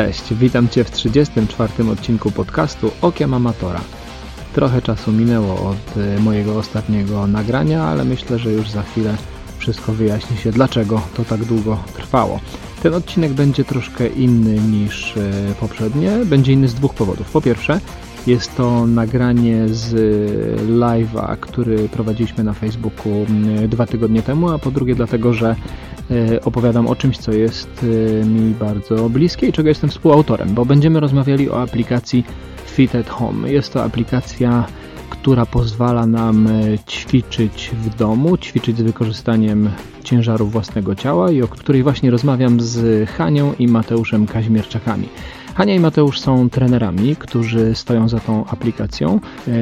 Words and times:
Cześć, 0.00 0.34
witam 0.34 0.68
Cię 0.68 0.84
w 0.84 0.90
34. 0.90 1.90
odcinku 1.90 2.30
podcastu 2.30 2.90
Okiem 3.02 3.34
Amatora. 3.34 3.80
Trochę 4.52 4.82
czasu 4.82 5.12
minęło 5.12 5.70
od 5.70 5.96
y, 5.96 6.20
mojego 6.20 6.58
ostatniego 6.58 7.26
nagrania, 7.26 7.82
ale 7.82 8.04
myślę, 8.04 8.38
że 8.38 8.52
już 8.52 8.70
za 8.70 8.82
chwilę 8.82 9.16
wszystko 9.58 9.92
wyjaśni 9.92 10.36
się, 10.36 10.52
dlaczego 10.52 11.02
to 11.16 11.24
tak 11.24 11.44
długo 11.44 11.78
trwało. 11.96 12.40
Ten 12.82 12.94
odcinek 12.94 13.32
będzie 13.32 13.64
troszkę 13.64 14.06
inny 14.06 14.58
niż 14.60 15.16
y, 15.16 15.32
poprzednie. 15.60 16.10
Będzie 16.26 16.52
inny 16.52 16.68
z 16.68 16.74
dwóch 16.74 16.94
powodów. 16.94 17.30
Po 17.30 17.40
pierwsze, 17.40 17.80
jest 18.26 18.56
to 18.56 18.86
nagranie 18.86 19.68
z 19.68 19.94
live'a, 20.70 21.36
który 21.40 21.88
prowadziliśmy 21.88 22.44
na 22.44 22.52
Facebooku 22.52 23.26
y, 23.64 23.68
dwa 23.68 23.86
tygodnie 23.86 24.22
temu, 24.22 24.50
a 24.50 24.58
po 24.58 24.70
drugie 24.70 24.94
dlatego, 24.94 25.32
że 25.32 25.56
opowiadam 26.44 26.86
o 26.86 26.96
czymś, 26.96 27.18
co 27.18 27.32
jest 27.32 27.86
mi 28.24 28.54
bardzo 28.54 29.08
bliskie 29.08 29.46
i 29.46 29.52
czego 29.52 29.68
jestem 29.68 29.90
współautorem, 29.90 30.54
bo 30.54 30.64
będziemy 30.64 31.00
rozmawiali 31.00 31.50
o 31.50 31.62
aplikacji 31.62 32.24
Fit 32.66 32.94
at 32.94 33.08
Home. 33.08 33.52
Jest 33.52 33.72
to 33.72 33.84
aplikacja, 33.84 34.66
która 35.10 35.46
pozwala 35.46 36.06
nam 36.06 36.46
e, 36.46 36.78
ćwiczyć 36.78 37.70
w 37.82 37.96
domu, 37.96 38.36
ćwiczyć 38.36 38.78
z 38.78 38.82
wykorzystaniem 38.82 39.70
ciężaru 40.04 40.46
własnego 40.46 40.94
ciała 40.94 41.30
i 41.30 41.42
o 41.42 41.48
której 41.48 41.82
właśnie 41.82 42.10
rozmawiam 42.10 42.60
z 42.60 43.08
Hanią 43.10 43.54
i 43.58 43.68
Mateuszem 43.68 44.26
Kaźmierczakami. 44.26 45.08
Hania 45.54 45.74
i 45.74 45.80
Mateusz 45.80 46.20
są 46.20 46.50
trenerami, 46.50 47.16
którzy 47.16 47.74
stoją 47.74 48.08
za 48.08 48.20
tą 48.20 48.46
aplikacją. 48.46 49.20
E, 49.48 49.52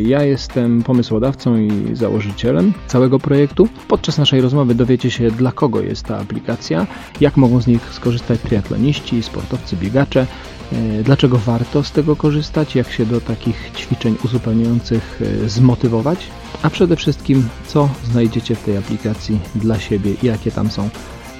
ja 0.00 0.22
jestem 0.22 0.82
pomysłodawcą 0.82 1.56
i 1.56 1.96
założycielem 1.96 2.72
całego 2.86 3.18
projektu. 3.18 3.68
Podczas 3.88 4.18
naszej 4.18 4.40
rozmowy 4.40 4.74
dowiecie 4.74 5.10
się, 5.10 5.30
dla 5.30 5.52
kogo 5.52 5.80
jest 5.80 6.04
ta 6.04 6.18
aplikacja, 6.18 6.86
jak 7.20 7.36
mogą 7.36 7.60
z 7.60 7.66
nich 7.66 7.94
skorzystać 7.94 8.40
triatloniści, 8.40 9.22
sportowcy, 9.22 9.76
biegacze, 9.76 10.26
E, 10.72 11.02
dlaczego 11.02 11.38
warto 11.38 11.82
z 11.82 11.92
tego 11.92 12.16
korzystać, 12.16 12.74
jak 12.74 12.90
się 12.90 13.06
do 13.06 13.20
takich 13.20 13.70
ćwiczeń 13.76 14.16
uzupełniających 14.24 15.20
e, 15.44 15.48
zmotywować, 15.48 16.18
a 16.62 16.70
przede 16.70 16.96
wszystkim 16.96 17.48
co 17.66 17.88
znajdziecie 18.04 18.54
w 18.54 18.62
tej 18.62 18.76
aplikacji 18.76 19.38
dla 19.54 19.78
siebie 19.78 20.14
i 20.22 20.26
jakie 20.26 20.50
tam 20.50 20.70
są 20.70 20.88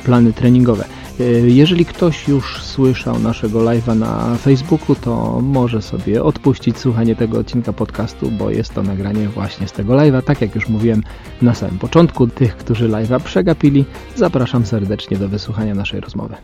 plany 0.05 0.33
treningowe. 0.33 0.85
E, 1.21 1.25
jeżeli 1.49 1.85
ktoś 1.85 2.29
już 2.29 2.63
słyszał 2.63 3.19
naszego 3.19 3.61
live'a 3.61 3.97
na 3.97 4.37
Facebooku, 4.37 4.97
to 4.97 5.41
może 5.41 5.83
sobie 5.83 6.23
odpuścić 6.23 6.79
słuchanie 6.79 7.17
tego 7.17 7.39
odcinka 7.39 7.73
podcastu, 7.73 8.31
bo 8.31 8.51
jest 8.51 8.75
to 8.75 8.83
nagranie 8.83 9.29
właśnie 9.29 9.69
z 9.69 9.73
tego 9.73 9.95
live'a. 9.95 10.23
Tak 10.23 10.41
jak 10.41 10.55
już 10.55 10.69
mówiłem 10.69 11.03
na 11.43 11.55
samym 11.55 11.79
początku, 11.79 12.27
tych, 12.27 12.57
którzy 12.57 12.89
live'a 12.89 13.21
przegapili, 13.21 13.85
zapraszam 14.17 14.67
serdecznie 14.67 15.17
do 15.17 15.29
wysłuchania 15.29 15.75
naszej 15.75 16.01
rozmowy. 16.01 16.35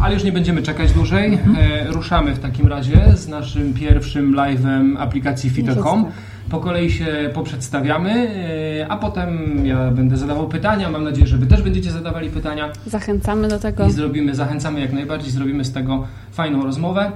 Ale 0.00 0.14
już 0.14 0.24
nie 0.24 0.32
będziemy 0.32 0.62
czekać 0.62 0.92
dłużej. 0.92 1.32
Mhm. 1.32 1.56
E, 1.58 1.92
ruszamy 1.92 2.34
w 2.34 2.38
takim 2.38 2.66
razie 2.66 3.12
z 3.16 3.28
naszym 3.28 3.74
pierwszym 3.74 4.34
live'em 4.34 4.96
aplikacji 4.98 5.50
Fit.com. 5.50 6.06
Po 6.50 6.60
kolei 6.60 6.90
się 6.90 7.30
poprzedstawiamy, 7.34 8.10
e, 8.10 8.88
a 8.88 8.96
potem 8.96 9.60
ja 9.66 9.90
będę 9.90 10.16
zadawał 10.16 10.48
pytania. 10.48 10.90
Mam 10.90 11.04
nadzieję, 11.04 11.26
że 11.26 11.36
Wy 11.36 11.46
też 11.46 11.62
będziecie 11.62 11.90
zadawali 11.90 12.30
pytania. 12.30 12.72
Zachęcamy 12.86 13.48
do 13.48 13.58
tego. 13.58 13.86
I 13.86 13.90
zrobimy, 13.92 14.34
zachęcamy 14.34 14.80
jak 14.80 14.92
najbardziej, 14.92 15.30
zrobimy 15.30 15.64
z 15.64 15.72
tego 15.72 16.06
fajną 16.32 16.64
rozmowę. 16.64 17.12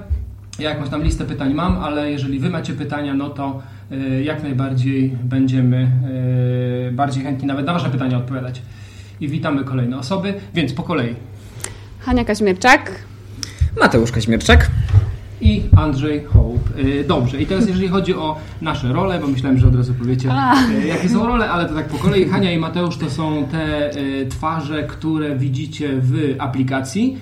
Ja 0.59 0.69
jakąś 0.69 0.89
tam 0.89 1.03
listę 1.03 1.25
pytań 1.25 1.53
mam, 1.53 1.77
ale 1.83 2.11
jeżeli 2.11 2.39
Wy 2.39 2.49
macie 2.49 2.73
pytania, 2.73 3.13
no 3.13 3.29
to 3.29 3.61
e, 3.91 4.23
jak 4.23 4.43
najbardziej 4.43 5.17
będziemy 5.23 5.91
e, 6.89 6.91
bardziej 6.91 7.23
chętni 7.23 7.47
nawet 7.47 7.65
na 7.65 7.73
Wasze 7.73 7.89
pytania 7.89 8.17
odpowiadać. 8.17 8.61
I 9.21 9.27
witamy 9.27 9.63
kolejne 9.63 9.97
osoby, 9.97 10.33
więc 10.53 10.73
po 10.73 10.83
kolei. 10.83 11.15
Hania 11.99 12.25
Kaźmierczak. 12.25 12.91
Mateusz 13.79 14.11
Kaźmierczak. 14.11 14.71
I 15.41 15.63
Andrzej 15.75 16.23
Hope. 16.23 16.79
Y, 16.79 17.05
dobrze, 17.07 17.41
i 17.41 17.45
teraz 17.45 17.67
jeżeli 17.67 17.87
chodzi 17.87 18.15
o 18.15 18.37
nasze 18.61 18.93
role, 18.93 19.19
bo 19.19 19.27
myślałem, 19.27 19.57
że 19.57 19.67
od 19.67 19.75
razu 19.75 19.93
powiecie, 19.93 20.29
A. 20.31 20.69
Y, 20.69 20.87
jakie 20.87 21.09
są 21.09 21.27
role, 21.27 21.49
ale 21.49 21.69
to 21.69 21.75
tak 21.75 21.87
po 21.87 21.97
kolei. 21.97 22.25
Hania 22.25 22.51
i 22.51 22.57
Mateusz 22.57 22.97
to 22.97 23.09
są 23.09 23.45
te 23.51 23.95
y, 23.97 24.25
twarze, 24.25 24.83
które 24.83 25.35
widzicie 25.35 25.89
w 26.01 26.35
aplikacji, 26.39 27.17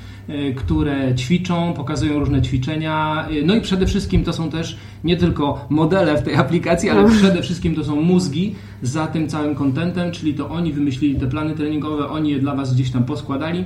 które 0.55 1.15
ćwiczą, 1.15 1.73
pokazują 1.73 2.19
różne 2.19 2.41
ćwiczenia. 2.41 3.25
No 3.45 3.55
i 3.55 3.61
przede 3.61 3.85
wszystkim 3.87 4.23
to 4.23 4.33
są 4.33 4.49
też 4.49 4.77
nie 5.03 5.17
tylko 5.17 5.65
modele 5.69 6.17
w 6.17 6.23
tej 6.23 6.35
aplikacji, 6.35 6.89
ale 6.89 7.09
przede 7.09 7.41
wszystkim 7.41 7.75
to 7.75 7.83
są 7.83 8.01
mózgi 8.01 8.55
za 8.81 9.07
tym 9.07 9.27
całym 9.27 9.55
kontentem, 9.55 10.11
czyli 10.11 10.33
to 10.33 10.49
oni 10.49 10.73
wymyślili 10.73 11.15
te 11.19 11.27
plany 11.27 11.55
treningowe, 11.55 12.09
oni 12.09 12.31
je 12.31 12.39
dla 12.39 12.55
Was 12.55 12.73
gdzieś 12.73 12.91
tam 12.91 13.03
poskładali. 13.03 13.65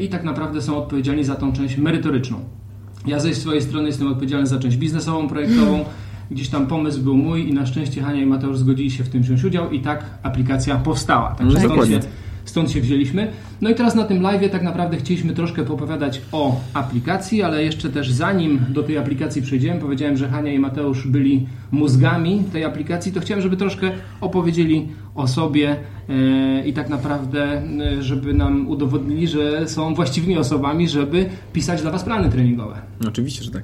I 0.00 0.08
tak 0.08 0.24
naprawdę 0.24 0.62
są 0.62 0.76
odpowiedzialni 0.76 1.24
za 1.24 1.34
tą 1.34 1.52
część 1.52 1.76
merytoryczną. 1.76 2.57
Ja 3.06 3.20
ze 3.20 3.34
swojej 3.34 3.62
strony 3.62 3.88
jestem 3.88 4.08
odpowiedzialny 4.08 4.46
za 4.46 4.58
część 4.58 4.76
biznesową, 4.76 5.28
projektową. 5.28 5.84
Gdzieś 6.30 6.48
tam 6.48 6.66
pomysł 6.66 7.00
był 7.00 7.16
mój 7.16 7.48
i 7.48 7.52
na 7.52 7.66
szczęście 7.66 8.02
Hania 8.02 8.22
i 8.22 8.26
Mateusz 8.26 8.58
zgodzili 8.58 8.90
się 8.90 9.04
w 9.04 9.08
tym 9.08 9.22
wziąć 9.22 9.44
udział 9.44 9.70
i 9.70 9.80
tak 9.80 10.04
aplikacja 10.22 10.76
powstała. 10.76 11.34
Także 11.34 11.58
no, 11.58 11.74
stąd 11.74 11.88
się, 11.88 12.00
stąd 12.48 12.70
się 12.70 12.80
wzięliśmy. 12.80 13.32
No 13.60 13.70
i 13.70 13.74
teraz 13.74 13.94
na 13.94 14.04
tym 14.04 14.22
live 14.22 14.50
tak 14.50 14.62
naprawdę 14.62 14.96
chcieliśmy 14.96 15.32
troszkę 15.32 15.64
popowiadać 15.64 16.20
o 16.32 16.60
aplikacji, 16.74 17.42
ale 17.42 17.64
jeszcze 17.64 17.90
też 17.90 18.10
zanim 18.10 18.60
do 18.68 18.82
tej 18.82 18.98
aplikacji 18.98 19.42
przejdziemy, 19.42 19.80
powiedziałem, 19.80 20.16
że 20.16 20.28
Hania 20.28 20.52
i 20.52 20.58
Mateusz 20.58 21.06
byli 21.06 21.46
mózgami 21.70 22.44
tej 22.52 22.64
aplikacji, 22.64 23.12
to 23.12 23.20
chciałem, 23.20 23.42
żeby 23.42 23.56
troszkę 23.56 23.90
opowiedzieli 24.20 24.88
o 25.14 25.28
sobie 25.28 25.76
e, 26.08 26.66
i 26.66 26.72
tak 26.72 26.88
naprawdę, 26.88 27.62
e, 27.98 28.02
żeby 28.02 28.34
nam 28.34 28.68
udowodnili, 28.68 29.28
że 29.28 29.68
są 29.68 29.94
właściwymi 29.94 30.38
osobami, 30.38 30.88
żeby 30.88 31.26
pisać 31.52 31.82
dla 31.82 31.90
Was 31.90 32.04
plany 32.04 32.28
treningowe. 32.28 32.76
Oczywiście, 33.08 33.44
że 33.44 33.50
tak. 33.50 33.62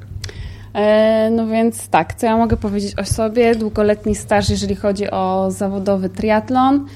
E, 0.74 1.30
no 1.30 1.46
więc 1.46 1.88
tak, 1.88 2.14
co 2.14 2.26
ja 2.26 2.36
mogę 2.36 2.56
powiedzieć 2.56 2.98
o 2.98 3.04
sobie? 3.04 3.54
Długoletni 3.54 4.14
staż, 4.14 4.50
jeżeli 4.50 4.74
chodzi 4.74 5.10
o 5.10 5.50
zawodowy 5.50 6.08
triatlon, 6.08 6.86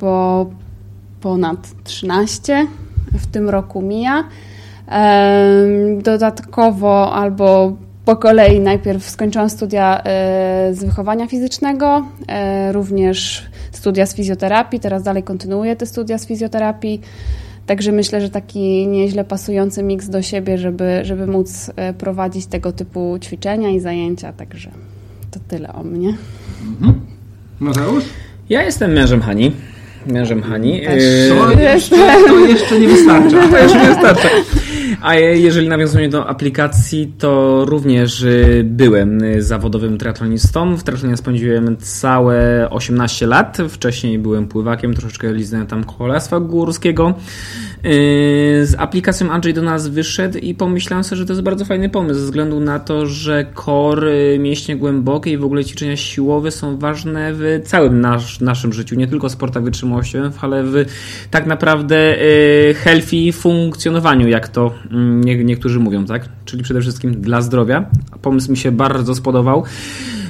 bo 0.00 0.46
ponad 1.26 1.84
13 1.84 2.66
w 3.12 3.26
tym 3.26 3.50
roku 3.50 3.82
mija. 3.82 4.24
Dodatkowo 6.02 7.12
albo 7.14 7.76
po 8.04 8.16
kolei 8.16 8.60
najpierw 8.60 9.10
skończyłam 9.10 9.50
studia 9.50 10.02
e, 10.04 10.74
z 10.74 10.84
wychowania 10.84 11.26
fizycznego, 11.26 12.06
e, 12.28 12.72
również 12.72 13.42
studia 13.72 14.06
z 14.06 14.14
fizjoterapii, 14.14 14.80
teraz 14.80 15.02
dalej 15.02 15.22
kontynuuję 15.22 15.76
te 15.76 15.86
studia 15.86 16.18
z 16.18 16.26
fizjoterapii. 16.26 17.00
Także 17.66 17.92
myślę, 17.92 18.20
że 18.20 18.30
taki 18.30 18.86
nieźle 18.86 19.24
pasujący 19.24 19.82
miks 19.82 20.08
do 20.08 20.22
siebie, 20.22 20.58
żeby, 20.58 21.00
żeby 21.02 21.26
móc 21.26 21.70
e, 21.76 21.94
prowadzić 21.94 22.46
tego 22.46 22.72
typu 22.72 23.18
ćwiczenia 23.20 23.68
i 23.70 23.80
zajęcia. 23.80 24.32
Także 24.32 24.70
to 25.30 25.40
tyle 25.48 25.72
o 25.72 25.82
mnie. 25.82 26.14
Mhm. 26.68 27.00
Mateusz? 27.60 28.04
Ja 28.48 28.62
jestem 28.62 28.92
mężem 28.92 29.22
Hani 29.22 29.52
mężem 30.06 30.42
Hani. 30.42 30.82
To 31.28 31.60
jeszcze, 31.60 31.96
to 32.28 32.38
jeszcze 32.38 32.80
nie 32.80 32.88
wystarcza. 32.88 33.48
To 33.48 33.58
jeszcze 33.58 33.78
nie 33.78 33.88
wystarcza. 33.88 34.28
A 35.02 35.14
jeżeli 35.14 35.68
nawiązuję 35.68 36.08
do 36.08 36.26
aplikacji, 36.26 37.12
to 37.18 37.64
również 37.64 38.22
y, 38.22 38.62
byłem 38.64 39.20
zawodowym 39.38 39.98
triatlonistą. 39.98 40.76
W 40.76 40.82
triatlonie 40.82 41.16
spędziłem 41.16 41.76
całe 41.76 42.70
18 42.70 43.26
lat. 43.26 43.58
Wcześniej 43.68 44.18
byłem 44.18 44.48
pływakiem, 44.48 44.94
troszeczkę 44.94 45.32
liznę 45.32 45.66
tam 45.66 45.84
kolarstwa 45.84 46.40
górskiego. 46.40 47.14
Y, 47.86 48.66
z 48.66 48.74
aplikacją 48.78 49.30
Andrzej 49.30 49.54
do 49.54 49.62
nas 49.62 49.88
wyszedł 49.88 50.38
i 50.38 50.54
pomyślałem 50.54 51.04
sobie, 51.04 51.16
że 51.16 51.26
to 51.26 51.32
jest 51.32 51.42
bardzo 51.42 51.64
fajny 51.64 51.88
pomysł, 51.88 52.20
ze 52.20 52.26
względu 52.26 52.60
na 52.60 52.78
to, 52.78 53.06
że 53.06 53.46
core, 53.54 54.38
mięśnie 54.38 54.76
głębokie 54.76 55.32
i 55.32 55.36
w 55.36 55.44
ogóle 55.44 55.64
ćwiczenia 55.64 55.96
siłowe 55.96 56.50
są 56.50 56.78
ważne 56.78 57.32
w 57.34 57.60
całym 57.64 58.00
nasz, 58.00 58.40
naszym 58.40 58.72
życiu, 58.72 58.94
nie 58.94 59.06
tylko 59.06 59.28
sportach 59.28 59.62
wytrzymałościowych, 59.62 60.44
ale 60.44 60.62
w 60.62 60.84
tak 61.30 61.46
naprawdę 61.46 62.22
y, 62.22 62.74
healthy 62.74 63.32
funkcjonowaniu, 63.32 64.28
jak 64.28 64.48
to 64.48 64.74
mm, 64.90 65.24
niektórzy 65.46 65.80
mówią, 65.80 66.06
tak? 66.06 66.28
Czyli 66.44 66.62
przede 66.62 66.80
wszystkim 66.80 67.20
dla 67.20 67.40
zdrowia. 67.40 67.90
Pomysł 68.22 68.50
mi 68.50 68.56
się 68.56 68.72
bardzo 68.72 69.14
spodobał. 69.14 69.64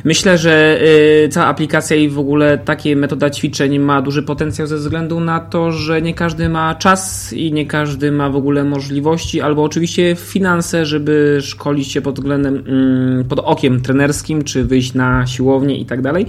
Myślę, 0.07 0.39
że 0.39 0.79
y, 1.25 1.29
cała 1.29 1.47
aplikacja 1.47 1.97
i 1.97 2.09
w 2.09 2.19
ogóle 2.19 2.59
takie 2.59 2.97
metoda 2.97 3.31
ćwiczeń 3.31 3.79
ma 3.79 4.03
duży 4.03 4.23
potencjał 4.23 4.67
ze 4.67 4.77
względu 4.77 5.21
na 5.21 5.41
to, 5.41 5.73
że 5.73 6.03
nie 6.03 6.15
każdy 6.15 6.49
ma 6.49 6.75
czas 6.75 7.33
i 7.33 7.53
nie 7.53 7.67
każdy 7.67 8.13
ma 8.13 8.31
w 8.31 8.37
ogóle 8.37 8.65
możliwości, 8.65 9.41
albo 9.41 9.63
oczywiście 9.63 10.17
finanse, 10.17 10.87
żeby 10.87 11.39
szkolić 11.43 11.93
się 11.93 12.01
pod 12.01 12.15
względem, 12.15 12.65
mm, 12.67 13.25
pod 13.25 13.39
okiem 13.39 13.81
trenerskim, 13.81 14.45
czy 14.45 14.65
wyjść 14.65 14.95
na 14.95 15.27
siłownię 15.27 15.79
i 15.79 15.87
tak 15.87 16.03
dalej. 16.03 16.27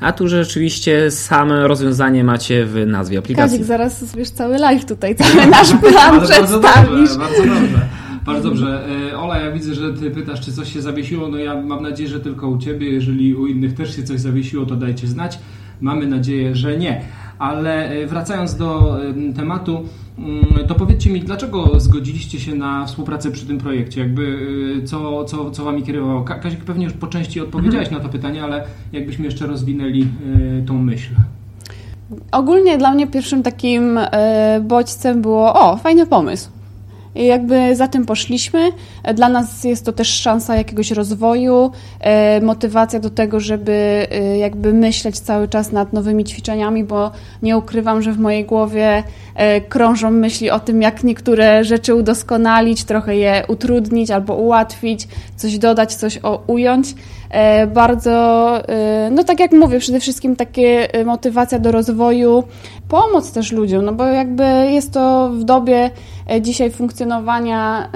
A 0.00 0.12
tu 0.12 0.28
rzeczywiście 0.28 1.10
same 1.10 1.68
rozwiązanie 1.68 2.24
macie 2.24 2.66
w 2.66 2.86
nazwie 2.86 3.18
aplikacji. 3.18 3.58
Kazik, 3.58 3.68
zaraz 3.68 4.16
wiesz 4.16 4.30
cały 4.30 4.58
live 4.58 4.84
tutaj, 4.84 5.16
cały 5.16 5.46
nasz 5.46 5.70
plan 5.70 6.20
przedstawisz. 6.20 6.60
Bardzo 6.60 7.18
dobrze, 7.18 7.18
bardzo 7.18 7.42
dobrze. 7.42 8.00
Bardzo 8.26 8.48
dobrze. 8.48 8.88
E, 9.10 9.18
Ola, 9.18 9.38
ja 9.38 9.52
widzę, 9.52 9.74
że 9.74 9.94
ty 9.94 10.10
pytasz, 10.10 10.40
czy 10.40 10.52
coś 10.52 10.72
się 10.72 10.82
zawiesiło. 10.82 11.28
No 11.28 11.38
ja 11.38 11.62
mam 11.62 11.82
nadzieję, 11.82 12.08
że 12.08 12.20
tylko 12.20 12.48
u 12.48 12.58
ciebie. 12.58 12.90
Jeżeli 12.90 13.34
u 13.34 13.46
innych 13.46 13.74
też 13.74 13.96
się 13.96 14.02
coś 14.02 14.20
zawiesiło, 14.20 14.66
to 14.66 14.76
dajcie 14.76 15.06
znać. 15.06 15.38
Mamy 15.80 16.06
nadzieję, 16.06 16.56
że 16.56 16.78
nie. 16.78 17.02
Ale 17.38 17.90
wracając 18.06 18.56
do 18.56 18.98
tematu, 19.36 19.84
mm, 20.18 20.66
to 20.68 20.74
powiedzcie 20.74 21.10
mi, 21.10 21.20
dlaczego 21.20 21.80
zgodziliście 21.80 22.40
się 22.40 22.54
na 22.54 22.86
współpracę 22.86 23.30
przy 23.30 23.46
tym 23.46 23.58
projekcie? 23.58 24.00
Jakby 24.00 24.38
co, 24.84 25.24
co, 25.24 25.50
co 25.50 25.64
wami 25.64 25.82
kierowało? 25.82 26.22
Kazik, 26.22 26.64
pewnie 26.64 26.84
już 26.84 26.92
po 26.92 27.06
części 27.06 27.40
odpowiedziałeś 27.40 27.86
mhm. 27.86 28.02
na 28.02 28.08
to 28.08 28.12
pytanie, 28.12 28.44
ale 28.44 28.64
jakbyśmy 28.92 29.24
jeszcze 29.24 29.46
rozwinęli 29.46 30.06
tą 30.66 30.82
myśl. 30.82 31.10
Ogólnie 32.32 32.78
dla 32.78 32.94
mnie 32.94 33.06
pierwszym 33.06 33.42
takim 33.42 34.00
bodźcem 34.62 35.22
było, 35.22 35.54
o, 35.54 35.76
fajny 35.76 36.06
pomysł 36.06 36.50
i 37.14 37.26
jakby 37.26 37.76
za 37.76 37.88
tym 37.88 38.06
poszliśmy. 38.06 38.72
Dla 39.14 39.28
nas 39.28 39.64
jest 39.64 39.84
to 39.84 39.92
też 39.92 40.08
szansa 40.08 40.56
jakiegoś 40.56 40.90
rozwoju, 40.90 41.70
e, 42.00 42.40
motywacja 42.40 43.00
do 43.00 43.10
tego, 43.10 43.40
żeby 43.40 44.06
e, 44.10 44.38
jakby 44.38 44.72
myśleć 44.72 45.18
cały 45.18 45.48
czas 45.48 45.72
nad 45.72 45.92
nowymi 45.92 46.24
ćwiczeniami, 46.24 46.84
bo 46.84 47.10
nie 47.42 47.58
ukrywam, 47.58 48.02
że 48.02 48.12
w 48.12 48.18
mojej 48.18 48.44
głowie 48.44 49.02
e, 49.34 49.60
krążą 49.60 50.10
myśli 50.10 50.50
o 50.50 50.60
tym, 50.60 50.82
jak 50.82 51.04
niektóre 51.04 51.64
rzeczy 51.64 51.94
udoskonalić, 51.94 52.84
trochę 52.84 53.16
je 53.16 53.44
utrudnić 53.48 54.10
albo 54.10 54.34
ułatwić, 54.34 55.08
coś 55.36 55.58
dodać, 55.58 55.94
coś 55.94 56.20
ująć. 56.46 56.94
Bardzo, 57.74 58.52
no 59.10 59.24
tak 59.24 59.40
jak 59.40 59.52
mówię, 59.52 59.78
przede 59.78 60.00
wszystkim 60.00 60.36
takie 60.36 60.88
motywacja 61.04 61.58
do 61.58 61.72
rozwoju, 61.72 62.44
pomoc 62.88 63.32
też 63.32 63.52
ludziom, 63.52 63.84
no 63.84 63.92
bo 63.92 64.04
jakby 64.06 64.44
jest 64.70 64.92
to 64.92 65.30
w 65.32 65.44
dobie 65.44 65.90
dzisiaj 66.40 66.70
funkcjonowania 66.70 67.90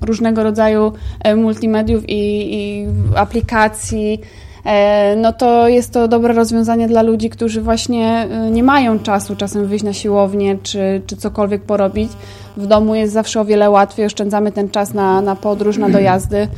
różnego 0.00 0.42
rodzaju 0.42 0.92
e, 1.24 1.36
multimediów 1.36 2.08
i, 2.08 2.54
i 2.54 2.86
aplikacji, 3.16 4.20
e, 4.64 5.16
no 5.16 5.32
to 5.32 5.68
jest 5.68 5.92
to 5.92 6.08
dobre 6.08 6.34
rozwiązanie 6.34 6.88
dla 6.88 7.02
ludzi, 7.02 7.30
którzy 7.30 7.62
właśnie 7.62 8.06
e, 8.06 8.50
nie 8.50 8.62
mają 8.62 8.98
czasu 8.98 9.36
czasem 9.36 9.66
wyjść 9.66 9.84
na 9.84 9.92
siłownię 9.92 10.58
czy, 10.62 11.02
czy 11.06 11.16
cokolwiek 11.16 11.62
porobić. 11.62 12.12
W 12.56 12.66
domu 12.66 12.94
jest 12.94 13.12
zawsze 13.12 13.40
o 13.40 13.44
wiele 13.44 13.70
łatwiej, 13.70 14.06
oszczędzamy 14.06 14.52
ten 14.52 14.70
czas 14.70 14.94
na, 14.94 15.20
na 15.20 15.36
podróż, 15.36 15.78
na 15.78 15.88
dojazdy. 15.88 16.48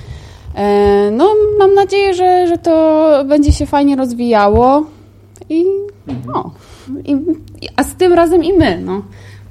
No, 1.13 1.35
mam 1.59 1.75
nadzieję, 1.75 2.15
że, 2.15 2.47
że 2.47 2.59
to 2.59 3.25
będzie 3.29 3.53
się 3.53 3.67
fajnie 3.67 3.97
rozwijało 3.97 4.87
i 5.49 5.65
no, 6.27 6.55
i, 7.05 7.17
a 7.77 7.85
z 7.85 7.95
tym 7.95 8.13
razem 8.13 8.45
i 8.45 8.53
my, 8.53 8.81
no. 8.85 9.03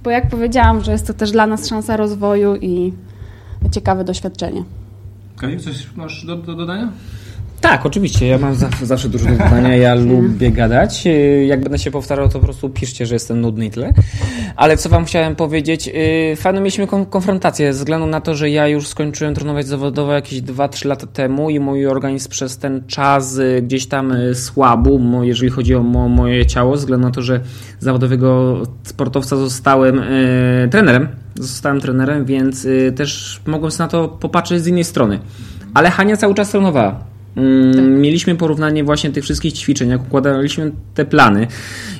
Bo 0.03 0.09
jak 0.09 0.29
powiedziałam, 0.29 0.81
że 0.83 0.91
jest 0.91 1.07
to 1.07 1.13
też 1.13 1.31
dla 1.31 1.47
nas 1.47 1.67
szansa 1.67 1.97
rozwoju 1.97 2.55
i 2.55 2.93
ciekawe 3.71 4.03
doświadczenie. 4.03 4.63
Kamil, 5.37 5.59
coś 5.59 5.95
masz 5.95 6.25
do, 6.25 6.35
do 6.35 6.55
dodania? 6.55 6.91
Tak, 7.61 7.85
oczywiście. 7.85 8.27
Ja 8.27 8.37
mam 8.37 8.55
zawsze, 8.55 8.85
zawsze 8.85 9.09
dużo 9.09 9.25
do. 9.25 9.67
Ja 9.67 9.95
lubię 9.95 10.51
gadać. 10.51 11.07
Y, 11.07 11.45
jak 11.45 11.61
będę 11.61 11.79
się 11.79 11.91
powtarzał, 11.91 12.29
to 12.29 12.39
po 12.39 12.45
prostu 12.45 12.69
piszcie, 12.69 13.05
że 13.05 13.15
jestem 13.15 13.41
nudny 13.41 13.65
i 13.65 13.71
tyle. 13.71 13.93
Ale 14.55 14.77
co 14.77 14.89
wam 14.89 15.05
chciałem 15.05 15.35
powiedzieć, 15.35 15.87
y, 15.87 16.35
fajną 16.35 16.59
mieliśmy 16.59 16.87
konfrontację 16.87 17.73
ze 17.73 17.79
względu 17.79 18.07
na 18.07 18.21
to, 18.21 18.35
że 18.35 18.49
ja 18.49 18.67
już 18.67 18.87
skończyłem 18.87 19.35
trenować 19.35 19.67
zawodowo 19.67 20.13
jakieś 20.13 20.41
2-3 20.41 20.87
lata 20.87 21.07
temu 21.07 21.49
i 21.49 21.59
mój 21.59 21.87
organizm 21.87 22.29
przez 22.29 22.57
ten 22.57 22.83
czas 22.87 23.37
y, 23.37 23.61
gdzieś 23.61 23.85
tam 23.85 24.13
słabł, 24.33 25.23
jeżeli 25.23 25.51
chodzi 25.51 25.75
o 25.75 25.83
moje 25.83 26.45
ciało, 26.45 26.77
ze 26.77 26.79
względu 26.79 27.07
na 27.07 27.13
to, 27.13 27.21
że 27.21 27.39
zawodowego 27.79 28.61
sportowca 28.83 29.35
zostałem 29.35 30.01
trenerem. 30.71 31.07
Zostałem 31.35 31.81
trenerem, 31.81 32.25
więc 32.25 32.67
też 32.95 33.41
mogłem 33.45 33.71
sobie 33.71 33.85
na 33.85 33.91
to 33.91 34.07
popatrzeć 34.07 34.63
z 34.63 34.67
innej 34.67 34.83
strony. 34.83 35.19
Ale 35.73 35.89
Hania 35.89 36.17
cały 36.17 36.35
czas 36.35 36.51
trenowała 36.51 37.10
tak. 37.35 37.85
Mieliśmy 37.85 38.35
porównanie 38.35 38.83
właśnie 38.83 39.11
tych 39.11 39.23
wszystkich 39.23 39.53
ćwiczeń, 39.53 39.89
jak 39.89 40.01
układaliśmy 40.01 40.71
te 40.93 41.05
plany 41.05 41.47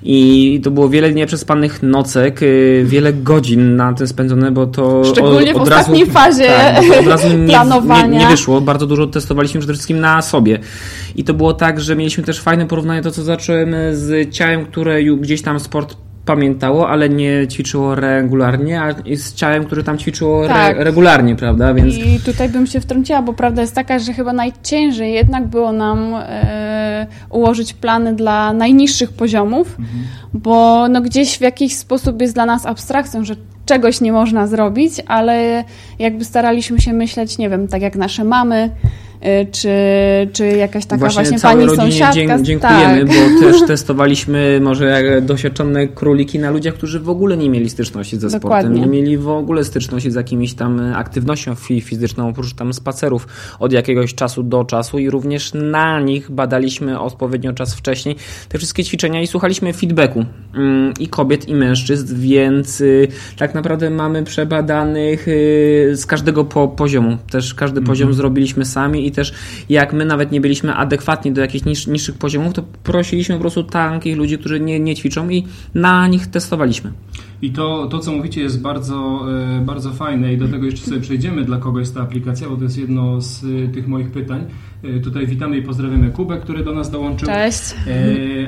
i 0.04 0.60
to 0.64 0.72
było 0.72 0.90
wiele 0.90 1.14
nieprzespanych 1.14 1.84
nocek, 1.84 2.42
y, 2.42 2.84
wiele 2.86 3.14
godzin 3.14 3.76
na 3.76 3.94
tym 3.94 4.08
spędzone, 4.08 4.52
bo 4.52 4.68
to 4.68 5.04
Szczególnie 5.04 5.56
od, 5.56 5.62
od 5.62 5.70
w 5.70 5.72
ostatniej 5.72 6.06
razu, 6.06 6.12
fazie 6.12 6.48
tak, 6.48 7.00
od 7.00 7.08
razu 7.08 7.28
nie, 7.38 7.48
planowania. 7.48 8.08
Nie, 8.08 8.18
nie, 8.18 8.28
wyszło, 8.28 8.62
bardzo 8.62 8.88
dużo 8.88 9.08
testowaliśmy 9.08 9.60
przede 9.60 9.74
wszystkim 9.74 10.00
na 10.00 10.22
sobie 10.22 10.60
i 11.16 11.24
to 11.24 11.34
było 11.34 11.54
tak, 11.54 11.82
że 11.82 11.96
mieliśmy 11.96 12.24
też 12.24 12.42
fajne 12.42 12.68
porównanie 12.68 13.02
to, 13.02 13.12
co 13.12 13.24
zacząłem 13.24 13.76
z 13.92 14.34
ciałem, 14.34 14.66
które 14.66 15.04
gdzieś 15.04 15.42
tam 15.42 15.60
sport 15.60 15.98
pamiętało, 16.36 16.90
ale 16.90 17.10
nie 17.10 17.48
ćwiczyło 17.48 17.96
regularnie, 17.96 18.82
a 18.82 18.94
z 19.16 19.34
ciałem, 19.34 19.66
które 19.66 19.84
tam 19.84 19.98
ćwiczyło 19.98 20.48
tak. 20.48 20.78
re 20.78 20.84
regularnie, 20.84 21.36
prawda? 21.36 21.74
Więc... 21.74 21.96
I 21.96 22.20
tutaj 22.26 22.50
bym 22.50 22.68
się 22.68 22.80
wtrąciła, 22.80 23.22
bo 23.22 23.34
prawda 23.34 23.62
jest 23.62 23.76
taka, 23.76 24.00
że 24.00 24.14
chyba 24.14 24.34
najciężej 24.34 25.14
jednak 25.14 25.48
było 25.48 25.72
nam 25.72 26.14
e, 26.16 27.08
ułożyć 27.30 27.74
plany 27.74 28.16
dla 28.16 28.54
najniższych 28.54 29.14
poziomów, 29.14 29.80
mhm. 29.80 30.04
bo 30.34 30.88
no 30.90 31.02
gdzieś 31.02 31.38
w 31.38 31.42
jakiś 31.42 31.76
sposób 31.76 32.22
jest 32.22 32.34
dla 32.34 32.46
nas 32.46 32.66
abstrakcją, 32.66 33.26
że 33.26 33.36
czegoś 33.66 34.02
nie 34.02 34.12
można 34.12 34.48
zrobić, 34.48 34.94
ale 35.08 35.64
jakby 36.00 36.26
staraliśmy 36.26 36.82
się 36.82 36.94
myśleć, 36.94 37.38
nie 37.38 37.50
wiem, 37.50 37.68
tak 37.68 37.82
jak 37.82 37.96
nasze 37.96 38.24
mamy, 38.24 38.70
czy, 39.52 39.70
czy 40.34 40.48
jakaś 40.48 40.86
taka 40.86 41.00
właśnie, 41.00 41.24
właśnie 41.24 41.40
pani 41.40 41.76
sąsiadka. 41.76 42.42
dziękujemy, 42.42 43.06
tak. 43.06 43.08
bo 43.08 43.42
też 43.42 43.68
testowaliśmy 43.68 44.60
może 44.62 45.22
doświadczone 45.22 45.88
króliki 45.88 46.40
na 46.40 46.52
ludziach, 46.52 46.74
którzy 46.74 47.00
w 47.00 47.10
ogóle 47.10 47.38
nie 47.38 47.50
mieli 47.50 47.70
styczności 47.70 48.18
ze 48.18 48.30
sportem, 48.30 48.42
Dokładnie. 48.42 48.82
nie 48.82 48.88
mieli 48.88 49.18
w 49.18 49.30
ogóle 49.30 49.64
styczności 49.64 50.12
z 50.12 50.16
jakimiś 50.16 50.54
tam 50.54 50.94
aktywnością 50.96 51.56
fizyczną, 51.56 52.30
oprócz 52.30 52.54
tam 52.54 52.74
spacerów 52.74 53.28
od 53.60 53.74
jakiegoś 53.74 54.16
czasu 54.16 54.44
do 54.44 54.64
czasu 54.64 55.00
i 55.00 55.10
również 55.10 55.54
na 55.54 56.00
nich 56.00 56.32
badaliśmy 56.32 57.00
odpowiednio 57.00 57.54
czas 57.54 57.76
wcześniej 57.76 58.16
te 58.50 58.58
wszystkie 58.58 58.84
ćwiczenia 58.84 59.22
i 59.22 59.28
słuchaliśmy 59.28 59.74
feedbacku 59.74 60.26
mm, 60.56 60.94
i 61.00 61.08
kobiet 61.08 61.48
i 61.50 61.56
mężczyzn, 61.56 62.16
więc 62.20 62.82
y, 62.82 63.08
tak 63.38 63.56
naprawdę 63.56 63.90
mamy 63.90 64.24
przebadanych 64.24 65.28
y, 65.28 65.92
z 65.94 66.06
każdego 66.06 66.46
poziomu. 66.76 67.18
Też 67.32 67.54
każdy 67.54 67.80
mhm. 67.80 67.88
poziom 67.88 68.14
zrobiliśmy 68.14 68.66
sami 68.66 69.11
też 69.12 69.34
jak 69.70 69.94
my 69.94 70.06
nawet 70.06 70.32
nie 70.32 70.42
byliśmy 70.42 70.74
adekwatni 70.74 71.32
do 71.32 71.42
jakichś 71.42 71.66
niż, 71.66 71.88
niższych 71.88 72.18
poziomów, 72.18 72.54
to 72.54 72.64
prosiliśmy 72.84 73.36
po 73.36 73.42
prostu 73.42 73.64
takich 73.64 74.18
ludzi, 74.18 74.38
którzy 74.38 74.60
nie, 74.60 74.80
nie 74.80 74.96
ćwiczą 74.96 75.30
i 75.30 75.44
na 75.74 76.08
nich 76.08 76.28
testowaliśmy. 76.28 76.94
I 77.42 77.52
to, 77.52 77.88
to, 77.92 78.00
co 78.00 78.12
mówicie, 78.12 78.42
jest 78.42 78.62
bardzo, 78.62 79.26
e, 79.60 79.66
bardzo 79.66 79.92
fajne 79.92 80.34
i 80.34 80.38
do 80.38 80.48
tego 80.48 80.66
jeszcze 80.66 80.86
sobie 80.86 81.02
przejdziemy, 81.02 81.46
dla 81.46 81.58
kogo 81.58 81.80
jest 81.80 81.96
ta 81.96 82.02
aplikacja, 82.02 82.50
bo 82.50 82.56
to 82.56 82.64
jest 82.64 82.78
jedno 82.78 83.22
z 83.22 83.44
e, 83.44 83.74
tych 83.74 83.88
moich 83.88 84.12
pytań. 84.12 84.46
E, 84.84 85.00
tutaj 85.00 85.28
witamy 85.28 85.58
i 85.58 85.62
pozdrawiamy 85.62 86.10
Kubę, 86.10 86.38
który 86.38 86.64
do 86.64 86.74
nas 86.74 86.92
dołączył. 86.92 87.28
Cześć. 87.28 87.76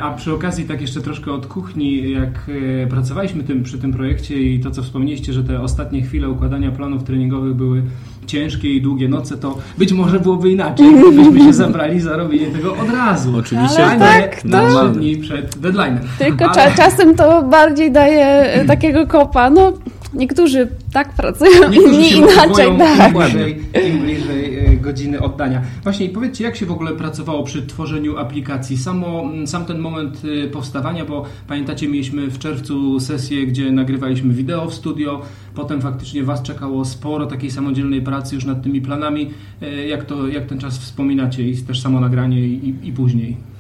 A 0.02 0.12
przy 0.12 0.34
okazji 0.34 0.66
tak 0.66 0.82
jeszcze 0.82 1.02
troszkę 1.02 1.32
od 1.32 1.48
kuchni, 1.48 2.12
jak 2.12 2.52
pracowaliśmy 2.90 3.44
tym, 3.44 3.64
przy 3.64 3.78
tym 3.78 3.94
projekcie 3.94 4.42
i 4.42 4.60
to, 4.60 4.72
co 4.72 4.84
wspomnieliście, 4.84 5.34
że 5.34 5.44
te 5.44 5.62
ostatnie 5.62 6.02
chwile 6.02 6.30
układania 6.30 6.72
planów 6.72 7.04
treningowych 7.04 7.54
były 7.54 7.84
ciężkie 8.26 8.74
i 8.74 8.82
długie 8.82 9.08
noce, 9.08 9.38
to 9.38 9.58
być 9.78 9.94
może 9.94 10.20
byłoby 10.20 10.52
inaczej, 10.52 10.88
gdybyśmy 10.96 11.40
się 11.40 11.54
zabrali 11.54 12.00
za 12.00 12.18
robienie 12.18 12.48
tego 12.48 12.78
od 12.78 12.90
razu. 12.90 13.38
Oczywiście, 13.38 13.86
a 13.86 13.94
nie 13.94 14.00
tak, 14.00 14.46
na 14.46 14.70
trzy 14.70 15.00
dni 15.00 15.18
przed 15.18 15.56
deadline'em. 15.56 16.00
Tylko 16.20 16.50
Ale... 16.50 16.76
czasem 16.76 17.16
to 17.16 17.44
bardziej 17.44 17.92
daje 17.92 18.46
takiego 18.68 19.08
kopa. 19.08 19.50
No, 19.50 19.74
niektórzy 20.14 20.68
tak 20.94 21.16
pracują, 21.16 21.72
inni 21.86 22.12
inaczej. 22.12 22.78
Tak. 22.78 23.14
Im 23.14 23.20
bliżej, 23.20 23.62
Im 23.90 24.00
bliżej 24.00 24.60
e, 24.60 24.78
godziny 24.78 25.22
oddania. 25.22 25.62
Właśnie 25.84 26.10
powiedzcie, 26.10 26.44
jak 26.44 26.56
się 26.56 26.66
w 26.66 26.72
ogóle 26.72 26.92
pracowało 26.92 27.44
przy 27.44 27.68
tworzeniu 27.68 28.18
aplikacji? 28.18 28.78
Samo, 28.78 29.24
sam 29.46 29.66
ten 29.66 29.80
moment 29.80 30.22
e, 30.46 30.48
powstawania, 30.48 31.06
bo 31.06 31.26
pamiętacie, 31.48 31.88
mieliśmy 31.88 32.28
w 32.28 32.40
czerwcu 32.40 33.00
sesję, 33.00 33.48
gdzie 33.48 33.72
nagrywaliśmy 33.72 34.34
wideo 34.34 34.70
w 34.70 34.74
studio, 34.74 35.22
potem 35.56 35.82
faktycznie 35.82 36.24
Was 36.24 36.42
czekało 36.42 36.86
sporo 36.86 37.26
takiej 37.26 37.52
samodzielnej 37.52 38.02
pracy 38.02 38.36
już 38.36 38.46
nad 38.46 38.64
tymi 38.64 38.82
planami. 38.82 39.30
E, 39.62 39.88
jak, 39.88 40.06
to, 40.06 40.28
jak 40.28 40.46
ten 40.46 40.60
czas 40.60 40.78
wspominacie 40.78 41.50
i 41.50 41.58
też 41.58 41.82
samo 41.82 42.00
nagranie 42.00 42.40
i, 42.40 42.76
i 42.84 42.92
później? 42.92 43.53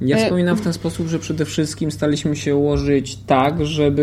Ja 0.00 0.16
e, 0.16 0.24
wspominam 0.24 0.56
w 0.56 0.60
ten 0.60 0.72
sposób, 0.72 1.08
że 1.08 1.18
przede 1.18 1.44
wszystkim 1.44 1.90
staliśmy 1.90 2.36
się 2.36 2.56
ułożyć 2.56 3.16
tak, 3.16 3.66
żeby 3.66 4.02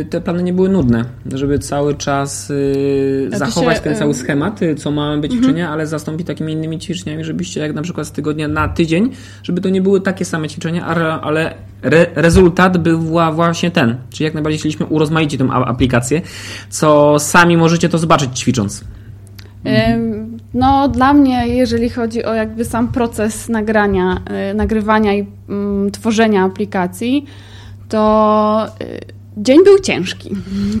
y, 0.00 0.06
te 0.10 0.20
plany 0.20 0.42
nie 0.42 0.52
były 0.52 0.68
nudne, 0.68 1.04
żeby 1.34 1.58
cały 1.58 1.94
czas 1.94 2.50
y, 2.50 3.28
zachować 3.32 3.76
się, 3.76 3.82
ten 3.82 3.96
cały 3.96 4.14
schemat, 4.14 4.62
y, 4.62 4.74
co 4.74 4.90
mamy 4.90 5.20
być 5.20 5.32
ćwiczenia, 5.32 5.64
mhm. 5.64 5.72
ale 5.72 5.86
zastąpić 5.86 6.26
takimi 6.26 6.52
innymi 6.52 6.78
ćwiczeniami, 6.78 7.24
żebyście 7.24 7.60
jak 7.60 7.74
na 7.74 7.82
przykład 7.82 8.06
z 8.06 8.12
tygodnia 8.12 8.48
na 8.48 8.68
tydzień, 8.68 9.10
żeby 9.42 9.60
to 9.60 9.68
nie 9.68 9.82
były 9.82 10.00
takie 10.00 10.24
same 10.24 10.48
ćwiczenia, 10.48 10.86
ale 11.22 11.54
re, 11.82 12.06
rezultat 12.14 12.78
był 12.78 13.00
właśnie 13.32 13.70
ten. 13.70 13.96
Czyli 14.10 14.24
jak 14.24 14.34
najbardziej 14.34 14.58
chcieliśmy 14.58 14.86
urozmaicić 14.86 15.38
tę 15.38 15.48
aplikację, 15.50 16.22
co 16.70 17.18
sami 17.18 17.56
możecie 17.56 17.88
to 17.88 17.98
zobaczyć 17.98 18.38
ćwicząc. 18.38 18.84
No, 20.54 20.88
dla 20.88 21.12
mnie, 21.12 21.48
jeżeli 21.48 21.90
chodzi 21.90 22.24
o 22.24 22.34
jakby 22.34 22.64
sam 22.64 22.88
proces 22.88 23.48
nagrania, 23.48 24.20
y, 24.50 24.54
nagrywania 24.54 25.14
i 25.14 25.26
mm, 25.48 25.90
tworzenia 25.90 26.44
aplikacji, 26.44 27.26
to 27.88 28.66
y, 28.80 29.17
dzień 29.38 29.64
był 29.64 29.78
ciężki. 29.78 30.30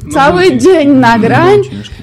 No, 0.04 0.12
Cały 0.14 0.56
dzień 0.56 0.88
nagrań. 0.88 1.58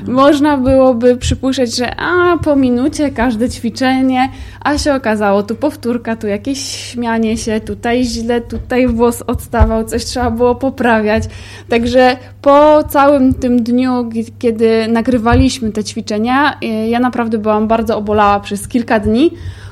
No. 0.08 0.14
Można 0.14 0.58
byłoby 0.58 1.18
przypuszczać, 1.18 1.76
że 1.76 1.96
a 2.00 2.38
po 2.38 2.56
minucie 2.56 3.12
każde 3.12 3.50
ćwiczenie, 3.50 4.30
a 4.62 4.78
się 4.78 4.94
okazało 4.94 5.44
tu 5.44 5.56
powtórka, 5.56 6.16
tu 6.16 6.28
jakieś 6.28 6.60
śmianie 6.60 7.38
się, 7.38 7.60
tutaj 7.60 8.04
źle, 8.04 8.42
tutaj 8.42 8.88
włos 8.88 9.22
odstawał, 9.28 9.84
coś 9.84 10.06
trzeba 10.06 10.32
było 10.32 10.56
poprawiać. 10.56 11.24
Także 11.70 12.18
po 12.42 12.84
całym 12.90 13.34
tym 13.34 13.64
dniu, 13.64 14.10
kiedy 14.40 14.88
nagrywaliśmy 14.88 15.72
te 15.72 15.84
ćwiczenia, 15.84 16.58
y, 16.64 16.88
ja 16.88 17.00
naprawdę 17.00 17.38
byłam 17.38 17.68
bardzo 17.68 17.98
obolała 17.98 18.40
przez 18.40 18.68
kilka 18.68 19.00
dni 19.00 19.32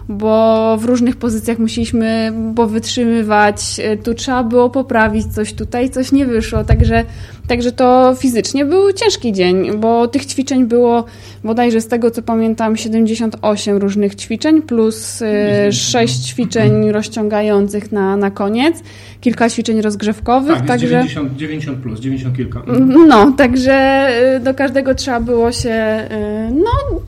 bo 0.10 0.78
w 0.80 0.86
różnych 0.86 1.16
pozycjach 1.16 1.60
musieliśmy 1.60 2.34
powytrzymywać, 2.56 3.82
tu 4.04 4.14
trzeba 4.14 4.44
było 4.44 4.70
poprawić 4.70 5.28
coś, 5.28 5.54
tutaj 5.54 5.90
coś 5.90 6.12
nie 6.12 6.26
wyszło, 6.26 6.64
także, 6.64 7.06
także 7.48 7.72
to 7.72 8.16
fizycznie 8.20 8.66
był 8.66 8.94
ciężki 8.94 9.34
dzień, 9.34 9.78
bo 9.78 10.08
tych 10.08 10.26
ćwiczeń 10.26 10.66
było 10.66 11.06
bodajże 11.44 11.82
z 11.82 11.88
tego 11.88 12.12
co 12.12 12.22
pamiętam 12.22 12.78
78 12.78 13.78
różnych 13.78 14.16
ćwiczeń 14.16 14.62
plus 14.62 15.24
6 15.72 16.20
y, 16.20 16.24
ćwiczeń 16.24 16.92
rozciągających 16.92 17.92
na, 17.92 18.18
na 18.18 18.32
koniec, 18.32 18.84
kilka 19.22 19.50
ćwiczeń 19.50 19.82
rozgrzewkowych. 19.82 20.58
Tak, 20.58 20.68
także 20.68 20.88
90, 20.88 21.36
90 21.36 21.78
plus, 21.78 22.00
90 22.00 22.38
kilka. 22.38 22.62
No, 23.08 23.32
także 23.32 24.08
y, 24.36 24.40
do 24.40 24.54
każdego 24.54 24.96
trzeba 24.96 25.20
było 25.20 25.52
się 25.52 26.08
no 26.52 27.00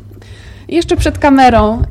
jeszcze 0.68 0.96
przed 0.98 1.20
kamerą 1.20 1.82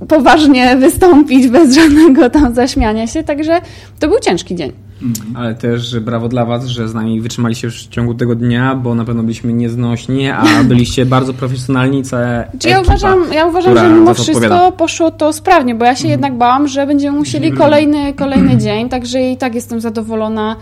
y, 0.00 0.06
poważnie 0.06 0.76
wystąpić 0.76 1.48
bez 1.48 1.74
żadnego 1.80 2.30
tam 2.30 2.54
zaśmiania 2.54 3.06
się, 3.06 3.22
także 3.22 3.60
to 3.98 4.08
był 4.08 4.18
ciężki 4.20 4.54
dzień. 4.54 4.72
Mhm. 5.02 5.36
Ale 5.36 5.54
też 5.54 6.00
brawo 6.00 6.28
dla 6.28 6.44
Was, 6.44 6.66
że 6.66 6.88
z 6.88 6.94
nami 6.94 7.20
wytrzymaliście 7.20 7.66
już 7.66 7.86
w 7.86 7.88
ciągu 7.88 8.14
tego 8.14 8.34
dnia, 8.34 8.74
bo 8.74 8.94
na 8.94 9.04
pewno 9.04 9.22
byliśmy 9.22 9.52
nieznośni, 9.52 10.28
a 10.28 10.44
byliście 10.68 11.06
bardzo 11.06 11.34
profesjonalni. 11.34 12.02
Całe 12.02 12.48
Czy 12.58 12.68
ja 12.68 12.80
uważam, 12.80 13.24
ja 13.34 13.46
uważam 13.46 13.76
że 13.76 13.88
mimo 13.88 14.14
wszystko 14.14 14.72
poszło 14.72 15.10
to 15.10 15.32
sprawnie, 15.32 15.74
bo 15.74 15.84
ja 15.84 15.94
się 15.94 16.04
mhm. 16.04 16.10
jednak 16.10 16.38
bałam, 16.38 16.68
że 16.68 16.86
będziemy 16.86 17.18
musieli 17.18 17.52
kolejny, 17.52 18.12
kolejny 18.22 18.56
dzień, 18.56 18.88
także 18.88 19.30
i 19.30 19.36
tak 19.36 19.54
jestem 19.54 19.80
zadowolona. 19.80 20.56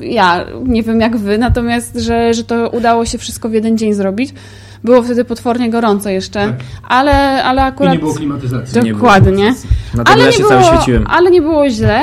Y, 0.00 0.06
ja 0.06 0.44
nie 0.64 0.82
wiem 0.82 1.00
jak 1.00 1.16
Wy, 1.16 1.38
natomiast, 1.38 1.96
że, 1.96 2.34
że 2.34 2.44
to 2.44 2.70
udało 2.70 3.04
się 3.04 3.18
wszystko 3.18 3.48
w 3.48 3.52
jeden 3.52 3.78
dzień 3.78 3.92
zrobić. 3.92 4.34
Było 4.84 5.02
wtedy 5.02 5.24
potwornie 5.24 5.70
gorąco 5.70 6.08
jeszcze, 6.08 6.46
tak. 6.46 6.56
ale, 6.88 7.44
ale 7.44 7.62
akurat... 7.62 7.92
I 7.92 7.96
nie 7.96 8.00
było 8.00 8.14
klimatyzacji. 8.14 8.92
Dokładnie. 8.92 9.44
Nie 9.94 10.02
ale, 10.04 10.30
nie 10.30 10.38
było, 10.38 11.04
ale 11.06 11.30
nie 11.30 11.42
było 11.42 11.70
źle. 11.70 12.00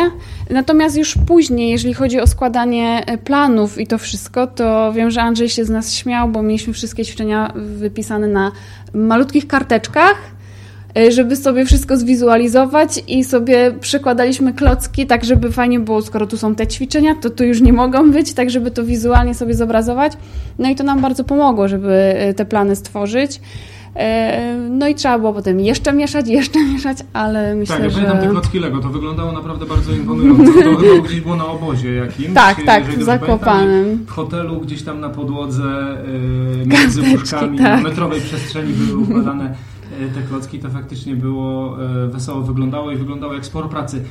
Natomiast 0.50 0.98
już 0.98 1.16
później, 1.28 1.70
jeżeli 1.70 1.94
chodzi 1.94 2.20
o 2.20 2.28
składanie 2.28 3.04
e, 3.06 3.18
planów 3.18 3.78
i 3.80 3.88
to 3.88 3.98
wszystko, 3.98 4.48
to 4.48 4.94
wiem, 4.94 5.12
że 5.12 5.22
Andrzej 5.22 5.50
się 5.50 5.66
z 5.66 5.70
nas 5.70 5.94
śmiał, 5.94 6.30
bo 6.30 6.42
mieliśmy 6.42 6.74
wszystkie 6.74 7.06
ćwiczenia 7.06 7.54
wypisane 7.56 8.28
na 8.28 8.52
malutkich 8.94 9.48
karteczkach 9.48 10.16
żeby 11.10 11.36
sobie 11.36 11.66
wszystko 11.66 11.98
zwizualizować 11.98 13.04
i 13.08 13.24
sobie 13.24 13.72
przekładaliśmy 13.80 14.54
klocki 14.54 15.08
tak, 15.08 15.26
żeby 15.26 15.52
fajnie 15.52 15.80
było, 15.80 16.02
skoro 16.02 16.28
tu 16.28 16.38
są 16.38 16.56
te 16.56 16.68
ćwiczenia, 16.68 17.16
to 17.16 17.30
tu 17.30 17.44
już 17.44 17.62
nie 17.62 17.74
mogą 17.74 18.12
być, 18.12 18.34
tak 18.34 18.50
żeby 18.50 18.72
to 18.72 18.84
wizualnie 18.84 19.36
sobie 19.36 19.54
zobrazować. 19.54 20.14
No 20.60 20.70
i 20.70 20.76
to 20.76 20.84
nam 20.84 21.02
bardzo 21.02 21.24
pomogło, 21.24 21.68
żeby 21.68 21.94
e, 21.94 22.34
te 22.34 22.46
plany 22.46 22.76
stworzyć. 22.76 23.42
E, 23.96 24.56
no 24.70 24.88
i 24.88 24.96
trzeba 24.96 25.20
było 25.20 25.34
potem 25.34 25.60
jeszcze 25.60 25.94
mieszać, 25.94 26.28
jeszcze 26.28 26.60
mieszać, 26.74 26.98
ale 27.14 27.56
myślę, 27.56 27.76
tak, 27.76 27.84
ja 27.84 27.90
że... 27.90 27.96
pamiętam 27.96 28.22
te 28.22 28.30
klocki 28.30 28.60
Lego, 28.60 28.80
to 28.80 28.90
wyglądało 28.90 29.32
naprawdę 29.32 29.66
bardzo 29.66 29.94
imponująco. 29.94 30.44
To 30.54 30.78
chyba 30.78 31.08
gdzieś 31.08 31.22
było 31.22 31.36
na 31.36 31.46
obozie 31.46 31.94
jakimś. 31.96 32.34
Tak, 32.34 32.66
tak, 32.66 32.84
w 32.84 33.04
Zakopanem. 33.04 34.06
W 34.06 34.12
hotelu 34.12 34.60
gdzieś 34.60 34.84
tam 34.84 35.00
na 35.00 35.10
podłodze 35.10 35.98
między 36.66 37.02
łóżkami, 37.02 37.58
tak. 37.58 37.84
metrowej 37.84 38.22
przestrzeni 38.22 38.74
były 38.74 39.04
układane 39.04 39.56
E, 39.79 39.79
te 40.08 40.22
klocki, 40.22 40.60
to 40.60 40.70
faktycznie 40.70 41.16
było 41.16 41.78
e, 41.84 42.08
wesoło 42.08 42.42
wyglądało 42.42 42.92
i 42.92 42.96
wyglądało 42.96 43.34
jak 43.34 43.46
sporo 43.46 43.70
pracy. 43.70 44.04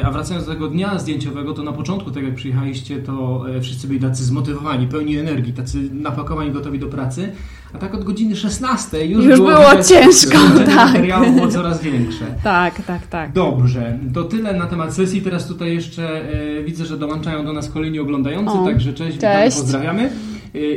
E, 0.00 0.06
a 0.06 0.10
wracając 0.10 0.46
do 0.46 0.52
tego 0.52 0.68
dnia 0.68 0.98
zdjęciowego, 0.98 1.52
to 1.54 1.62
na 1.62 1.72
początku, 1.72 2.10
tak 2.10 2.22
jak 2.22 2.34
przyjechaliście, 2.34 2.98
to 2.98 3.44
wszyscy 3.60 3.88
byli 3.88 4.00
tacy 4.00 4.24
zmotywowani, 4.24 4.86
pełni 4.86 5.16
energii, 5.16 5.52
tacy 5.52 5.78
napakowani, 5.92 6.50
gotowi 6.50 6.78
do 6.78 6.86
pracy. 6.86 7.32
A 7.74 7.78
tak 7.78 7.94
od 7.94 8.04
godziny 8.04 8.36
16 8.36 9.06
już, 9.06 9.24
już 9.24 9.36
było, 9.36 9.50
było 9.50 9.82
ciężko. 9.82 10.38
Tak. 10.68 10.92
materiału 10.92 11.32
było 11.32 11.48
coraz 11.48 11.82
większe. 11.82 12.24
Tak, 12.44 12.82
tak, 12.82 13.06
tak. 13.06 13.32
Dobrze, 13.32 13.98
to 14.14 14.24
tyle 14.24 14.54
na 14.54 14.66
temat 14.66 14.94
sesji. 14.94 15.22
Teraz 15.22 15.46
tutaj 15.46 15.74
jeszcze 15.74 16.32
e, 16.58 16.62
widzę, 16.62 16.86
że 16.86 16.98
dołączają 16.98 17.44
do 17.44 17.52
nas 17.52 17.70
kolejni 17.70 18.00
oglądający, 18.00 18.52
o, 18.52 18.64
także 18.64 18.92
cześć, 18.92 19.18
cześć. 19.18 19.56
Witamy, 19.56 19.62
pozdrawiamy. 19.62 20.10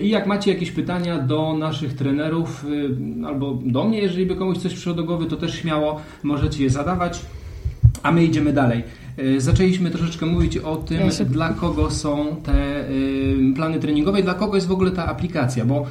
I 0.01 0.09
jak 0.09 0.27
macie 0.27 0.53
jakieś 0.53 0.71
pytania 0.71 1.19
do 1.19 1.57
naszych 1.57 1.93
trenerów 1.93 2.65
y, 2.65 3.25
albo 3.27 3.59
do 3.65 3.83
mnie, 3.83 4.01
jeżeli 4.01 4.25
by 4.25 4.35
komuś 4.35 4.57
coś 4.57 4.73
przyszło 4.73 4.93
do 4.93 5.03
głowy, 5.03 5.25
to 5.25 5.37
też 5.37 5.55
śmiało 5.55 6.01
możecie 6.23 6.63
je 6.63 6.69
zadawać, 6.69 7.21
a 8.03 8.11
my 8.11 8.25
idziemy 8.25 8.53
dalej. 8.53 8.83
Y, 9.19 9.41
zaczęliśmy 9.41 9.91
troszeczkę 9.91 10.25
mówić 10.25 10.57
o 10.57 10.75
tym, 10.75 10.99
dla 11.25 11.53
kogo 11.53 11.91
są 11.91 12.35
te 12.43 12.89
y, 12.89 13.53
plany 13.55 13.79
treningowe 13.79 14.19
i 14.19 14.23
dla 14.23 14.33
kogo 14.33 14.55
jest 14.55 14.67
w 14.67 14.71
ogóle 14.71 14.91
ta 14.91 15.05
aplikacja, 15.05 15.65
bo 15.65 15.85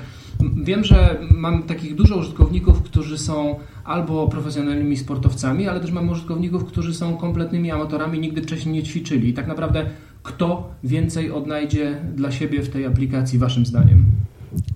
wiem, 0.56 0.84
że 0.84 1.18
mam 1.30 1.62
takich 1.62 1.94
dużo 1.94 2.16
użytkowników, 2.16 2.82
którzy 2.82 3.18
są 3.18 3.58
albo 3.84 4.28
profesjonalnymi 4.28 4.96
sportowcami, 4.96 5.68
ale 5.68 5.80
też 5.80 5.92
mam 5.92 6.08
użytkowników, 6.08 6.64
którzy 6.64 6.94
są 6.94 7.16
kompletnymi 7.16 7.70
amatorami, 7.70 8.20
nigdy 8.20 8.42
wcześniej 8.42 8.74
nie 8.74 8.82
ćwiczyli. 8.82 9.28
I 9.28 9.34
tak 9.34 9.46
naprawdę 9.46 9.86
kto 10.32 10.68
więcej 10.84 11.30
odnajdzie 11.30 11.96
dla 12.14 12.32
siebie 12.32 12.62
w 12.62 12.68
tej 12.68 12.86
aplikacji, 12.86 13.38
waszym 13.38 13.66
zdaniem? 13.66 14.04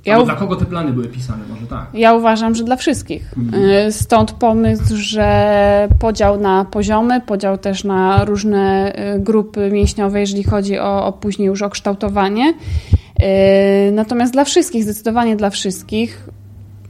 Ja 0.04 0.22
dla 0.22 0.34
kogo 0.34 0.56
te 0.56 0.64
plany 0.64 0.92
były 0.92 1.08
pisane? 1.08 1.44
Może 1.50 1.66
tak? 1.66 1.86
Ja 1.94 2.14
uważam, 2.14 2.54
że 2.54 2.64
dla 2.64 2.76
wszystkich. 2.76 3.34
Mhm. 3.36 3.92
Stąd 3.92 4.32
pomysł, 4.32 4.96
że 4.96 5.88
podział 5.98 6.40
na 6.40 6.64
poziomy, 6.64 7.20
podział 7.20 7.58
też 7.58 7.84
na 7.84 8.24
różne 8.24 8.92
y, 9.16 9.20
grupy 9.20 9.70
mięśniowe, 9.72 10.20
jeżeli 10.20 10.44
chodzi 10.44 10.78
o, 10.78 11.06
o 11.06 11.12
później 11.12 11.46
już 11.46 11.62
o 11.62 11.70
kształtowanie. 11.70 12.54
Y, 13.88 13.92
natomiast 13.92 14.32
dla 14.32 14.44
wszystkich, 14.44 14.82
zdecydowanie 14.82 15.36
dla 15.36 15.50
wszystkich, 15.50 16.28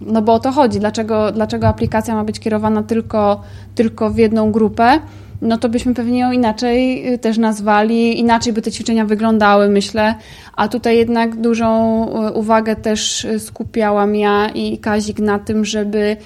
no 0.00 0.22
bo 0.22 0.34
o 0.34 0.38
to 0.38 0.52
chodzi. 0.52 0.80
Dlaczego, 0.80 1.32
dlaczego 1.32 1.68
aplikacja 1.68 2.14
ma 2.14 2.24
być 2.24 2.40
kierowana 2.40 2.82
tylko, 2.82 3.40
tylko 3.74 4.10
w 4.10 4.18
jedną 4.18 4.52
grupę? 4.52 5.00
No 5.42 5.58
to 5.58 5.68
byśmy 5.68 5.94
pewnie 5.94 6.18
ją 6.18 6.32
inaczej 6.32 7.12
y, 7.14 7.18
też 7.18 7.38
nazwali, 7.38 8.20
inaczej 8.20 8.52
by 8.52 8.62
te 8.62 8.72
ćwiczenia 8.72 9.04
wyglądały, 9.04 9.68
myślę. 9.68 10.14
A 10.56 10.68
tutaj 10.68 10.96
jednak 10.96 11.36
dużą 11.36 12.06
y, 12.28 12.32
uwagę 12.32 12.76
też 12.76 13.24
y, 13.24 13.40
skupiałam 13.40 14.16
ja 14.16 14.48
i 14.48 14.78
Kazik 14.78 15.18
na 15.18 15.38
tym, 15.38 15.64
żeby 15.64 16.16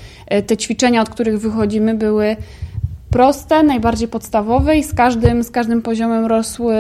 te 0.47 0.57
ćwiczenia, 0.57 1.03
od 1.03 1.09
których 1.09 1.41
wychodzimy, 1.41 1.95
były 1.95 2.37
proste, 3.11 3.63
najbardziej 3.63 4.09
podstawowe 4.09 4.77
i 4.77 4.85
z 4.85 4.95
każdym, 4.95 5.45
z 5.45 5.51
każdym 5.51 5.83
poziomem 5.83 6.27
rosły 6.27 6.75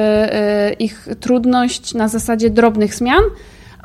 ich 0.78 1.08
trudność 1.20 1.94
na 1.94 2.08
zasadzie 2.08 2.50
drobnych 2.50 2.94
zmian 2.94 3.22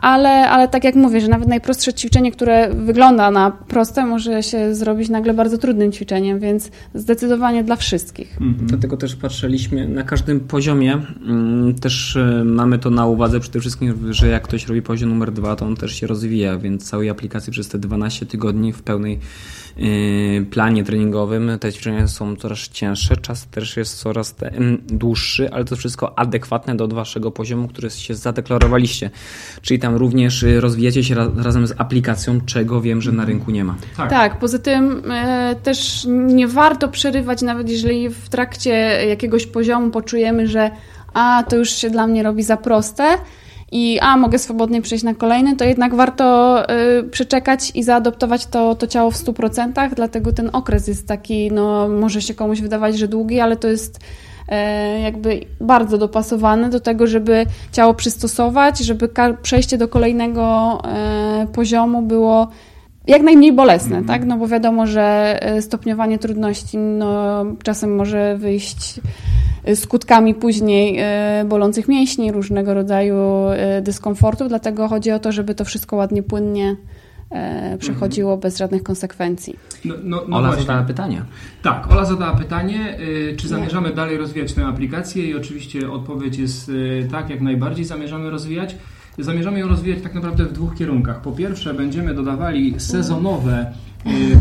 ale, 0.04 0.50
ale 0.50 0.68
tak 0.68 0.84
jak 0.84 0.96
mówię, 0.96 1.22
że 1.22 1.28
nawet 1.28 1.48
najprostsze 1.48 1.94
ćwiczenie, 1.94 2.32
które 2.32 2.70
wygląda 2.74 3.32
na 3.32 3.52
proste, 3.52 4.06
może 4.06 4.44
się 4.44 4.76
zrobić 4.76 5.10
nagle 5.10 5.34
bardzo 5.34 5.58
trudnym 5.58 5.92
ćwiczeniem, 5.92 6.40
więc 6.40 6.72
zdecydowanie 6.94 7.64
dla 7.64 7.76
wszystkich. 7.76 8.42
Mhm. 8.42 8.68
Dlatego 8.68 8.98
też 8.98 9.16
patrzyliśmy 9.16 9.88
na 9.88 10.04
każdym 10.04 10.40
poziomie. 10.40 11.02
Mm, 11.26 11.74
też 11.76 12.16
e, 12.16 12.44
mamy 12.46 12.80
to 12.80 12.90
na 12.90 13.06
uwadze 13.06 13.40
przede 13.40 13.60
wszystkim, 13.60 14.14
że 14.14 14.28
jak 14.28 14.44
ktoś 14.44 14.68
robi 14.68 14.82
poziom 14.82 15.10
numer 15.10 15.32
dwa, 15.32 15.56
to 15.56 15.66
on 15.66 15.76
też 15.76 15.96
się 15.96 16.08
rozwija, 16.08 16.58
więc 16.58 16.90
całej 16.90 17.10
aplikacji 17.10 17.52
przez 17.52 17.68
te 17.68 17.80
12 17.80 18.26
tygodni 18.26 18.74
w 18.74 18.82
pełnej 18.82 19.20
planie 20.52 20.84
treningowym 20.84 21.52
te 21.60 21.74
ćwiczenia 21.74 22.08
są 22.08 22.36
coraz 22.36 22.60
cięższe, 22.60 23.18
czas 23.18 23.48
też 23.48 23.78
jest 23.78 24.00
coraz 24.00 24.36
dłuższy, 24.88 25.52
ale 25.52 25.66
to 25.66 25.76
wszystko 25.76 26.20
adekwatne 26.20 26.76
do 26.76 26.88
waszego 26.88 27.32
poziomu, 27.32 27.68
który 27.68 27.90
się 27.90 28.16
zadeklarowaliście. 28.16 29.10
Czyli 29.62 29.80
tam 29.80 29.96
również 29.96 30.44
y, 30.44 30.62
rozwijacie 30.62 31.04
się 31.04 31.16
razem 31.16 31.68
z 31.68 31.74
aplikacją, 31.78 32.42
czego 32.46 32.82
wiem, 32.82 33.02
że 33.02 33.12
na 33.12 33.26
rynku 33.26 33.52
nie 33.52 33.64
ma. 33.64 33.76
Tak, 33.98 34.10
tak 34.10 34.40
poza 34.40 34.60
tym 34.60 35.12
e, 35.12 35.56
też 35.64 36.08
nie 36.10 36.48
warto 36.48 36.88
przerywać, 36.88 37.42
nawet 37.42 37.70
jeżeli 37.70 38.10
w 38.10 38.30
trakcie 38.30 38.72
jakiegoś 39.08 39.48
poziomu 39.48 39.92
poczujemy, 39.92 40.48
że 40.48 40.72
a 41.14 41.44
to 41.50 41.56
już 41.56 41.70
się 41.70 41.90
dla 41.90 42.08
mnie 42.08 42.24
robi 42.24 42.44
za 42.44 42.58
proste, 42.58 43.18
i 43.74 44.00
a 44.00 44.18
mogę 44.18 44.40
swobodnie 44.40 44.82
przejść 44.82 45.04
na 45.04 45.14
kolejny, 45.14 45.56
to 45.56 45.66
jednak 45.66 45.96
warto 45.96 46.58
y, 47.00 47.04
przeczekać 47.04 47.72
i 47.76 47.84
zaadoptować 47.84 48.46
to, 48.46 48.76
to 48.76 48.88
ciało 48.88 49.12
w 49.12 49.16
100%, 49.16 49.96
dlatego 49.96 50.34
ten 50.34 50.50
okres 50.54 50.88
jest 50.88 51.08
taki, 51.08 51.52
no 51.52 51.90
może 51.90 52.22
się 52.22 52.34
komuś 52.34 52.62
wydawać, 52.62 52.98
że 52.98 53.08
długi, 53.08 53.40
ale 53.40 53.56
to 53.58 53.68
jest 53.68 53.98
y, 53.98 55.02
jakby 55.02 55.46
bardzo 55.62 55.98
dopasowany 55.98 56.70
do 56.70 56.80
tego, 56.80 57.08
żeby 57.08 57.46
ciało 57.72 57.94
przystosować, 57.94 58.80
żeby 58.80 59.10
przejście 59.42 59.78
do 59.78 59.88
kolejnego 59.88 60.78
y, 61.44 61.48
poziomu 61.48 62.02
było 62.02 62.48
jak 63.08 63.22
najmniej 63.22 63.54
bolesne, 63.54 63.96
mm. 63.96 64.08
tak? 64.08 64.26
No 64.26 64.38
bo 64.38 64.48
wiadomo, 64.48 64.88
że 64.88 65.38
e, 65.42 65.62
stopniowanie 65.62 66.20
trudności 66.20 66.78
no, 66.78 67.46
czasem 67.64 67.96
może 67.96 68.38
wyjść 68.38 69.00
skutkami 69.76 70.36
później 70.36 71.00
bolących 71.46 71.88
mięśni, 71.88 72.32
różnego 72.32 72.74
rodzaju 72.74 73.16
dyskomfortu, 73.82 74.48
dlatego 74.48 74.88
chodzi 74.88 75.12
o 75.12 75.20
to, 75.20 75.32
żeby 75.32 75.56
to 75.56 75.66
wszystko 75.66 75.96
ładnie, 75.96 76.24
płynnie 76.24 76.76
przechodziło 77.80 78.32
mhm. 78.32 78.42
bez 78.42 78.58
żadnych 78.58 78.84
konsekwencji. 78.84 79.56
No, 79.86 79.96
no, 80.04 80.22
no 80.28 80.38
Ola 80.38 80.48
właśnie. 80.48 80.66
zadała 80.66 80.84
pytanie. 80.84 81.22
Tak, 81.62 81.92
Ola 81.92 82.06
zadała 82.06 82.36
pytanie, 82.36 82.98
czy 83.38 83.48
zamierzamy 83.48 83.90
Nie. 83.90 83.96
dalej 83.96 84.18
rozwijać 84.18 84.54
tę 84.54 84.66
aplikację 84.66 85.28
i 85.28 85.36
oczywiście 85.36 85.92
odpowiedź 85.92 86.38
jest 86.38 86.72
tak, 87.12 87.30
jak 87.30 87.42
najbardziej 87.42 87.86
zamierzamy 87.86 88.30
rozwijać. 88.30 88.76
Zamierzamy 89.18 89.60
ją 89.60 89.68
rozwijać 89.68 90.02
tak 90.04 90.14
naprawdę 90.14 90.46
w 90.46 90.54
dwóch 90.54 90.76
kierunkach. 90.76 91.22
Po 91.22 91.32
pierwsze, 91.32 91.74
będziemy 91.74 92.14
dodawali 92.14 92.80
sezonowe 92.80 93.74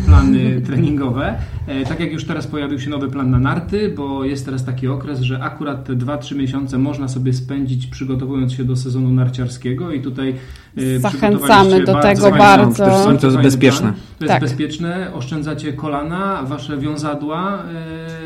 plany 0.06 0.60
treningowe. 0.60 1.38
E, 1.66 1.84
tak 1.84 2.00
jak 2.00 2.12
już 2.12 2.24
teraz 2.24 2.46
pojawił 2.46 2.80
się 2.80 2.90
nowy 2.90 3.08
plan 3.08 3.30
na 3.30 3.38
narty, 3.38 3.94
bo 3.96 4.24
jest 4.24 4.44
teraz 4.44 4.64
taki 4.64 4.88
okres, 4.88 5.20
że 5.20 5.42
akurat 5.42 5.84
te 5.84 5.92
2-3 5.92 6.36
miesiące 6.36 6.78
można 6.78 7.08
sobie 7.08 7.32
spędzić 7.32 7.86
przygotowując 7.86 8.52
się 8.52 8.64
do 8.64 8.76
sezonu 8.76 9.10
narciarskiego 9.10 9.92
i 9.92 10.02
tutaj 10.02 10.34
y, 10.78 11.00
Zachęcamy 11.00 11.84
do 11.84 11.94
tego 11.94 12.30
bardzo. 12.30 12.84
bardzo. 12.84 13.18
To 13.20 13.26
jest 13.26 13.38
bezpieczne. 13.38 13.92
To 14.18 14.24
jest 14.24 14.32
tak. 14.32 14.42
bezpieczne, 14.42 15.14
oszczędzacie 15.14 15.72
kolana, 15.72 16.42
wasze 16.42 16.78
wiązadła, 16.78 17.62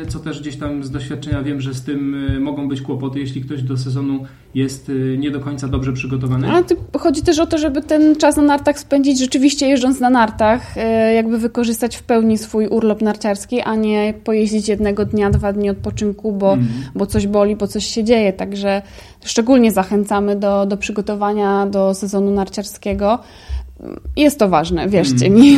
e, 0.03 0.05
co 0.05 0.19
też 0.19 0.41
gdzieś 0.41 0.55
tam 0.55 0.83
z 0.83 0.91
doświadczenia 0.91 1.43
wiem, 1.43 1.61
że 1.61 1.73
z 1.73 1.83
tym 1.83 2.27
e, 2.35 2.39
mogą 2.39 2.67
być 2.67 2.81
kłopoty, 2.81 3.19
jeśli 3.19 3.41
ktoś 3.41 3.61
do 3.61 3.77
sezonu 3.77 4.25
jest 4.55 4.91
nie 5.17 5.31
do 5.31 5.39
końca 5.39 5.67
dobrze 5.67 5.93
przygotowany. 5.93 6.51
Ale 6.51 6.63
chodzi 6.99 7.21
też 7.21 7.39
o 7.39 7.45
to, 7.45 7.57
żeby 7.57 7.81
ten 7.81 8.15
czas 8.15 8.37
na 8.37 8.43
nartach 8.43 8.79
spędzić 8.79 9.19
rzeczywiście 9.19 9.67
jeżdżąc 9.67 9.99
na 9.99 10.09
nartach, 10.09 10.75
jak 11.15 11.26
jakby 11.27 11.39
wykorzystać 11.41 11.95
w 11.95 12.03
pełni 12.03 12.37
swój 12.37 12.67
urlop 12.67 13.01
narciarski, 13.01 13.61
a 13.61 13.75
nie 13.75 14.13
pojeździć 14.23 14.67
jednego 14.67 15.05
dnia, 15.05 15.29
dwa 15.29 15.53
dni 15.53 15.69
odpoczynku, 15.69 16.31
bo, 16.31 16.53
mm. 16.53 16.67
bo 16.95 17.05
coś 17.05 17.27
boli, 17.27 17.55
bo 17.55 17.67
coś 17.67 17.85
się 17.85 18.03
dzieje. 18.03 18.33
Także 18.33 18.81
szczególnie 19.25 19.71
zachęcamy 19.71 20.35
do, 20.35 20.65
do 20.65 20.77
przygotowania 20.77 21.65
do 21.65 21.93
sezonu 21.93 22.31
narciarskiego. 22.31 23.19
Jest 24.15 24.39
to 24.39 24.49
ważne, 24.49 24.89
wierzcie 24.89 25.25
mm. 25.25 25.41
mi. 25.41 25.57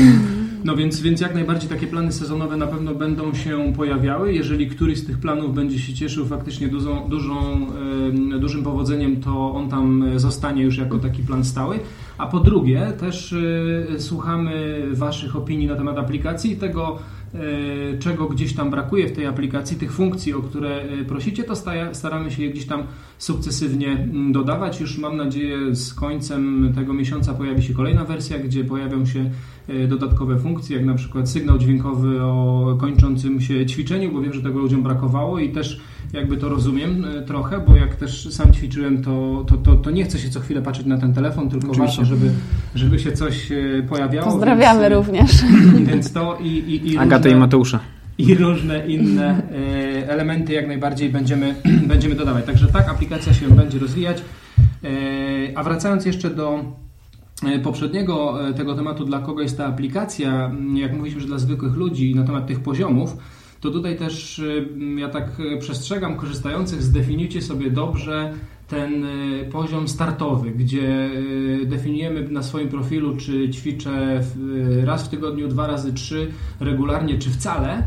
No 0.64 0.76
więc, 0.76 1.02
więc 1.02 1.22
jak 1.22 1.34
najbardziej 1.34 1.70
takie 1.70 1.88
plany 1.88 2.12
sezonowe 2.12 2.58
na 2.58 2.68
pewno 2.68 2.96
będą 2.96 3.34
się 3.34 3.74
pojawiały. 3.76 4.34
Jeżeli 4.34 4.68
któryś 4.68 5.00
z 5.00 5.06
tych 5.06 5.18
planów 5.18 5.56
będzie 5.56 5.80
się 5.80 5.94
cieszył 5.94 6.26
faktycznie 6.26 6.68
dużą, 6.68 7.10
dużą, 7.10 7.68
dużym 8.40 8.64
powodzeniem, 8.64 9.22
to 9.22 9.54
on 9.54 9.70
tam 9.70 10.06
zostanie 10.16 10.64
już 10.64 10.78
jako 10.78 10.98
taki 10.98 11.24
plan 11.24 11.44
stały. 11.44 11.80
A 12.18 12.28
po 12.28 12.40
drugie, 12.40 12.94
też 13.00 13.32
y, 13.32 13.86
słuchamy 13.98 14.84
Waszych 14.92 15.36
opinii 15.36 15.68
na 15.68 15.76
temat 15.76 15.98
aplikacji 15.98 16.52
i 16.52 16.56
tego, 16.56 17.00
czego 18.00 18.28
gdzieś 18.28 18.54
tam 18.54 18.70
brakuje 18.70 19.08
w 19.08 19.12
tej 19.12 19.26
aplikacji, 19.26 19.78
tych 19.78 19.94
funkcji, 19.94 20.34
o 20.34 20.42
które 20.42 20.84
y, 21.02 21.06
prosicie, 21.06 21.44
to 21.44 21.54
staramy 21.94 22.32
się 22.32 22.44
je 22.44 22.50
gdzieś 22.50 22.66
tam 22.66 22.84
sukcesywnie 23.18 23.92
mm, 23.92 24.32
dodawać. 24.32 24.82
Już 24.82 24.98
mam 24.98 25.18
nadzieję, 25.18 25.76
z 25.76 25.94
końcem 25.94 26.74
tego 26.76 26.94
miesiąca 26.94 27.34
pojawi 27.34 27.64
się 27.64 27.74
kolejna 27.74 28.06
wersja, 28.06 28.40
gdzie 28.40 28.64
pojawią 28.64 29.06
się 29.06 29.30
dodatkowe 29.88 30.40
funkcje, 30.40 30.78
jak 30.78 30.86
na 30.86 30.94
przykład 30.94 31.30
sygnał 31.30 31.58
dźwiękowy 31.58 32.22
o 32.22 32.78
kończącym 32.80 33.42
się 33.42 33.66
ćwiczeniu, 33.66 34.12
bo 34.12 34.22
wiem, 34.22 34.34
że 34.34 34.42
tego 34.42 34.60
ludziom 34.60 34.84
brakowało 34.84 35.40
i 35.40 35.50
też 35.50 35.82
jakby 36.14 36.38
to 36.38 36.50
rozumiem 36.50 37.06
e, 37.06 37.22
trochę, 37.22 37.60
bo 37.68 37.76
jak 37.76 37.96
też 37.96 38.34
sam 38.34 38.54
ćwiczyłem, 38.54 39.04
to, 39.04 39.46
to, 39.48 39.58
to, 39.58 39.76
to 39.76 39.92
nie 39.92 40.04
chcę 40.04 40.20
się 40.20 40.30
co 40.30 40.40
chwilę 40.40 40.62
patrzeć 40.62 40.86
na 40.86 40.98
ten 40.98 41.14
telefon, 41.14 41.50
tylko 41.50 41.72
Oczywiście. 41.72 41.98
warto, 41.98 42.16
żeby, 42.16 42.32
żeby 42.76 43.00
się 43.00 43.12
coś 43.12 43.52
e, 43.52 43.84
pojawiało. 43.90 44.32
Pozdrawiamy 44.32 44.82
więc, 44.82 44.94
również. 44.94 45.32
Więc 45.90 46.14
to 46.14 46.38
i, 46.42 46.48
i, 46.48 46.92
i 46.94 46.98
Agatę 46.98 47.30
i 47.30 47.36
Mateusza. 47.36 47.80
I 48.18 48.36
różne 48.36 48.88
inne 48.88 49.42
e, 49.52 50.10
elementy 50.10 50.54
jak 50.54 50.68
najbardziej 50.68 51.10
będziemy, 51.10 51.56
będziemy 51.88 52.16
dodawać. 52.16 52.46
Także 52.46 52.68
tak, 52.68 52.90
aplikacja 52.90 53.34
się 53.34 53.50
będzie 53.50 53.80
rozwijać. 53.80 54.22
A 55.56 55.64
wracając 55.64 56.06
jeszcze 56.06 56.30
do 56.30 56.64
poprzedniego 57.64 58.40
tego 58.58 58.76
tematu, 58.76 59.06
dla 59.06 59.20
kogo 59.20 59.42
jest 59.42 59.58
ta 59.58 59.66
aplikacja, 59.66 60.52
jak 60.74 60.94
mówiliśmy, 60.94 61.22
że 61.22 61.28
dla 61.28 61.38
zwykłych 61.38 61.76
ludzi 61.76 62.16
na 62.16 62.24
temat 62.24 62.48
tych 62.48 62.60
poziomów, 62.60 63.18
to 63.62 63.72
tutaj 63.72 63.98
też 63.98 64.40
y, 64.40 64.68
ja 64.98 65.10
tak 65.10 65.40
y, 65.40 65.58
przestrzegam 65.58 66.16
korzystających, 66.16 66.84
zdefiniujcie 66.84 67.42
sobie 67.42 67.72
dobrze 67.72 68.34
ten 68.68 69.06
y, 69.06 69.50
poziom 69.52 69.88
startowy, 69.88 70.52
gdzie 70.52 71.10
definiujemy 71.66 72.30
na 72.30 72.44
swoim 72.44 72.70
profilu, 72.70 73.18
czy 73.18 73.50
ćwiczę 73.50 74.22
raz 74.84 75.06
w 75.06 75.10
tygodniu, 75.10 75.48
dwa 75.48 75.68
razy 75.68 75.94
trzy 75.94 76.32
regularnie, 76.60 77.18
czy 77.18 77.30
wcale, 77.30 77.84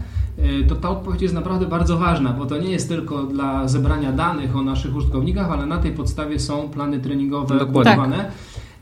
to 0.69 0.75
ta 0.75 0.91
odpowiedź 0.91 1.23
jest 1.23 1.35
naprawdę 1.35 1.67
bardzo 1.67 1.99
ważna, 1.99 2.33
bo 2.33 2.47
to 2.47 2.59
nie 2.59 2.71
jest 2.71 2.89
tylko 2.89 3.23
dla 3.23 3.69
zebrania 3.69 4.13
danych 4.13 4.57
o 4.57 4.63
naszych 4.63 4.97
użytkownikach, 4.97 5.51
ale 5.51 5.67
na 5.67 5.79
tej 5.79 5.93
podstawie 5.93 6.39
są 6.39 6.69
plany 6.69 7.01
treningowe 7.01 7.67
budowane. 7.67 8.17
Tak. 8.17 8.33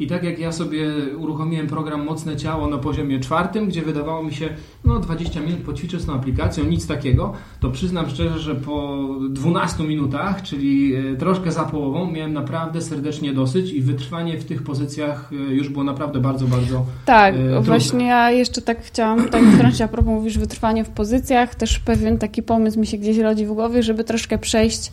I 0.00 0.06
tak 0.06 0.24
jak 0.24 0.38
ja 0.38 0.52
sobie 0.52 0.90
uruchomiłem 1.18 1.66
program 1.66 2.04
Mocne 2.04 2.36
Ciało 2.36 2.66
na 2.66 2.78
poziomie 2.78 3.20
czwartym, 3.20 3.68
gdzie 3.68 3.82
wydawało 3.82 4.22
mi 4.22 4.34
się, 4.34 4.48
no 4.84 4.98
20 4.98 5.40
minut 5.40 5.60
poćwiczę 5.60 6.00
z 6.00 6.06
tą 6.06 6.14
aplikacją, 6.14 6.64
nic 6.64 6.86
takiego, 6.86 7.32
to 7.60 7.70
przyznam 7.70 8.10
szczerze, 8.10 8.38
że 8.38 8.54
po 8.54 9.06
12 9.30 9.84
minutach, 9.84 10.42
czyli 10.42 10.94
e, 10.94 11.16
troszkę 11.16 11.52
za 11.52 11.64
połową, 11.64 12.10
miałem 12.10 12.32
naprawdę 12.32 12.80
serdecznie 12.82 13.32
dosyć 13.32 13.72
i 13.72 13.82
wytrwanie 13.82 14.38
w 14.38 14.44
tych 14.44 14.62
pozycjach 14.62 15.30
e, 15.32 15.36
już 15.36 15.68
było 15.68 15.84
naprawdę 15.84 16.20
bardzo, 16.20 16.46
bardzo 16.46 16.86
Tak, 17.04 17.34
e, 17.34 17.60
właśnie 17.60 18.06
ja 18.06 18.30
jeszcze 18.30 18.62
tak 18.62 18.82
chciałam 18.82 19.24
tutaj 19.24 19.42
wtrącić, 19.54 19.80
a 19.86 19.88
propos 19.88 20.14
mówisz 20.14 20.38
wytrwanie 20.38 20.84
w 20.84 20.90
pozycjach, 20.90 21.54
też 21.54 21.78
pewien 21.78 22.18
taki 22.18 22.42
pomysł 22.42 22.80
mi 22.80 22.86
się 22.86 22.98
gdzieś 22.98 23.18
rodzi 23.18 23.46
w 23.46 23.52
głowie, 23.52 23.82
żeby 23.82 24.04
troszkę 24.04 24.38
przejść 24.38 24.90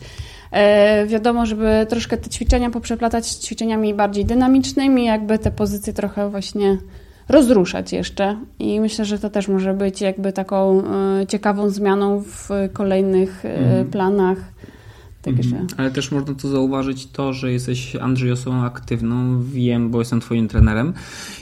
wiadomo, 1.06 1.46
żeby 1.46 1.86
troszkę 1.88 2.16
te 2.16 2.30
ćwiczenia 2.30 2.70
poprzeplatać 2.70 3.26
z 3.26 3.38
ćwiczeniami 3.38 3.94
bardziej 3.94 4.24
dynamicznymi, 4.24 5.04
jakby 5.04 5.38
te 5.38 5.50
pozycje 5.50 5.92
trochę 5.92 6.30
właśnie 6.30 6.78
rozruszać 7.28 7.92
jeszcze. 7.92 8.36
I 8.58 8.80
myślę, 8.80 9.04
że 9.04 9.18
to 9.18 9.30
też 9.30 9.48
może 9.48 9.74
być 9.74 10.00
jakby 10.00 10.32
taką 10.32 10.82
e, 11.20 11.26
ciekawą 11.26 11.70
zmianą 11.70 12.22
w 12.26 12.48
kolejnych 12.72 13.44
mm. 13.44 13.86
planach. 13.86 14.38
Także. 15.36 15.56
Mhm. 15.56 15.66
Ale 15.76 15.90
też 15.90 16.12
można 16.12 16.34
tu 16.34 16.48
zauważyć 16.48 17.06
to, 17.06 17.32
że 17.32 17.52
jesteś 17.52 17.96
Andrzej 17.96 18.32
osobą 18.32 18.62
aktywną, 18.62 19.42
wiem, 19.42 19.90
bo 19.90 19.98
jestem 19.98 20.20
twoim 20.20 20.48
trenerem 20.48 20.92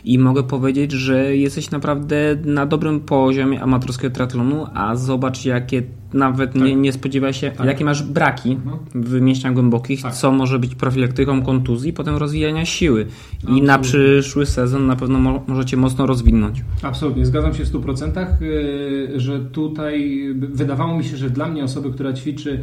i 0.04 0.18
mogę 0.18 0.42
powiedzieć, 0.42 0.92
że 0.92 1.36
jesteś 1.36 1.70
naprawdę 1.70 2.16
na 2.44 2.66
dobrym 2.66 3.00
poziomie 3.00 3.62
amatorskiego 3.62 4.14
triatlonu, 4.14 4.66
a 4.74 4.96
zobacz 4.96 5.44
jakie 5.44 5.82
nawet 6.12 6.52
tak. 6.52 6.62
nie, 6.62 6.76
nie 6.76 6.92
spodziewaj 6.92 7.34
się, 7.34 7.50
tak. 7.50 7.66
jakie 7.66 7.84
masz 7.84 8.02
braki 8.02 8.52
mhm. 8.52 8.78
w 8.94 9.20
mięśniach 9.20 9.54
głębokich, 9.54 10.02
tak. 10.02 10.14
co 10.14 10.32
może 10.32 10.58
być 10.58 10.74
profilaktyką 10.74 11.42
kontuzji, 11.42 11.92
potem 11.92 12.16
rozwijania 12.16 12.64
siły. 12.64 13.06
Absolutnie. 13.34 13.58
I 13.58 13.62
na 13.62 13.78
przyszły 13.78 14.46
sezon 14.46 14.86
na 14.86 14.96
pewno 14.96 15.18
mo 15.18 15.42
możecie 15.46 15.76
mocno 15.76 16.06
rozwinąć. 16.06 16.64
Absolutnie, 16.82 17.26
zgadzam 17.26 17.54
się 17.54 17.64
w 17.64 17.72
100%, 17.72 18.40
yy, 18.40 19.20
że 19.20 19.40
tutaj 19.40 20.20
wydawało 20.34 20.98
mi 20.98 21.04
się, 21.04 21.16
że 21.16 21.30
dla 21.30 21.48
mnie 21.48 21.64
osoby, 21.64 21.90
która 21.90 22.12
ćwiczy 22.12 22.62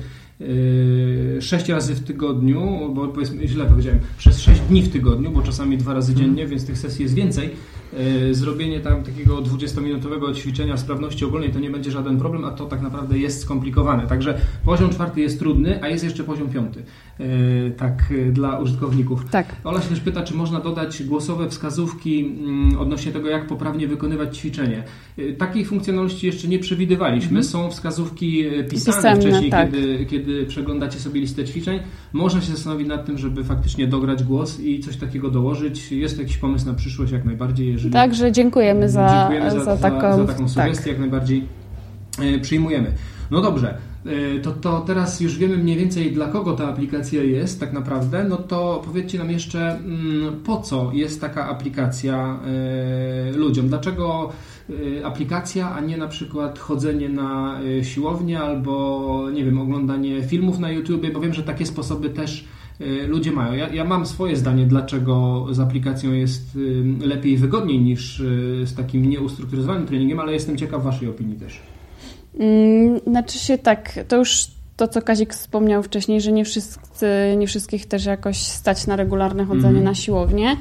sześć 1.39 1.69
razy 1.69 1.95
w 1.95 2.03
tygodniu, 2.03 2.89
bo 2.93 3.07
powiedzmy, 3.07 3.47
źle 3.47 3.65
powiedziałem, 3.65 3.99
przez 4.17 4.41
sześć 4.41 4.61
dni 4.61 4.81
w 4.81 4.91
tygodniu, 4.91 5.31
bo 5.31 5.41
czasami 5.41 5.77
dwa 5.77 5.93
razy 5.93 6.15
dziennie, 6.15 6.29
mhm. 6.29 6.49
więc 6.49 6.65
tych 6.65 6.77
sesji 6.77 7.03
jest 7.03 7.15
więcej, 7.15 7.49
E, 7.97 8.33
zrobienie 8.33 8.79
tam 8.79 9.03
takiego 9.03 9.41
20-minutowego 9.41 10.35
ćwiczenia 10.35 10.77
sprawności 10.77 11.25
ogólnej 11.25 11.51
to 11.51 11.59
nie 11.59 11.69
będzie 11.69 11.91
żaden 11.91 12.17
problem, 12.17 12.45
a 12.45 12.51
to 12.51 12.65
tak 12.65 12.81
naprawdę 12.81 13.17
jest 13.17 13.41
skomplikowane. 13.41 14.07
Także 14.07 14.37
poziom 14.65 14.89
czwarty 14.89 15.21
jest 15.21 15.39
trudny, 15.39 15.83
a 15.83 15.87
jest 15.87 16.03
jeszcze 16.03 16.23
poziom 16.23 16.49
piąty. 16.49 16.83
E, 17.19 17.71
tak 17.71 18.03
e, 18.11 18.31
dla 18.31 18.59
użytkowników. 18.59 19.29
Tak. 19.29 19.45
Ola 19.63 19.81
się 19.81 19.89
też 19.89 19.99
pyta, 19.99 20.23
czy 20.23 20.33
można 20.33 20.59
dodać 20.59 21.03
głosowe 21.03 21.49
wskazówki 21.49 22.19
mm, 22.19 22.79
odnośnie 22.79 23.11
tego, 23.11 23.29
jak 23.29 23.47
poprawnie 23.47 23.87
wykonywać 23.87 24.37
ćwiczenie. 24.37 24.83
Takiej 25.37 25.65
funkcjonalności 25.65 26.27
jeszcze 26.27 26.47
nie 26.47 26.59
przewidywaliśmy. 26.59 27.27
Mhm. 27.27 27.43
Są 27.43 27.69
wskazówki 27.69 28.43
pisane 28.69 28.97
Pisemne, 28.97 29.21
wcześniej, 29.21 29.51
tak. 29.51 29.71
kiedy, 29.71 30.05
kiedy 30.05 30.45
przeglądacie 30.45 30.99
sobie 30.99 31.21
listę 31.21 31.45
ćwiczeń. 31.45 31.79
Można 32.13 32.41
się 32.41 32.51
zastanowić 32.51 32.87
nad 32.87 33.05
tym, 33.05 33.17
żeby 33.17 33.43
faktycznie 33.43 33.87
dograć 33.87 34.23
głos 34.23 34.59
i 34.59 34.79
coś 34.79 34.97
takiego 34.97 35.29
dołożyć. 35.29 35.91
Jest 35.91 36.19
jakiś 36.19 36.37
pomysł 36.37 36.65
na 36.65 36.73
przyszłość 36.73 37.11
jak 37.11 37.25
najbardziej, 37.25 37.71
jeżeli... 37.71 37.93
Także 37.93 38.31
dziękujemy 38.31 38.89
za, 38.89 39.27
dziękujemy 39.29 39.51
za, 39.51 39.75
za, 39.75 39.77
taką, 39.77 40.17
za, 40.17 40.17
za 40.17 40.33
taką 40.33 40.49
sugestię, 40.49 40.83
tak. 40.83 40.87
jak 40.87 40.99
najbardziej 40.99 41.43
e, 42.19 42.39
przyjmujemy. 42.39 42.91
No 43.31 43.41
dobrze, 43.41 43.69
e, 43.69 43.92
to, 44.43 44.51
to 44.51 44.81
teraz 44.81 45.21
już 45.21 45.37
wiemy 45.37 45.57
mniej 45.57 45.77
więcej 45.77 46.11
dla 46.11 46.27
kogo 46.27 46.53
ta 46.53 46.67
aplikacja 46.67 47.23
jest 47.23 47.59
tak 47.59 47.73
naprawdę, 47.73 48.23
no 48.23 48.37
to 48.37 48.81
powiedzcie 48.85 49.17
nam 49.17 49.31
jeszcze 49.31 49.75
mm, 49.75 50.43
po 50.43 50.61
co 50.61 50.91
jest 50.93 51.21
taka 51.21 51.49
aplikacja 51.49 52.39
e, 52.45 53.31
ludziom, 53.31 53.67
dlaczego 53.67 54.31
aplikacja, 55.03 55.75
a 55.75 55.79
nie 55.79 55.97
na 55.97 56.07
przykład 56.07 56.59
chodzenie 56.59 57.09
na 57.09 57.59
siłownię 57.81 58.39
albo 58.39 59.27
nie 59.33 59.45
wiem, 59.45 59.59
oglądanie 59.59 60.23
filmów 60.23 60.59
na 60.59 60.71
YouTube, 60.71 61.13
bo 61.13 61.19
wiem, 61.19 61.33
że 61.33 61.43
takie 61.43 61.65
sposoby 61.65 62.09
też 62.09 62.45
ludzie 63.07 63.31
mają. 63.31 63.53
Ja, 63.53 63.69
ja, 63.69 63.83
mam 63.83 64.05
swoje 64.05 64.35
zdanie, 64.35 64.65
dlaczego 64.65 65.45
z 65.51 65.59
aplikacją 65.59 66.13
jest 66.13 66.59
lepiej 66.99 67.31
i 67.33 67.37
wygodniej 67.37 67.81
niż 67.81 68.23
z 68.65 68.75
takim 68.75 69.09
nieustrukturyzowanym 69.09 69.87
treningiem, 69.87 70.19
ale 70.19 70.33
jestem 70.33 70.57
ciekaw 70.57 70.83
Waszej 70.83 71.09
opinii 71.09 71.35
też. 71.35 71.72
Mm, 72.39 72.99
znaczy 73.07 73.39
się 73.39 73.57
tak, 73.57 73.99
to 74.07 74.15
już 74.15 74.47
to, 74.77 74.87
co 74.87 75.01
Kazik 75.01 75.33
wspomniał 75.33 75.83
wcześniej, 75.83 76.21
że 76.21 76.31
nie, 76.31 76.45
wszyscy, 76.45 77.07
nie 77.37 77.47
wszystkich 77.47 77.85
też 77.85 78.05
jakoś 78.05 78.37
stać 78.37 78.87
na 78.87 78.95
regularne 78.95 79.45
chodzenie 79.45 79.67
Mhm. 79.67 79.83
na 79.83 79.95
siłownię. 79.95 80.57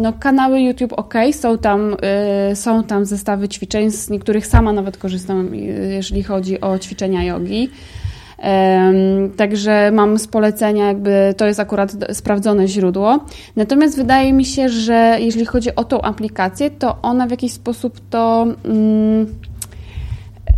No, 0.00 0.12
kanały 0.12 0.60
YouTube 0.60 0.92
ok, 0.92 1.14
są 1.32 1.58
tam, 1.58 1.96
y, 2.52 2.56
są 2.56 2.84
tam 2.84 3.04
zestawy 3.04 3.48
ćwiczeń, 3.48 3.90
z 3.90 4.10
niektórych 4.10 4.46
sama 4.46 4.72
nawet 4.72 4.96
korzystam, 4.96 5.54
y, 5.54 5.56
jeżeli 5.94 6.22
chodzi 6.22 6.60
o 6.60 6.78
ćwiczenia 6.78 7.24
jogi. 7.24 7.70
Także 9.36 9.90
mam 9.92 10.18
z 10.18 10.26
polecenia, 10.26 10.86
jakby 10.86 11.34
to 11.36 11.46
jest 11.46 11.60
akurat 11.60 11.92
sprawdzone 12.12 12.68
źródło. 12.68 13.18
Natomiast 13.56 13.96
wydaje 13.96 14.32
mi 14.32 14.44
się, 14.44 14.68
że 14.68 15.16
jeżeli 15.20 15.46
chodzi 15.46 15.74
o 15.74 15.84
tą 15.84 16.00
aplikację, 16.00 16.70
to 16.70 16.98
ona 17.02 17.26
w 17.26 17.30
jakiś 17.30 17.52
sposób 17.52 18.00
to. 18.10 18.46
Mm, 18.64 19.26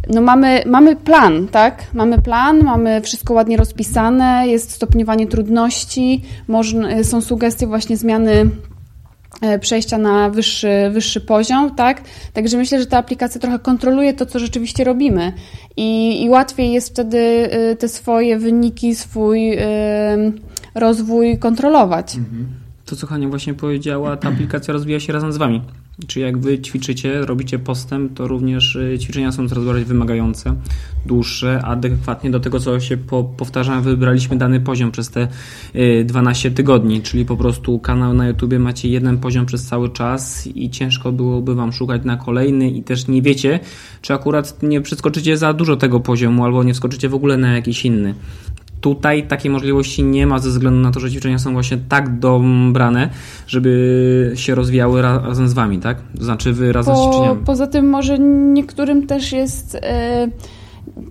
no 0.08 0.20
mamy, 0.20 0.62
mamy 0.66 0.96
plan, 0.96 1.48
tak? 1.48 1.84
Mamy 1.94 2.22
plan, 2.22 2.64
mamy 2.64 3.00
wszystko 3.00 3.34
ładnie 3.34 3.56
rozpisane, 3.56 4.48
jest 4.48 4.70
stopniowanie 4.70 5.26
trudności, 5.26 6.22
można, 6.48 7.04
są 7.04 7.20
sugestie 7.20 7.66
właśnie 7.66 7.96
zmiany 7.96 8.50
e, 9.40 9.58
przejścia 9.58 9.98
na 9.98 10.30
wyższy, 10.30 10.90
wyższy 10.92 11.20
poziom, 11.20 11.74
tak? 11.74 12.00
Także 12.32 12.56
myślę, 12.56 12.80
że 12.80 12.86
ta 12.86 12.98
aplikacja 12.98 13.40
trochę 13.40 13.58
kontroluje 13.58 14.14
to, 14.14 14.26
co 14.26 14.38
rzeczywiście 14.38 14.84
robimy 14.84 15.32
i, 15.76 16.22
i 16.24 16.28
łatwiej 16.28 16.72
jest 16.72 16.90
wtedy 16.90 17.18
e, 17.50 17.76
te 17.76 17.88
swoje 17.88 18.38
wyniki, 18.38 18.94
swój 18.94 19.54
e, 19.54 19.62
rozwój 20.74 21.38
kontrolować. 21.38 22.16
To, 22.90 22.96
co 22.96 23.06
Hania 23.06 23.28
właśnie 23.28 23.54
powiedziała, 23.54 24.16
ta 24.16 24.28
aplikacja 24.28 24.72
rozwija 24.72 25.00
się 25.00 25.12
razem 25.12 25.32
z 25.32 25.36
Wami. 25.36 25.62
Czy 26.06 26.20
jak 26.20 26.38
Wy 26.38 26.58
ćwiczycie, 26.58 27.20
robicie 27.20 27.58
postęp, 27.58 28.14
to 28.14 28.28
również 28.28 28.76
y, 28.76 28.98
ćwiczenia 28.98 29.32
są 29.32 29.48
coraz 29.48 29.64
bardziej 29.64 29.84
wymagające, 29.84 30.54
dłuższe, 31.06 31.62
adekwatnie 31.62 32.30
do 32.30 32.40
tego, 32.40 32.60
co 32.60 32.80
się 32.80 32.96
po, 32.96 33.34
wybraliśmy 33.82 34.36
dany 34.36 34.60
poziom 34.60 34.90
przez 34.90 35.10
te 35.10 35.28
y, 35.74 36.04
12 36.04 36.50
tygodni, 36.50 37.02
czyli 37.02 37.24
po 37.24 37.36
prostu 37.36 37.78
kanał 37.78 38.14
na 38.14 38.28
YouTubie 38.28 38.58
macie 38.58 38.88
jeden 38.88 39.18
poziom 39.18 39.46
przez 39.46 39.66
cały 39.66 39.88
czas 39.88 40.46
i 40.46 40.70
ciężko 40.70 41.12
byłoby 41.12 41.54
Wam 41.54 41.72
szukać 41.72 42.04
na 42.04 42.16
kolejny 42.16 42.70
i 42.70 42.82
też 42.82 43.08
nie 43.08 43.22
wiecie, 43.22 43.60
czy 44.02 44.14
akurat 44.14 44.62
nie 44.62 44.80
przeskoczycie 44.80 45.36
za 45.36 45.52
dużo 45.52 45.76
tego 45.76 46.00
poziomu 46.00 46.44
albo 46.44 46.64
nie 46.64 46.74
wskoczycie 46.74 47.08
w 47.08 47.14
ogóle 47.14 47.36
na 47.36 47.52
jakiś 47.52 47.84
inny. 47.84 48.14
Tutaj 48.80 49.26
takiej 49.28 49.50
możliwości 49.50 50.04
nie 50.04 50.26
ma 50.26 50.38
ze 50.38 50.48
względu 50.48 50.80
na 50.80 50.90
to, 50.90 51.00
że 51.00 51.10
ćwiczenia 51.10 51.38
są 51.38 51.52
właśnie 51.52 51.78
tak 51.88 52.18
dobrane, 52.18 53.10
żeby 53.46 54.32
się 54.34 54.54
rozwijały 54.54 55.02
ra- 55.02 55.18
razem 55.26 55.48
z 55.48 55.52
wami, 55.52 55.78
tak? 55.78 55.98
Znaczy 56.14 56.52
wy 56.52 56.72
razem 56.72 56.96
z 56.96 56.98
Po, 56.98 57.04
ćwiczeniami. 57.10 57.40
poza 57.44 57.66
tym 57.66 57.88
może 57.88 58.18
niektórym 58.18 59.06
też 59.06 59.32
jest 59.32 59.74
e, 59.82 60.28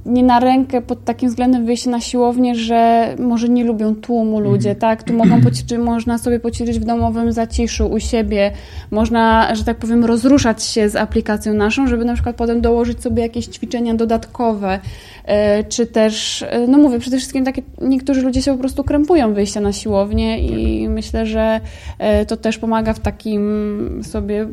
nie 0.05 0.23
na 0.23 0.39
rękę 0.39 0.81
pod 0.81 1.03
takim 1.03 1.29
względem 1.29 1.65
wyjście 1.65 1.89
na 1.89 1.99
siłownię, 1.99 2.55
że 2.55 3.15
może 3.19 3.49
nie 3.49 3.63
lubią 3.63 3.95
tłumu 3.95 4.39
ludzie, 4.39 4.75
tak? 4.75 5.03
Tu 5.03 5.13
mogą 5.13 5.41
poćwiczyć, 5.41 5.77
można 5.77 6.17
sobie 6.17 6.39
poćwiczyć 6.39 6.79
w 6.79 6.83
domowym 6.83 7.31
zaciszu 7.31 7.87
u 7.87 7.99
siebie, 7.99 8.51
można, 8.91 9.55
że 9.55 9.63
tak 9.63 9.77
powiem, 9.77 10.05
rozruszać 10.05 10.63
się 10.63 10.89
z 10.89 10.95
aplikacją 10.95 11.53
naszą, 11.53 11.87
żeby 11.87 12.05
na 12.05 12.13
przykład 12.13 12.35
potem 12.35 12.61
dołożyć 12.61 13.01
sobie 13.01 13.23
jakieś 13.23 13.45
ćwiczenia 13.45 13.93
dodatkowe, 13.93 14.79
e, 15.25 15.63
czy 15.63 15.87
też, 15.87 16.41
e, 16.41 16.67
no 16.67 16.77
mówię, 16.77 16.99
przede 16.99 17.17
wszystkim 17.17 17.45
takie, 17.45 17.61
niektórzy 17.81 18.21
ludzie 18.21 18.41
się 18.41 18.51
po 18.51 18.57
prostu 18.57 18.83
krępują 18.83 19.33
wyjścia 19.33 19.61
na 19.61 19.73
siłownię 19.73 20.39
i 20.39 20.89
myślę, 20.89 21.25
że 21.25 21.61
e, 21.99 22.25
to 22.25 22.37
też 22.37 22.57
pomaga 22.57 22.93
w 22.93 22.99
takim 22.99 24.03
sobie 24.03 24.47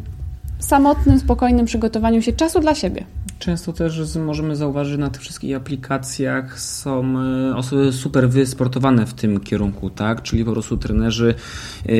samotnym, 0.59 1.19
spokojnym 1.19 1.67
przygotowaniu 1.67 2.23
się 2.23 2.33
czasu 2.33 2.61
dla 2.61 2.75
siebie. 2.75 3.05
Często 3.39 3.73
też 3.73 4.17
możemy 4.17 4.57
zauważyć, 4.57 4.93
że 4.93 4.99
na 4.99 5.11
tych 5.11 5.23
wszystkich 5.23 5.57
aplikacjach 5.57 6.61
są 6.61 7.19
e, 7.19 7.57
osoby 7.57 7.93
super 7.93 8.29
wysportowane 8.29 9.07
w 9.07 9.15
tym 9.15 9.41
kierunku, 9.41 9.91
tak? 9.91 10.23
Czyli 10.23 10.45
po 10.45 10.53
prostu 10.53 10.77
trenerzy 10.77 11.35
e, 11.87 11.93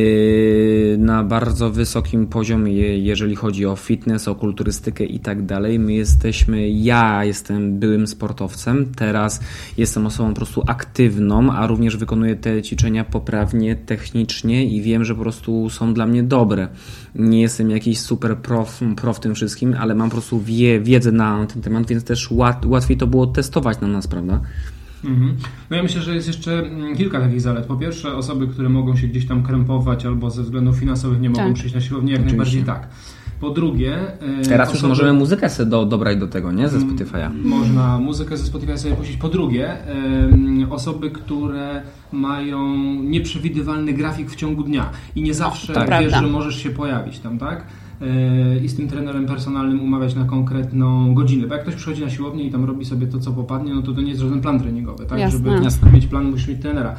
na 0.97 1.25
bardzo 1.25 1.71
wysokim 1.71 2.27
poziomie, 2.27 2.99
jeżeli 2.99 3.37
chodzi 3.37 3.67
o 3.67 3.77
fitness, 3.77 4.29
o 4.29 4.35
kulturystykę 4.35 5.05
i 5.05 5.21
tak 5.21 5.47
dalej. 5.47 5.79
My 5.79 5.93
jesteśmy, 5.93 6.69
ja 6.71 7.25
jestem 7.25 7.79
byłym 7.79 8.07
sportowcem, 8.07 8.93
teraz 8.97 9.41
jestem 9.79 10.07
osobą 10.07 10.29
po 10.29 10.37
prostu 10.37 10.63
aktywną, 10.67 11.53
a 11.53 11.67
również 11.67 11.97
wykonuję 11.97 12.37
te 12.37 12.63
ćwiczenia 12.63 13.05
poprawnie, 13.05 13.77
technicznie 13.77 14.67
i 14.67 14.83
wiem, 14.83 15.05
że 15.05 15.15
po 15.15 15.21
prostu 15.21 15.71
są 15.71 15.95
dla 15.95 16.07
mnie 16.07 16.23
dobre. 16.23 16.69
Nie 17.19 17.41
jestem 17.41 17.71
jakiś 17.71 18.01
super 18.01 18.37
prof, 18.39 18.81
pro 18.97 19.13
w 19.13 19.21
tym 19.21 19.35
wszystkim, 19.35 19.75
ale 19.79 19.95
mam 19.95 20.09
po 20.09 20.13
prostu 20.13 20.41
wie, 20.41 20.81
wiedzę 20.81 21.13
na 21.13 21.47
ten 21.47 21.63
temat, 21.63 21.87
więc 21.87 22.05
też 22.05 22.31
łat, 22.31 22.67
łatwiej 22.67 22.97
to 22.97 23.07
było 23.07 23.27
testować 23.27 23.81
na 23.81 23.89
nas, 23.89 24.07
prawda? 24.07 24.41
Mhm. 25.05 25.37
No 25.71 25.77
ja 25.77 25.83
myślę, 25.83 26.03
że 26.03 26.15
jest 26.15 26.27
jeszcze 26.27 26.59
mm, 26.59 26.97
kilka 26.97 27.21
takich 27.21 27.41
zalet. 27.41 27.67
Po 27.67 27.77
pierwsze, 27.77 28.15
osoby, 28.17 28.49
które 28.49 28.69
mogą 28.69 28.97
się 28.97 29.07
gdzieś 29.09 29.27
tam 29.27 29.43
krępować 29.43 30.07
albo 30.07 30.31
ze 30.31 30.43
względów 30.43 30.77
finansowych 30.77 31.21
nie 31.21 31.31
mogą 31.31 31.45
Tak. 31.45 31.55
przyjść 31.55 31.75
na 31.75 31.81
siłownię, 31.81 32.13
jak 32.13 32.21
Oczywiście. 32.21 32.37
najbardziej 32.37 32.65
tak. 32.65 32.89
Po 33.41 33.51
drugie, 33.51 33.97
e, 34.41 34.43
Teraz 34.49 34.73
już 34.73 34.83
możemy 34.83 35.13
muzykę 35.13 35.51
sobie 35.51 35.71
do, 35.71 35.87
dobrać 35.87 36.17
do 36.19 36.27
tego, 36.29 36.53
nie? 36.53 36.69
Ze 36.69 36.79
Spotify'a. 36.79 37.31
Można 37.45 37.99
muzykę 37.99 38.37
ze 38.37 38.47
Spotify 38.47 38.79
sobie 38.79 38.95
puścić. 38.95 39.17
Po 39.17 39.29
drugie, 39.29 39.77
osoby, 40.71 41.11
które 41.11 41.83
mają 42.13 42.75
nieprzewidywalny 43.03 43.93
grafik 43.93 44.31
w 44.31 44.37
ciągu 44.37 44.63
dnia 44.63 44.91
i 45.17 45.23
nie 45.23 45.35
zawsze 45.35 45.73
Tak. 45.73 45.83
wiesz, 45.83 45.89
Prawda. 45.99 46.21
że 46.21 46.27
możesz 46.33 46.57
się 46.57 46.71
pojawić 46.71 47.19
tam, 47.19 47.39
tak? 47.39 47.67
E, 48.03 48.59
I 48.65 48.69
z 48.69 48.77
tym 48.77 48.89
trenerem 48.89 49.27
personalnym 49.27 49.81
umawiać 49.81 50.15
na 50.15 50.25
konkretną 50.25 51.15
godzinę. 51.15 51.47
Bo 51.47 51.55
jak 51.55 51.63
ktoś 51.63 51.75
przychodzi 51.75 52.03
na 52.05 52.11
siłownię 52.11 52.45
i 52.45 52.51
tam 52.51 52.65
robi 52.65 52.85
sobie 52.85 53.07
to, 53.07 53.19
co 53.19 53.33
popadnie, 53.33 53.75
no 53.75 53.83
to 53.83 53.93
to 53.93 54.01
nie 54.01 54.09
jest 54.09 54.21
żaden 54.21 54.41
plan 54.41 54.61
treningowy, 54.61 55.07
tak? 55.07 55.19
Jasne. 55.19 55.39
Żeby 55.39 55.51
Jasne. 55.65 55.93
mieć 55.93 56.07
plan, 56.07 56.31
musisz 56.31 56.49
mieć 56.49 56.63
trenera. 56.63 56.95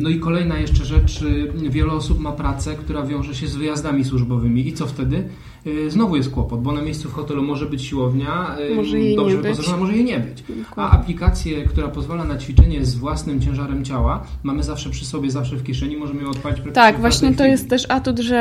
No 0.00 0.08
i 0.08 0.18
kolejna 0.18 0.58
jeszcze 0.58 0.84
rzecz, 0.84 1.24
wiele 1.54 1.92
osób 1.92 2.20
ma 2.20 2.32
pracę, 2.32 2.74
która 2.74 3.02
wiąże 3.02 3.34
się 3.34 3.46
z 3.46 3.56
wyjazdami 3.56 4.04
służbowymi 4.04 4.68
i 4.68 4.72
co 4.72 4.86
wtedy? 4.86 5.28
Y, 5.66 5.90
Znowu 5.90 6.16
jest 6.16 6.30
kłopot, 6.30 6.62
bo 6.62 6.72
na 6.72 6.82
miejscu 6.82 7.08
w 7.08 7.12
hotelu 7.12 7.42
może 7.42 7.66
być 7.66 7.82
siłownia, 7.82 8.56
y, 8.72 8.74
Może 8.74 8.98
jej 9.00 9.16
dobrze 9.16 9.36
wyposażona, 9.36 9.76
może 9.76 9.92
jej 9.92 10.04
nie 10.04 10.18
być. 10.18 10.44
A 10.76 10.90
aplikację, 10.90 11.64
która 11.64 11.88
pozwala 11.88 12.24
na 12.24 12.38
ćwiczenie 12.38 12.84
z 12.84 12.94
własnym 12.94 13.40
ciężarem 13.40 13.84
ciała, 13.84 14.24
mamy 14.42 14.62
zawsze 14.62 14.90
przy 14.90 15.04
sobie, 15.04 15.30
zawsze 15.30 15.56
w 15.56 15.62
kieszeni, 15.62 15.96
możemy 15.96 16.22
ją 16.22 16.30
odpalić 16.30 16.60
praktycznie 16.60 16.92
Tak, 16.92 17.00
właśnie 17.00 17.28
to 17.28 17.34
chwili. 17.34 17.50
jest 17.50 17.70
też 17.70 17.86
atut, 17.88 18.18
że 18.18 18.36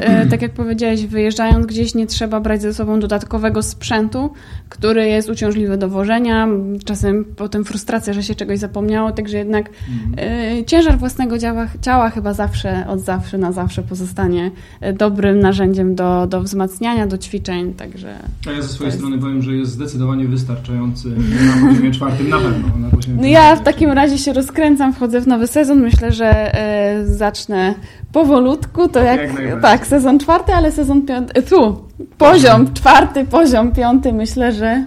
e, 0.00 0.26
tak 0.30 0.42
jak 0.42 0.52
powiedziałeś, 0.52 1.06
wyjeżdżając 1.06 1.66
gdzieś 1.66 1.94
nie 1.94 2.06
trzeba 2.06 2.40
brać 2.40 2.62
ze 2.62 2.74
sobą 2.74 3.00
dodatkowego 3.00 3.62
sprzętu, 3.62 4.30
który 4.68 5.06
jest 5.06 5.30
uciążliwy 5.30 5.76
do 5.76 5.88
wożenia, 5.88 6.48
czasem 6.84 7.24
potem 7.36 7.64
frustracja, 7.64 8.12
że 8.12 8.22
się 8.22 8.34
czegoś 8.34 8.58
zapomniało, 8.58 9.12
także 9.12 9.38
jednak 9.38 9.70
e, 10.16 10.64
ciężar 10.64 10.98
własnego 10.98 11.38
ciała, 11.38 11.66
ciała 11.82 12.10
chyba 12.10 12.34
zawsze, 12.34 12.84
od 12.88 13.00
zawsze 13.00 13.38
na 13.38 13.52
zawsze 13.52 13.82
pozostanie 13.82 14.50
e, 14.80 14.92
dobrym 14.92 15.40
narzędziem 15.40 15.94
do, 15.94 16.26
do 16.26 16.40
wzmacniania, 16.66 17.06
do 17.06 17.18
ćwiczeń, 17.18 17.74
także 17.74 18.14
A 18.48 18.50
ja 18.50 18.62
ze 18.62 18.68
swojej 18.68 18.78
to 18.78 18.84
jest- 18.84 18.98
strony 18.98 19.18
powiem, 19.18 19.42
że 19.42 19.54
jest 19.54 19.70
zdecydowanie 19.72 20.24
wystarczający 20.28 21.08
na 21.08 21.68
poziomie 21.68 21.90
czwartym 21.90 22.28
na 22.28 22.36
pewno. 22.38 22.68
Na 22.78 22.88
No 23.20 23.26
ja 23.26 23.56
w 23.56 23.62
takim 23.62 23.90
razie 23.90 24.18
się 24.18 24.32
rozkręcam, 24.32 24.92
wchodzę 24.92 25.20
w 25.20 25.26
nowy 25.26 25.46
sezon. 25.46 25.80
Myślę, 25.80 26.12
że 26.12 26.54
e, 26.54 27.06
zacznę 27.06 27.74
powolutku. 28.12 28.88
To 28.88 29.02
jak, 29.02 29.20
Jak 29.40 29.62
tak, 29.62 29.86
sezon 29.86 30.18
czwarty, 30.18 30.52
ale 30.52 30.72
sezon 30.72 31.02
piąty. 31.06 31.32
e, 31.34 31.42
Tu, 31.42 31.84
poziom 32.18 32.72
czwarty, 32.74 33.24
poziom 33.24 33.72
piąty. 33.72 34.12
Myślę, 34.12 34.52
że 34.52 34.84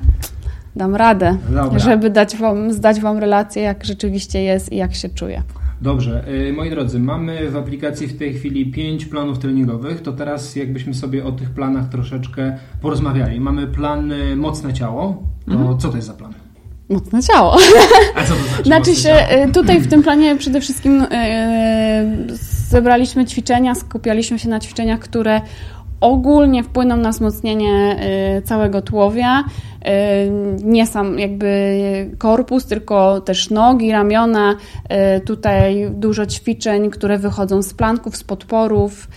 dam 0.76 0.96
radę, 0.96 1.38
Dobra. 1.50 1.80
żeby 1.80 2.10
dać 2.10 2.38
wam, 2.38 2.74
zdać 2.74 3.00
wam 3.00 3.18
relację, 3.18 3.64
jak 3.64 3.86
rzeczywiście 3.86 4.44
jest 4.44 4.72
i 4.72 4.76
jak 4.76 4.96
się 4.96 5.10
czuję. 5.10 5.44
Dobrze, 5.84 6.24
y, 6.28 6.54
moi 6.54 6.70
drodzy, 6.70 7.00
mamy 7.00 7.50
w 7.50 7.58
aplikacji 7.58 8.08
w 8.08 8.18
tej 8.18 8.34
chwili 8.34 8.72
pięć 8.72 9.06
planów 9.06 9.40
treningowych, 9.40 10.02
to 10.02 10.12
teraz 10.12 10.56
jakbyśmy 10.56 10.94
sobie 10.94 11.26
o 11.26 11.32
tych 11.32 11.50
planach 11.50 11.90
troszeczkę 11.90 12.58
porozmawiali. 12.82 13.40
Mamy 13.40 13.68
plan 13.68 14.12
y, 14.12 14.36
mocne 14.36 14.74
ciało, 14.74 15.24
to 15.48 15.78
co 15.78 15.90
to 15.90 15.96
jest 15.96 16.08
za 16.08 16.14
plan? 16.14 16.34
Mocne 16.90 17.24
ciało. 17.24 17.58
A 18.16 18.24
co 18.24 18.34
to 18.34 18.40
znaczy? 18.40 18.64
Znaczy 18.70 18.96
się, 18.96 19.10
e, 19.10 19.52
tutaj 19.52 19.82
w 19.82 19.88
tym 19.88 20.04
planie 20.04 20.36
przede 20.36 20.62
wszystkim 20.62 21.06
zebraliśmy 22.70 23.26
ćwiczenia, 23.26 23.76
skupialiśmy 23.76 24.40
się 24.40 24.50
na 24.50 24.60
ćwiczeniach, 24.60 25.00
które 25.00 25.42
ogólnie 26.04 26.64
wpłyną 26.64 26.98
na 26.98 27.10
wzmocnienie 27.12 27.98
e, 28.00 28.42
całego 28.42 28.82
tułowia. 28.82 29.44
E, 29.86 30.30
Nie 30.64 30.88
sam 30.88 31.20
jakby 31.20 31.48
korpus, 32.18 32.66
tylko 32.66 33.22
też 33.22 33.50
nogi, 33.50 33.92
ramiona. 33.92 34.56
E, 34.90 35.20
Tutaj 35.22 35.88
dużo 35.92 36.26
ćwiczeń, 36.26 36.90
które 36.90 37.18
wychodzą 37.18 37.62
z 37.62 37.74
planków, 37.74 38.18
z 38.18 38.24
podporów. 38.24 39.08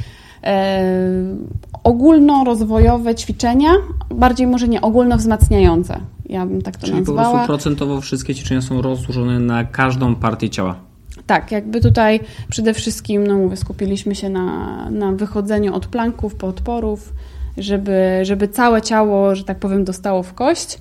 Ogólnorozwojowe 1.84 3.14
ćwiczenia, 3.14 3.70
bardziej 4.10 4.46
może 4.46 4.68
nie 4.68 4.80
ogólnowzmacniające. 4.80 6.00
Ja 6.28 6.46
bym 6.46 6.62
tak 6.62 6.76
to 6.76 6.86
Czyli 6.86 7.02
po 7.02 7.12
nazwała. 7.12 7.30
prostu 7.30 7.46
procentowo 7.46 8.00
wszystkie 8.00 8.34
ćwiczenia 8.34 8.62
są 8.62 8.82
rozłożone 8.82 9.40
na 9.40 9.64
każdą 9.64 10.14
partię 10.14 10.50
ciała. 10.50 10.85
Tak, 11.26 11.52
jakby 11.52 11.80
tutaj 11.80 12.20
przede 12.48 12.74
wszystkim, 12.74 13.26
no 13.26 13.36
mówię, 13.36 13.56
skupiliśmy 13.56 14.14
się 14.14 14.28
na, 14.30 14.90
na 14.90 15.12
wychodzeniu 15.12 15.74
od 15.74 15.86
planków, 15.86 16.34
podporów, 16.34 17.12
żeby, 17.58 18.00
żeby 18.22 18.48
całe 18.48 18.82
ciało, 18.82 19.34
że 19.34 19.44
tak 19.44 19.58
powiem, 19.58 19.84
dostało 19.84 20.22
w 20.22 20.34
kość. 20.34 20.78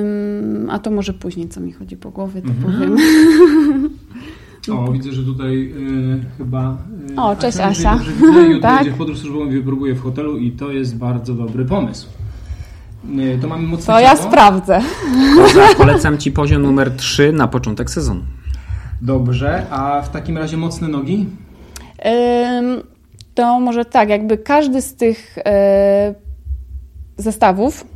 Ym, 0.00 0.70
a 0.70 0.78
to 0.78 0.90
może 0.90 1.12
później, 1.12 1.48
co 1.48 1.60
mi 1.60 1.72
chodzi 1.72 1.96
po 1.96 2.10
głowie, 2.10 2.42
to 2.42 2.48
Mhm. 2.48 2.72
powiem. 2.74 2.96
O, 4.72 4.92
widzę, 4.92 5.12
że 5.12 5.22
tutaj 5.22 5.54
y, 5.62 6.24
chyba... 6.38 6.76
y, 7.12 7.16
O, 7.16 7.36
cześć, 7.36 7.58
Asia. 7.58 7.90
Asia. 7.92 8.00
Jutro 8.48 8.60
Tak. 8.78 8.88
w 8.88 8.96
podróż 8.98 9.18
służbową 9.18 9.46
i 9.46 9.50
wypróbuje 9.52 9.94
w 9.94 10.00
hotelu 10.02 10.36
i 10.38 10.50
to 10.52 10.70
jest 10.70 10.96
bardzo 10.96 11.34
dobry 11.34 11.64
pomysł. 11.64 12.06
Y, 13.18 13.38
to 13.42 13.48
mamy 13.48 13.66
mocne 13.68 13.94
To 13.94 14.00
ja 14.00 14.16
ciało. 14.16 14.28
sprawdzę. 14.28 14.80
Poza, 15.36 15.74
polecam 15.76 16.18
Ci 16.18 16.32
poziom 16.32 16.62
numer 16.62 16.90
3 16.96 17.32
na 17.32 17.48
początek 17.48 17.90
sezonu. 17.90 18.20
Dobrze, 19.02 19.66
a 19.70 20.02
w 20.02 20.08
takim 20.08 20.38
razie 20.38 20.56
mocne 20.56 20.88
nogi? 20.88 21.26
To 23.34 23.60
może 23.60 23.84
tak, 23.84 24.08
jakby 24.08 24.38
każdy 24.38 24.82
z 24.82 24.94
tych 24.94 25.38
e, 25.38 26.14
zestawów, 27.16 27.86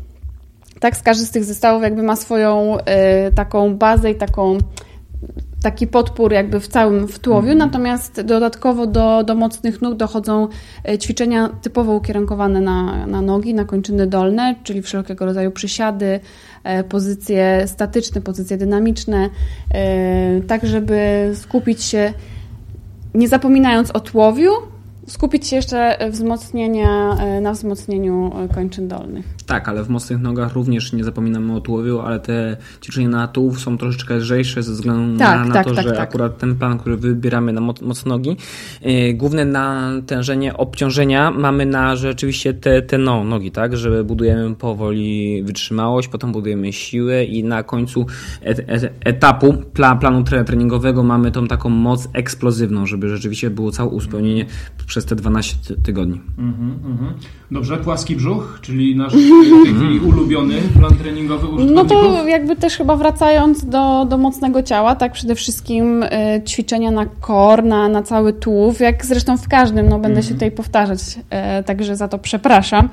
tak, 0.81 1.03
każdy 1.03 1.25
z 1.25 1.31
tych 1.31 1.45
zestawów 1.45 1.83
jakby 1.83 2.03
ma 2.03 2.17
swoją 2.17 2.79
e, 2.79 3.33
taką 3.33 3.77
bazę 3.77 4.11
i 4.11 4.15
taką 4.15 4.59
taki 5.67 5.87
podpór 5.87 6.33
jakby 6.33 6.61
w 6.61 6.69
całym 6.69 7.09
w 7.09 7.19
tułowiu, 7.19 7.55
natomiast 7.55 8.21
dodatkowo 8.21 8.87
do, 8.87 9.25
do 9.25 9.35
mocnych 9.35 9.83
nóg 9.83 9.95
dochodzą 9.95 10.49
e, 10.89 10.99
ćwiczenia 10.99 11.49
typowo 11.63 11.95
ukierunkowane 11.95 12.61
na, 12.61 13.07
na 13.07 13.23
nogi, 13.23 13.55
na 13.55 13.65
kończyny 13.65 14.07
dolne, 14.07 14.55
czyli 14.63 14.83
wszelkiego 14.83 15.25
rodzaju 15.25 15.51
przysiady, 15.51 16.21
e, 16.65 16.85
pozycje 16.85 17.65
statyczne, 17.67 18.21
pozycje 18.21 18.57
dynamiczne, 18.57 19.31
e, 19.75 20.41
tak 20.41 20.67
żeby 20.67 21.31
skupić 21.35 21.83
się 21.83 22.13
nie 23.15 23.29
zapominając 23.29 23.91
o 23.91 24.01
tułowiu, 24.01 24.51
skupić 25.07 25.47
się 25.47 25.57
jeszcze 25.57 25.99
wzmocnienia, 26.11 27.17
na 27.41 27.53
wzmocnieniu 27.53 28.33
kończyn 28.55 28.89
dolnych. 28.89 29.36
Tak, 29.47 29.69
ale 29.69 29.85
w 29.85 29.89
mocnych 29.89 30.21
nogach 30.21 30.53
również 30.53 30.93
nie 30.93 31.05
zapominamy 31.05 31.55
o 31.55 31.61
tułowiu, 31.61 32.01
ale 32.01 32.21
te 32.21 32.57
ćwiczenia 32.83 33.09
na 33.09 33.29
tułów 33.29 33.61
są 33.61 33.79
troszeczkę 33.79 34.15
lżejsze 34.15 34.63
ze 34.63 34.73
względu 34.73 35.19
Tak, 35.19 35.39
na, 35.39 35.45
na 35.45 35.55
tak, 35.55 35.67
to, 35.67 35.75
tak, 35.75 35.85
że 35.85 35.91
tak. 35.91 36.01
akurat 36.01 36.39
ten 36.39 36.57
plan, 36.57 36.79
który 36.79 36.97
wybieramy 36.97 37.53
na 37.53 37.61
moc, 37.61 37.81
moc 37.81 38.07
nogi, 38.07 38.37
yy, 38.83 39.15
główne 39.15 39.45
natężenie 39.45 40.57
obciążenia 40.57 41.31
mamy 41.31 41.67
na 41.67 41.97
rzeczywiście 41.97 42.55
te, 42.55 42.83
te 42.83 42.99
no, 42.99 43.25
nogi, 43.25 43.51
tak, 43.51 43.77
że 43.77 44.05
budujemy 44.05 44.55
powoli 44.55 45.43
wytrzymałość, 45.43 46.09
potem 46.09 46.33
budujemy 46.33 46.73
siłę 46.73 47.25
i 47.25 47.45
na 47.45 47.63
końcu 47.63 48.07
et, 48.43 48.59
et, 48.59 48.93
etapu 49.05 49.53
pla, 49.73 49.97
planu 49.97 50.25
tre, 50.25 50.45
treningowego 50.45 51.03
mamy 51.03 51.33
tą 51.33 51.47
taką 51.47 51.69
moc 51.69 52.09
eksplozywną, 52.13 52.87
żeby 52.87 53.09
rzeczywiście 53.09 53.51
było 53.51 53.71
całe 53.71 53.91
uzupełnienie 53.91 54.47
przez 54.87 55.05
te 55.05 55.17
12 55.17 55.57
ty- 55.69 55.83
tygodni. 55.83 56.21
Mhm, 56.39 56.79
mhm. 56.85 57.15
Dobrze, 57.51 57.77
płaski 57.77 58.17
brzuch, 58.17 58.59
czyli 58.63 58.97
nasz 58.97 59.13
w 59.17 59.65
tej 59.65 59.75
chwili 59.75 60.01
ulubiony 60.01 60.55
plan 60.79 60.95
treningowy 60.95 61.65
No 61.65 61.85
to 61.85 62.29
jakby 62.29 62.57
też 62.57 62.77
chyba 62.77 62.97
wracając 62.97 63.65
do, 63.65 64.05
do 64.05 64.19
mocnego 64.19 64.63
ciała, 64.63 64.95
tak 64.95 65.13
przede 65.13 65.35
wszystkim 65.35 66.03
y, 66.03 66.09
ćwiczenia 66.47 66.91
na 66.91 67.07
kor, 67.07 67.65
na, 67.65 67.89
na 67.89 68.03
cały 68.03 68.33
tułów, 68.33 68.81
jak 68.81 69.07
zresztą 69.07 69.39
w 69.39 69.49
każdym, 69.49 69.89
no 69.89 69.99
będę 69.99 70.23
się 70.23 70.35
tutaj 70.35 70.51
powtarzać, 70.51 70.99
y, 71.61 71.65
także 71.65 71.97
za 71.97 72.09
to 72.09 72.19
przepraszam. 72.19 72.89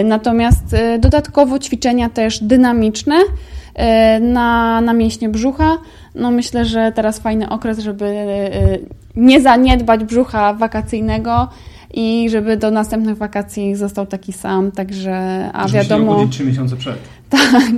Y, 0.00 0.04
natomiast 0.04 0.72
y, 0.72 0.98
dodatkowo 0.98 1.58
ćwiczenia 1.58 2.08
też 2.08 2.44
dynamiczne 2.44 3.14
y, 3.16 4.20
na, 4.20 4.80
na 4.80 4.92
mięśnie 4.92 5.28
brzucha. 5.28 5.78
No 6.14 6.30
myślę, 6.30 6.64
że 6.64 6.92
teraz 6.94 7.18
fajny 7.18 7.48
okres, 7.48 7.78
żeby 7.78 8.04
y, 8.04 8.86
nie 9.16 9.40
zaniedbać 9.40 10.04
brzucha 10.04 10.54
wakacyjnego 10.54 11.48
i 11.94 12.30
żeby 12.30 12.56
do 12.56 12.70
następnych 12.70 13.16
wakacji 13.16 13.76
został 13.76 14.06
taki 14.06 14.32
sam, 14.32 14.72
także 14.72 15.50
a 15.52 15.68
Żeby 15.68 15.84
się 15.84 15.88
wiadomo... 15.88 16.12
obudzić 16.12 16.34
trzy 16.34 16.44
miesiące 16.44 16.76
przed. 16.76 16.98
Tak, 17.38 17.72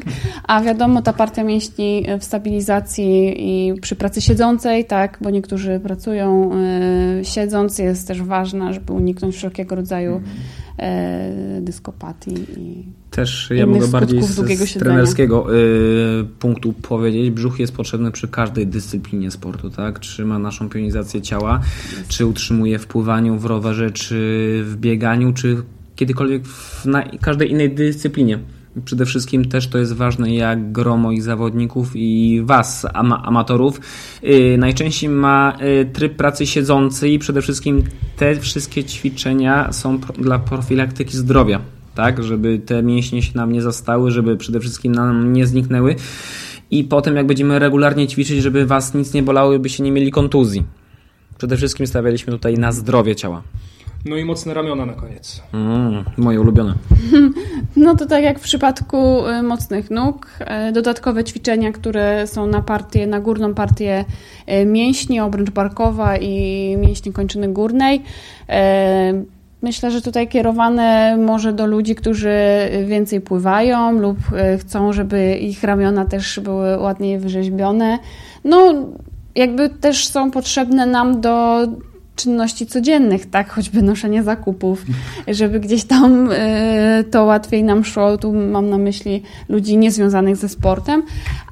a 0.46 0.62
wiadomo, 0.62 1.02
ta 1.02 1.12
partia 1.12 1.44
mięśni 1.44 2.06
w 2.20 2.24
stabilizacji 2.24 3.34
i 3.36 3.80
przy 3.80 3.96
pracy 3.96 4.20
siedzącej, 4.20 4.84
tak, 4.84 5.18
bo 5.20 5.30
niektórzy 5.30 5.80
pracują 5.80 6.50
y, 7.20 7.24
siedząc, 7.24 7.78
jest 7.78 8.08
też 8.08 8.22
ważna, 8.22 8.72
żeby 8.72 8.92
uniknąć 8.92 9.36
wszelkiego 9.36 9.74
rodzaju 9.74 10.16
y, 10.16 11.60
dyskopatii. 11.60 12.34
I... 12.56 12.84
Też 13.10 13.50
ja 13.54 13.66
mogę 13.66 13.88
bardziej 13.88 14.22
z, 14.22 14.70
z 14.70 14.72
trenerskiego 14.78 15.56
y, 15.56 16.24
punktu 16.38 16.72
powiedzieć. 16.72 17.30
Brzuch 17.30 17.60
jest 17.60 17.72
potrzebny 17.72 18.10
przy 18.10 18.28
każdej 18.28 18.66
dyscyplinie 18.66 19.30
sportu, 19.30 19.70
tak? 19.70 19.98
Trzyma 19.98 20.38
naszą 20.38 20.68
pionizację 20.68 21.22
ciała, 21.22 21.60
czy 22.08 22.26
utrzymuje 22.26 22.78
w 22.78 22.86
pływaniu, 22.86 23.38
w 23.38 23.44
rowerze, 23.44 23.90
czy 23.90 24.14
w 24.64 24.76
bieganiu, 24.76 25.32
czy 25.32 25.56
kiedykolwiek 25.96 26.46
w 26.46 26.86
na 26.86 27.02
każdej 27.20 27.50
innej 27.50 27.74
dyscyplinie. 27.74 28.38
Przede 28.84 29.06
wszystkim 29.06 29.44
też 29.44 29.68
to 29.68 29.78
jest 29.78 29.92
ważne, 29.92 30.34
jak 30.34 30.72
gro 30.72 30.96
moich 30.96 31.22
zawodników 31.22 31.92
i 31.94 32.40
Was, 32.44 32.86
ama 32.94 33.22
amatorów, 33.22 33.80
yy, 34.22 34.58
najczęściej 34.58 35.10
ma 35.10 35.56
yy, 35.60 35.86
tryb 35.92 36.16
pracy 36.16 36.46
siedzący 36.46 37.08
i 37.08 37.18
przede 37.18 37.42
wszystkim 37.42 37.82
te 38.16 38.36
wszystkie 38.36 38.84
ćwiczenia 38.84 39.72
są 39.72 39.98
pro 39.98 40.14
dla 40.14 40.38
profilaktyki 40.38 41.16
zdrowia 41.16 41.60
tak, 41.94 42.22
żeby 42.22 42.58
te 42.58 42.82
mięśnie 42.82 43.22
się 43.22 43.32
nam 43.34 43.52
nie 43.52 43.62
zastały, 43.62 44.10
żeby 44.10 44.36
przede 44.36 44.60
wszystkim 44.60 44.92
nam 44.92 45.32
nie 45.32 45.46
zniknęły 45.46 45.96
i 46.70 46.84
potem 46.84 47.16
jak 47.16 47.26
będziemy 47.26 47.58
regularnie 47.58 48.08
ćwiczyć, 48.08 48.42
żeby 48.42 48.66
was 48.66 48.94
nic 48.94 49.14
nie 49.14 49.22
bolało, 49.22 49.58
byście 49.58 49.82
nie 49.82 49.92
mieli 49.92 50.10
kontuzji. 50.10 50.64
Przede 51.38 51.56
wszystkim 51.56 51.86
stawialiśmy 51.86 52.32
tutaj 52.32 52.54
na 52.54 52.72
zdrowie 52.72 53.16
ciała. 53.16 53.42
No 54.04 54.16
i 54.16 54.24
mocne 54.24 54.54
ramiona 54.54 54.86
na 54.86 54.92
koniec. 54.92 55.42
Mm, 55.52 56.04
moje 56.16 56.40
ulubione. 56.40 56.74
No 57.76 57.96
to 57.96 58.06
tak 58.06 58.22
jak 58.24 58.38
w 58.38 58.42
przypadku 58.42 59.28
y, 59.28 59.42
mocnych 59.42 59.90
nóg, 59.90 60.26
y, 60.68 60.72
dodatkowe 60.72 61.24
ćwiczenia, 61.24 61.72
które 61.72 62.26
są 62.26 62.46
na 62.46 62.62
partię, 62.62 63.06
na 63.06 63.20
górną 63.20 63.54
partię 63.54 64.04
y, 64.48 64.66
mięśni, 64.66 65.20
obręcz 65.20 65.50
barkowa 65.50 66.16
i 66.16 66.76
mięśni 66.78 67.12
kończyny 67.12 67.48
górnej. 67.48 68.02
Myślę, 69.62 69.90
że 69.90 70.02
tutaj 70.02 70.28
kierowane 70.28 71.16
może 71.16 71.52
do 71.52 71.66
ludzi, 71.66 71.94
którzy 71.94 72.38
więcej 72.86 73.20
pływają 73.20 73.92
lub 73.92 74.18
chcą, 74.60 74.92
żeby 74.92 75.36
ich 75.36 75.64
ramiona 75.64 76.04
też 76.04 76.40
były 76.40 76.78
ładniej 76.78 77.18
wyrzeźbione. 77.18 77.98
No, 78.44 78.74
jakby 79.34 79.68
też 79.68 80.08
są 80.08 80.30
potrzebne 80.30 80.86
nam 80.86 81.20
do 81.20 81.66
czynności 82.22 82.66
codziennych, 82.66 83.30
tak, 83.30 83.50
choćby 83.50 83.82
noszenie 83.82 84.22
zakupów, 84.22 84.84
żeby 85.28 85.60
gdzieś 85.60 85.84
tam 85.84 86.32
y, 86.32 87.04
to 87.10 87.24
łatwiej 87.24 87.64
nam 87.64 87.84
szło. 87.84 88.18
Tu 88.18 88.32
mam 88.32 88.70
na 88.70 88.78
myśli 88.78 89.22
ludzi 89.48 89.76
niezwiązanych 89.76 90.36
ze 90.36 90.48
sportem, 90.48 91.02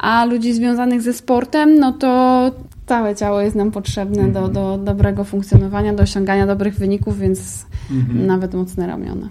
a 0.00 0.24
ludzi 0.24 0.52
związanych 0.52 1.02
ze 1.02 1.12
sportem, 1.12 1.78
no 1.78 1.92
to 1.92 2.50
całe 2.86 3.16
ciało 3.16 3.40
jest 3.40 3.56
nam 3.56 3.70
potrzebne 3.70 4.28
do, 4.28 4.48
do 4.48 4.78
dobrego 4.78 5.24
funkcjonowania, 5.24 5.92
do 5.92 6.02
osiągania 6.02 6.46
dobrych 6.46 6.74
wyników, 6.74 7.18
więc 7.18 7.66
nawet 8.26 8.54
mocne 8.54 8.86
ramiona. 8.86 9.28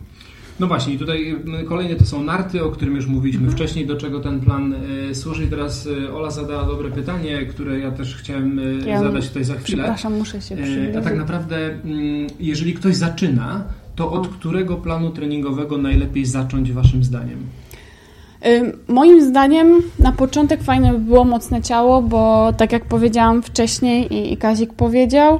No 0.60 0.68
właśnie, 0.68 0.94
i 0.94 0.98
tutaj 0.98 1.36
y, 1.62 1.64
kolejne 1.66 1.96
to 1.96 2.06
są 2.06 2.24
narty, 2.24 2.64
o 2.64 2.70
którym 2.70 2.96
już 2.96 3.08
mówiliśmy 3.08 3.42
Mhm. 3.48 3.58
wcześniej, 3.58 3.86
do 3.88 3.96
czego 3.96 4.20
ten 4.20 4.40
plan 4.40 4.74
y, 5.12 5.16
służy. 5.16 5.44
I 5.44 5.48
teraz 5.48 5.86
y, 5.86 6.14
Ola 6.14 6.32
zadała 6.32 6.64
dobre 6.66 6.90
pytanie, 6.92 7.46
które 7.46 7.80
ja 7.80 7.92
też 7.92 8.16
chciałem 8.16 8.60
y, 8.60 8.80
Ja 8.88 9.00
zadać 9.00 9.28
tutaj 9.28 9.44
za 9.44 9.54
chwilę. 9.54 9.78
Przepraszam, 9.84 10.18
muszę 10.18 10.42
się 10.42 10.56
E, 10.56 10.58
przyjrzeć. 10.64 10.96
A 10.96 11.02
tak 11.02 11.18
naprawdę, 11.18 11.58
mm, 11.66 12.28
jeżeli 12.40 12.74
ktoś 12.74 12.96
zaczyna, 12.96 13.64
to 13.96 14.12
od 14.12 14.28
którego 14.28 14.76
planu 14.76 15.10
treningowego 15.12 15.78
najlepiej 15.78 16.26
zacząć 16.26 16.72
Waszym 16.72 17.04
zdaniem? 17.04 17.40
Moim 18.88 19.30
zdaniem 19.30 19.68
na 20.00 20.12
początek 20.12 20.64
fajne 20.64 20.92
by 20.94 21.00
było 21.00 21.24
mocne 21.24 21.62
ciało, 21.62 22.02
bo 22.02 22.54
tak 22.58 22.72
jak 22.72 22.86
powiedziałam 22.86 23.42
wcześniej 23.44 24.32
i, 24.34 24.38
Kazik 24.38 24.74
powiedział, 24.74 25.40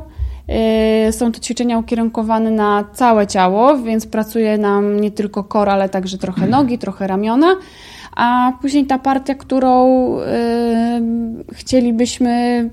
są 1.12 1.32
to 1.32 1.40
ćwiczenia 1.40 1.78
ukierunkowane 1.80 2.52
na 2.52 2.84
całe 2.94 3.28
ciało, 3.28 3.78
więc 3.78 4.08
pracuje 4.08 4.58
nam 4.58 5.00
nie 5.00 5.12
tylko 5.12 5.44
kor, 5.44 5.70
ale 5.70 5.90
także 5.90 6.18
trochę 6.18 6.48
nogi, 6.48 6.78
trochę 6.78 7.08
ramiona. 7.08 7.56
A 8.16 8.54
później 8.62 8.86
ta 8.86 9.00
partia, 9.00 9.36
którą 9.36 9.88
y, 10.20 10.24
chcielibyśmy 11.54 12.70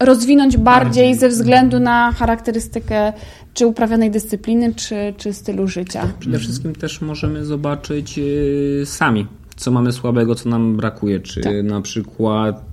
rozwinąć 0.00 0.56
bardziej, 0.56 1.04
Bardziej. 1.04 1.14
ze 1.14 1.28
względu 1.28 1.80
na 1.80 2.12
charakterystykę 2.12 3.12
czy 3.54 3.66
uprawianej 3.66 4.10
dyscypliny, 4.10 4.74
czy, 4.74 5.14
czy 5.16 5.32
stylu 5.32 5.68
życia. 5.68 6.08
Przede 6.20 6.38
wszystkim 6.38 6.74
też 6.74 7.00
możemy 7.00 7.44
zobaczyć 7.44 8.18
yy, 8.18 8.82
sami, 8.86 9.26
co 9.56 9.70
mamy 9.70 9.92
słabego, 9.92 10.34
co 10.34 10.48
nam 10.48 10.76
brakuje. 10.76 11.20
Czy 11.20 11.40
Tak. 11.40 11.52
na 11.64 11.80
przykład 11.80 12.69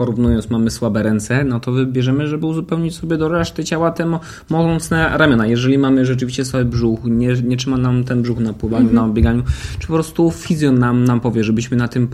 porównując 0.00 0.50
mamy 0.50 0.70
słabe 0.70 1.02
ręce, 1.02 1.44
no 1.44 1.60
to 1.60 1.72
wybierzemy, 1.72 2.26
żeby 2.28 2.46
uzupełnić 2.46 2.96
sobie 2.96 3.16
do 3.18 3.28
reszty 3.28 3.64
ciała 3.64 3.90
te 3.90 4.06
mo- 4.06 4.20
mocne 4.50 5.10
ramiona. 5.18 5.46
Jeżeli 5.46 5.78
mamy 5.78 6.06
rzeczywiście 6.06 6.44
słaby 6.44 6.64
brzuch, 6.64 7.00
nie, 7.04 7.28
nie 7.44 7.56
trzyma 7.56 7.76
nam 7.76 8.04
ten 8.04 8.22
brzuch 8.22 8.38
na 8.38 8.52
pływaniu, 8.52 8.92
na 8.92 9.08
bieganiu, 9.08 9.42
czy 9.78 9.86
po 9.86 9.92
prostu 9.92 10.30
fizjon 10.30 10.78
nam, 10.78 11.04
nam 11.04 11.20
powie, 11.20 11.44
żebyśmy 11.44 11.76
na 11.76 11.88
tym 11.88 12.08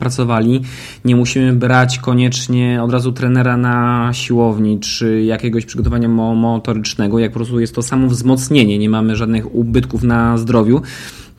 pracowali. 0.00 0.60
Nie 1.04 1.16
musimy 1.16 1.52
brać 1.52 1.98
koniecznie 1.98 2.82
od 2.82 2.92
razu 2.92 3.12
trenera 3.12 3.56
na 3.56 4.08
siłowni, 4.12 4.80
czy 4.80 5.22
jakiegoś 5.22 5.64
przygotowania 5.66 6.08
mo- 6.08 6.34
motorycznego, 6.34 7.18
jak 7.18 7.32
po 7.32 7.38
prostu 7.38 7.60
jest 7.60 7.74
to 7.74 7.82
samo 7.82 8.08
wzmocnienie, 8.08 8.78
nie 8.78 8.90
mamy 8.90 9.16
żadnych 9.16 9.54
ubytków 9.54 10.02
na 10.02 10.38
zdrowiu 10.38 10.82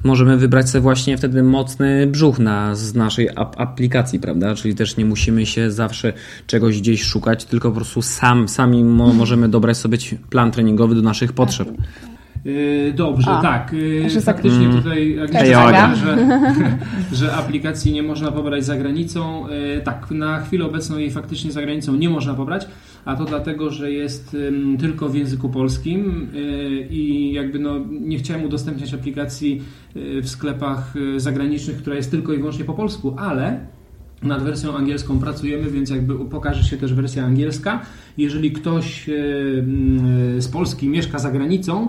możemy 0.03 0.37
wybrać 0.37 0.69
sobie 0.69 0.81
właśnie 0.81 1.17
wtedy 1.17 1.43
mocny 1.43 2.07
brzuch 2.07 2.39
na, 2.39 2.75
z 2.75 2.95
naszej 2.95 3.29
ap 3.29 3.59
aplikacji, 3.59 4.19
prawda? 4.19 4.55
Czyli 4.55 4.75
też 4.75 4.97
nie 4.97 5.05
musimy 5.05 5.45
się 5.45 5.71
zawsze 5.71 6.13
czegoś 6.47 6.81
gdzieś 6.81 7.03
szukać, 7.03 7.45
tylko 7.45 7.69
po 7.69 7.75
prostu 7.75 8.01
sam, 8.01 8.47
sami 8.49 8.83
mo 8.83 9.13
możemy 9.13 9.49
dobrać 9.49 9.77
sobie 9.77 9.97
plan 10.29 10.51
treningowy 10.51 10.95
do 10.95 11.01
naszych 11.01 11.33
potrzeb. 11.33 11.69
Yy, 12.45 12.93
Dobrze, 12.95 13.31
A, 13.31 13.41
tak. 13.41 13.75
Że 14.07 14.21
Faktycznie 14.21 14.67
tak- 14.67 14.77
tutaj 14.77 15.19
Agnieszka 15.19 15.95
że, 15.95 16.17
że 17.11 17.33
aplikacji 17.33 17.93
nie 17.93 18.03
można 18.03 18.31
pobrać 18.31 18.65
za 18.65 18.77
granicą. 18.77 19.45
Yy, 19.49 19.81
Tak, 19.81 20.11
na 20.11 20.39
chwilę 20.39 20.65
obecną 20.65 20.97
jej 20.97 21.11
faktycznie 21.11 21.51
za 21.51 21.61
granicą 21.61 21.95
nie 21.95 22.09
można 22.09 22.33
pobrać, 22.33 22.67
a 23.05 23.15
to 23.15 23.25
dlatego, 23.25 23.69
że 23.69 23.91
jest 23.91 24.37
tylko 24.79 25.09
w 25.09 25.15
języku 25.15 25.49
polskim 25.49 26.27
yy, 26.33 26.87
i 26.89 27.33
jakby 27.33 27.59
no 27.59 27.79
nie 27.89 28.17
chciałem 28.17 28.43
udostępniać 28.45 28.93
aplikacji 28.93 29.61
yy, 29.95 30.21
w 30.21 30.29
sklepach 30.29 30.95
yy, 30.95 31.19
zagranicznych, 31.19 31.77
która 31.77 31.95
jest 31.95 32.11
tylko 32.11 32.33
i 32.33 32.37
wyłącznie 32.37 32.65
po 32.65 32.73
polsku, 32.73 33.15
ale 33.17 33.59
nad 34.23 34.43
wersją 34.43 34.75
angielską 34.75 35.19
pracujemy, 35.19 35.71
więc 35.71 35.89
jakby 35.89 36.25
pokaże 36.25 36.63
się 36.63 36.77
też 36.77 36.93
wersja 36.93 37.25
angielska. 37.25 37.81
Jeżeli 38.17 38.51
ktoś 38.51 39.09
z 40.37 40.47
Polski 40.47 40.89
mieszka 40.89 41.19
za 41.19 41.31
granicą 41.31 41.87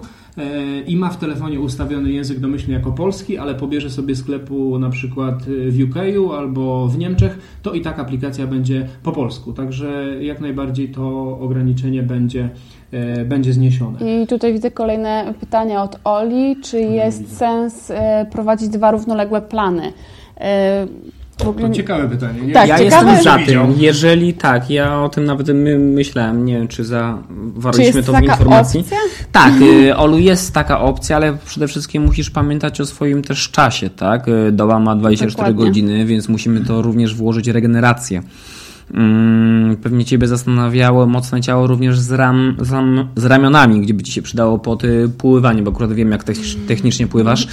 i 0.86 0.96
ma 0.96 1.08
w 1.08 1.16
telefonie 1.16 1.60
ustawiony 1.60 2.12
język 2.12 2.40
domyślny 2.40 2.74
jako 2.74 2.92
polski, 2.92 3.38
ale 3.38 3.54
pobierze 3.54 3.90
sobie 3.90 4.16
sklepu 4.16 4.78
na 4.78 4.90
przykład 4.90 5.42
w 5.68 5.82
UK 5.82 5.96
albo 6.38 6.88
w 6.88 6.98
Niemczech, 6.98 7.58
to 7.62 7.72
i 7.72 7.80
tak 7.80 7.98
aplikacja 7.98 8.46
będzie 8.46 8.88
po 9.02 9.12
polsku. 9.12 9.52
Także 9.52 10.16
jak 10.24 10.40
najbardziej 10.40 10.88
to 10.88 11.38
ograniczenie 11.40 12.02
będzie, 12.02 12.50
e, 12.92 13.24
będzie 13.24 13.52
zniesione. 13.52 14.22
I 14.22 14.26
tutaj 14.26 14.52
widzę 14.52 14.70
kolejne 14.70 15.34
pytania 15.40 15.82
od 15.82 15.98
Oli. 16.04 16.56
Czy 16.62 16.80
jest 16.80 17.36
sens 17.36 17.90
e, 17.90 18.26
prowadzić 18.32 18.68
dwa 18.68 18.90
równoległe 18.90 19.40
plany? 19.40 19.92
Ogóle... 21.46 21.68
To 21.68 21.74
ciekawe 21.74 22.08
pytanie. 22.08 22.40
Nie? 22.40 22.52
Tak, 22.52 22.68
ja 22.68 22.78
ciekawe, 22.78 23.10
jestem 23.12 23.24
za 23.24 23.46
tym. 23.46 23.60
Jeżeli 23.76 24.34
tak, 24.34 24.70
ja 24.70 25.02
o 25.02 25.08
tym 25.08 25.24
nawet 25.24 25.48
my 25.48 25.78
myślałem, 25.78 26.44
nie 26.44 26.58
wiem, 26.58 26.68
czy 26.68 26.84
zawarliśmy 26.84 28.02
to 28.02 28.12
w 28.12 28.22
informacji. 28.22 28.80
opcja? 28.80 28.98
Tak, 29.32 29.52
y, 29.62 29.96
Olu, 29.96 30.18
jest 30.18 30.54
taka 30.54 30.80
opcja, 30.80 31.16
ale 31.16 31.36
przede 31.46 31.68
wszystkim 31.68 32.02
musisz 32.04 32.30
pamiętać 32.30 32.80
o 32.80 32.86
swoim 32.86 33.22
też 33.22 33.50
czasie, 33.50 33.90
tak? 33.90 34.28
Y, 34.28 34.52
Doba 34.52 34.78
ma 34.78 34.96
24 34.96 35.36
Dokładnie. 35.36 35.64
godziny, 35.70 36.06
więc 36.06 36.28
musimy 36.28 36.60
to 36.60 36.82
również 36.82 37.14
włożyć 37.14 37.48
regenerację. 37.48 38.22
Mm, 38.94 39.76
Pewnie 39.76 40.04
Ciebie 40.04 40.28
zastanawiało 40.28 41.06
mocne 41.06 41.40
ciało 41.40 41.66
również 41.66 41.98
z, 41.98 42.12
ram, 42.12 42.56
z, 42.60 42.72
ram, 42.72 43.08
z 43.16 43.24
ramionami, 43.24 43.80
gdzie 43.80 43.94
by 43.94 44.02
Ci 44.02 44.12
się 44.12 44.22
przydało 44.22 44.58
pod 44.58 44.84
y, 44.84 45.08
pływanie, 45.18 45.62
bo 45.62 45.70
akurat 45.70 45.92
wiem, 45.92 46.10
jak 46.12 46.24
techni- 46.24 46.66
technicznie 46.68 47.06
pływasz. 47.06 47.46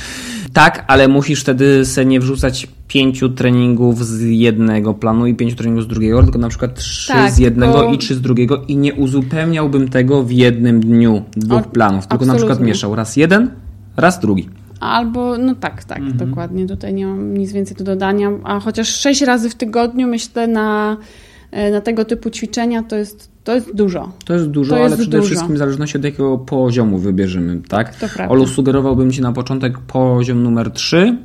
Tak, 0.54 0.86
ale 0.88 1.08
musisz 1.08 1.42
wtedy 1.42 1.86
se 1.86 2.06
nie 2.06 2.20
wrzucać 2.20 2.68
pięciu 2.88 3.30
treningów 3.30 4.06
z 4.06 4.22
jednego 4.22 4.94
planu 4.94 5.28
i 5.28 5.36
pięciu 5.36 5.56
treningów 5.56 5.84
z 5.84 5.88
drugiego, 5.88 6.24
tylko 6.24 6.40
na 6.40 6.50
przykład 6.50 6.76
trzy 6.76 7.08
Tak, 7.14 7.32
z 7.32 7.38
jednego 7.38 7.74
tylko- 7.74 7.94
i 7.94 7.98
trzy 7.98 8.16
z 8.16 8.22
drugiego 8.22 8.64
i 8.68 8.78
nie 8.78 8.94
uzupełniałbym 8.94 9.88
tego 9.90 10.24
w 10.24 10.32
jednym 10.32 10.80
dniu, 10.80 11.24
dwóch 11.38 11.62
O, 11.68 11.70
planów, 11.70 12.08
tylko 12.08 12.26
na 12.26 12.34
przykład 12.34 12.52
absolutnie. 12.52 12.68
mieszał 12.74 12.96
raz 12.96 13.18
jeden, 13.18 13.52
raz 13.98 14.20
drugi. 14.20 14.50
Albo, 14.80 15.38
no 15.38 15.56
tak, 15.56 15.84
tak, 15.84 15.98
Mhm. 16.00 16.18
dokładnie. 16.18 16.68
Tutaj 16.68 16.94
nie 16.94 17.06
mam 17.08 17.38
nic 17.38 17.52
więcej 17.52 17.78
do 17.78 17.84
dodania. 17.84 18.32
A 18.44 18.60
chociaż 18.60 18.88
sześć 18.88 19.22
razy 19.22 19.50
w 19.50 19.56
tygodniu, 19.56 20.08
myślę, 20.08 20.48
na, 20.48 20.98
na 21.72 21.82
tego 21.82 22.06
typu 22.06 22.30
ćwiczenia 22.30 22.84
to 22.84 22.96
jest, 22.96 23.32
to 23.44 23.56
jest 23.56 23.76
dużo. 23.76 24.12
To 24.26 24.34
jest 24.34 24.48
dużo, 24.48 24.76
To 24.76 24.82
jest 24.82 24.94
ale 24.94 24.98
przede 25.02 25.18
dużo. 25.18 25.30
wszystkim 25.30 25.56
w 25.56 25.58
zależności 25.58 25.98
od 25.98 26.04
jakiego 26.04 26.38
poziomu 26.38 26.98
wybierzemy, 26.98 27.62
tak? 27.68 27.96
To 27.96 28.08
prawda. 28.08 28.28
Olu, 28.30 28.48
sugerowałbym 28.48 29.12
Ci 29.12 29.22
na 29.22 29.32
początek 29.32 29.80
poziom 29.80 30.44
numer 30.44 30.72
3. 30.72 31.18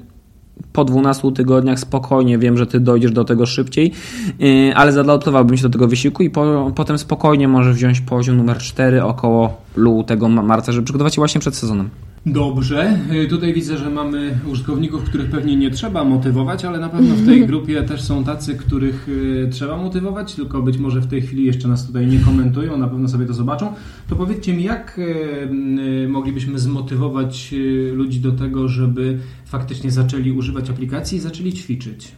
Po 0.73 0.85
12 0.85 1.33
tygodniach 1.33 1.81
spokojnie 1.81 2.39
wiem, 2.39 2.59
że 2.59 2.67
Ty 2.67 2.81
dojdziesz 2.81 3.13
do 3.13 3.25
tego 3.25 3.47
szybciej, 3.47 3.93
yy, 4.39 4.75
ale 4.77 4.93
zaadaptowałbym 4.93 5.57
się 5.57 5.63
do 5.63 5.69
tego 5.69 5.89
wysiłku 5.89 6.23
i 6.23 6.31
po, 6.31 6.73
potem 6.77 6.99
spokojnie 6.99 7.49
możesz 7.49 7.77
wziąć 7.77 8.01
poziom 8.01 8.37
numer 8.37 8.59
4 8.59 9.05
około 9.05 9.61
lutego, 9.77 10.29
ma- 10.29 10.43
marca, 10.43 10.73
żeby 10.73 10.85
przygotować 10.85 11.15
się 11.15 11.21
właśnie 11.21 11.41
przed 11.41 11.55
sezonem. 11.57 11.89
Dobrze, 12.27 12.99
Y, 13.13 13.29
tutaj 13.29 13.55
widzę, 13.55 13.79
że 13.79 13.91
mamy 13.91 14.39
użytkowników, 14.47 15.05
których 15.05 15.31
pewnie 15.31 15.57
nie 15.57 15.71
trzeba 15.71 16.05
motywować, 16.05 16.65
ale 16.65 16.79
na 16.79 16.89
pewno 16.89 17.15
w 17.15 17.27
tej 17.27 17.47
grupie 17.47 17.83
też 17.83 18.03
są 18.03 18.25
tacy, 18.25 18.55
których 18.55 19.09
y, 19.09 19.49
trzeba 19.51 19.77
motywować, 19.77 20.35
tylko 20.35 20.63
być 20.63 20.79
może 20.79 21.01
w 21.01 21.07
tej 21.07 21.23
chwili 21.23 21.45
jeszcze 21.45 21.69
nas 21.69 21.87
tutaj 21.87 22.07
nie 22.07 22.19
komentują, 22.19 22.77
na 22.77 22.89
pewno 22.89 23.09
sobie 23.09 23.27
to 23.27 23.35
zobaczą. 23.35 23.73
To 24.09 24.17
powiedzcie 24.17 24.55
mi, 24.55 24.63
jak 24.63 24.99
y, 24.99 26.09
moglibyśmy 26.09 26.59
zmotywować 26.59 27.55
ludzi 27.93 28.21
do 28.21 28.33
tego, 28.33 28.69
żeby 28.69 29.19
faktycznie 29.45 29.91
zaczęli 29.91 30.33
używać 30.33 30.71
aplikacji 30.71 31.19
i 31.19 31.21
zaczęli 31.21 31.53
ćwiczyć? 31.53 32.13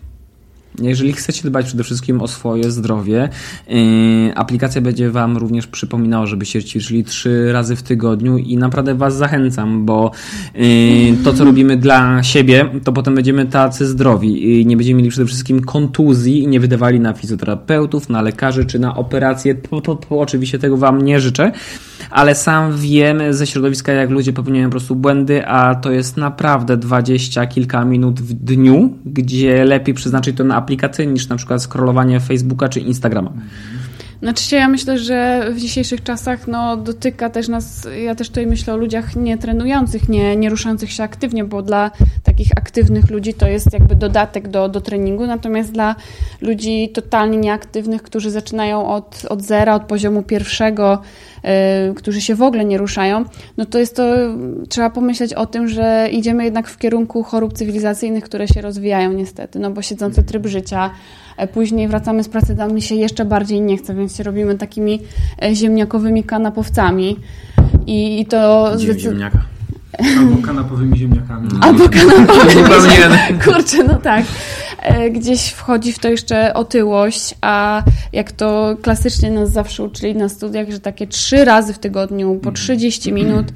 Jeżeli 0.83 1.13
chcecie 1.13 1.49
dbać 1.49 1.67
przede 1.67 1.85
wszystkim 1.85 2.23
o 2.23 2.29
swoje 2.29 2.71
zdrowie, 2.71 3.29
yy, 3.69 3.77
aplikacja 4.35 4.81
będzie 4.81 5.11
Wam 5.11 5.37
również 5.37 5.67
przypominała, 5.67 6.27
żebyście 6.27 6.65
ćwiczyli 6.65 7.05
trzy 7.05 7.53
razy 7.53 7.77
w 7.77 7.83
tygodniu 7.83 8.39
i 8.39 8.57
naprawdę 8.57 8.95
Was 8.95 9.17
zachęcam, 9.17 9.87
bo 9.87 10.11
yy, 10.55 10.65
to, 11.25 11.35
co 11.35 11.45
robimy 11.45 11.77
dla 11.77 12.23
siebie, 12.23 12.71
to 12.85 12.93
potem 12.93 13.15
będziemy 13.15 13.47
tacy 13.47 13.87
zdrowi 13.87 14.61
i 14.61 14.67
nie 14.67 14.77
będziemy 14.77 14.99
mieli 14.99 15.11
przede 15.11 15.27
wszystkim 15.27 15.61
kontuzji 15.61 16.43
i 16.43 16.49
nie 16.49 16.61
wydawali 16.61 17.01
na 17.01 17.13
fizjoterapeutów, 17.13 18.09
na 18.09 18.23
lekarzy 18.23 18.65
czy 18.65 18.79
na 18.79 18.97
operacje. 18.97 19.55
To, 19.55 19.81
to, 19.81 19.95
to 19.95 20.21
oczywiście 20.21 20.59
tego 20.59 20.77
Wam 20.77 21.03
nie 21.03 21.21
życzę, 21.21 21.53
ale 22.11 22.35
sam 22.35 22.77
wiem 22.77 23.21
ze 23.31 23.47
środowiska, 23.47 23.93
jak 23.93 24.11
ludzie 24.11 24.33
popełniają 24.33 24.69
po 24.69 24.71
prostu 24.71 24.97
błędy, 24.97 25.47
a 25.47 25.75
to 25.75 25.93
jest 25.93 26.17
naprawdę 26.17 26.77
dwadzieścia 26.77 27.47
kilka 27.47 27.85
minut 27.85 28.21
w 28.21 28.33
dniu, 28.33 28.95
gdzie 29.07 29.65
lepiej 29.65 29.95
przeznaczyć 29.95 30.37
to 30.37 30.45
na 30.45 30.63
aplikację 30.67 31.07
niż 31.07 31.29
na 31.29 31.37
przykład 31.37 31.63
scrollowanie 31.63 32.21
Facebooka 32.21 32.69
czy 32.69 32.81
Instagrama. 32.81 33.33
Znaczy 34.23 34.57
ja 34.57 34.69
myślę, 34.69 34.99
że 34.99 35.49
w 35.51 35.61
dzisiejszych 35.61 36.03
czasach 36.03 36.49
no, 36.49 36.77
dotyka 36.77 37.31
też 37.31 37.49
nas, 37.49 37.89
ja 38.05 38.15
też 38.15 38.29
tutaj 38.29 38.47
myślę 38.47 38.75
o 38.75 38.77
ludziach 38.77 39.17
nie 39.17 39.39
trenujących, 39.39 40.09
nie, 40.09 40.37
nie 40.37 40.51
ruszających 40.51 40.93
się 40.93 41.03
aktywnie, 41.03 41.45
bo 41.45 41.63
dla 41.63 41.91
takich 42.23 42.49
aktywnych 42.57 43.11
ludzi 43.11 43.35
to 43.35 43.49
jest 43.49 43.73
jakby 43.73 43.95
dodatek 43.95 44.49
do, 44.49 44.69
do 44.69 44.81
treningu, 44.81 45.27
natomiast 45.27 45.73
dla 45.73 45.95
ludzi 46.41 46.89
totalnie 46.89 47.39
nieaktywnych, 47.39 48.03
którzy 48.03 48.31
zaczynają 48.31 48.89
od, 48.89 49.23
od 49.29 49.43
zera, 49.43 49.75
od 49.75 49.83
poziomu 49.83 50.23
pierwszego, 50.23 51.03
yy, 51.45 51.51
którzy 51.95 52.21
się 52.21 52.35
w 52.35 52.43
ogóle 52.43 52.65
nie 52.65 52.79
ruszają, 52.79 53.25
no 53.57 53.67
to 53.67 53.79
jest 53.79 53.97
to, 53.97 54.05
trzeba 54.69 54.91
pomyśleć 54.91 55.35
o 55.35 55.47
tym, 55.47 55.69
że 55.69 56.09
idziemy 56.13 56.45
jednak 56.45 56.69
w 56.69 56.79
kierunku 56.79 57.23
chorób 57.23 57.53
cywilizacyjnych, 57.53 58.25
które 58.25 58.49
się 58.49 58.61
rozwijają 58.61 59.13
niestety, 59.13 59.59
no 59.59 59.71
bo 59.71 59.83
siedzący 59.83 60.23
tryb 60.23 60.47
życia, 60.47 60.91
Później 61.53 61.89
wracamy 61.89 62.25
z 62.25 62.29
pracy, 62.29 62.57
tam 62.57 62.73
mi 62.73 62.83
się 62.83 62.95
jeszcze 62.95 63.25
bardziej 63.25 63.61
nie 63.61 63.77
chce, 63.77 63.95
więc 63.95 64.17
się 64.17 64.23
robimy 64.23 64.59
takimi 64.59 65.01
e, 65.43 65.55
ziemniakowymi 65.55 66.25
kanapowcami. 66.25 67.17
I, 67.87 68.21
i 68.21 68.27
to 68.27 68.73
zdecy- 68.77 68.99
ziemniaka. 68.99 69.39
Albo 70.19 70.47
kanapowymi 70.47 70.99
ziemniakami. 70.99 71.49
Albo 71.61 71.89
kanapowymi. 71.99 72.51
Zupełnie 72.53 73.39
Kurczę, 73.45 73.85
no 73.85 73.95
tak. 73.95 74.25
E, 74.83 75.11
Gdzieś 75.11 75.49
wchodzi 75.49 75.93
w 75.93 75.99
to 75.99 76.09
jeszcze 76.09 76.55
otyłość, 76.55 77.35
a 77.41 77.83
jak 78.13 78.33
to 78.33 78.77
klasycznie 78.83 79.31
nas 79.31 79.53
zawsze 79.53 79.83
uczyli 79.83 80.15
na 80.17 80.29
studiach, 80.29 80.71
że 80.71 80.81
takie 80.81 81.07
trzy 81.07 81.45
razy 81.45 81.73
w 81.75 81.79
tygodniu 81.79 82.35
po 82.43 82.53
30 82.53 83.13
minut 83.13 83.47
e, 83.51 83.53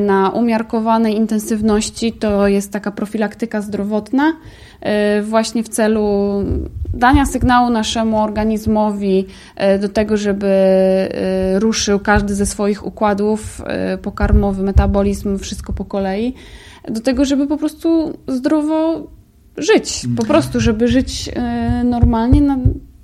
na 0.00 0.30
umiarkowanej 0.30 1.16
intensywności 1.16 2.12
to 2.12 2.48
jest 2.48 2.72
taka 2.72 2.90
profilaktyka 2.90 3.60
zdrowotna 3.60 4.32
e, 4.80 5.22
właśnie 5.22 5.62
w 5.62 5.68
celu 5.68 6.34
dania 6.94 7.26
sygnału 7.26 7.70
naszemu 7.70 8.22
organizmowi 8.22 9.26
e, 9.56 9.78
do 9.78 9.88
tego, 9.88 10.16
żeby 10.16 10.46
e, 10.46 11.58
ruszył 11.58 11.98
każdy 11.98 12.34
ze 12.34 12.46
swoich 12.46 12.86
układów 12.86 13.62
e, 13.66 13.98
pokarmowy, 13.98 14.62
metabolizm, 14.62 15.38
wszystko 15.38 15.72
po 15.72 15.84
kolei, 15.84 16.34
do 16.88 17.00
tego, 17.00 17.24
żeby 17.24 17.46
po 17.46 17.56
prostu 17.56 18.18
zdrowo 18.28 19.06
żyć. 19.56 20.06
Po 20.16 20.24
prostu, 20.24 20.60
żeby 20.60 20.88
żyć 20.88 21.30
e, 21.32 21.84
normalnie. 21.84 22.40
Na, 22.40 22.58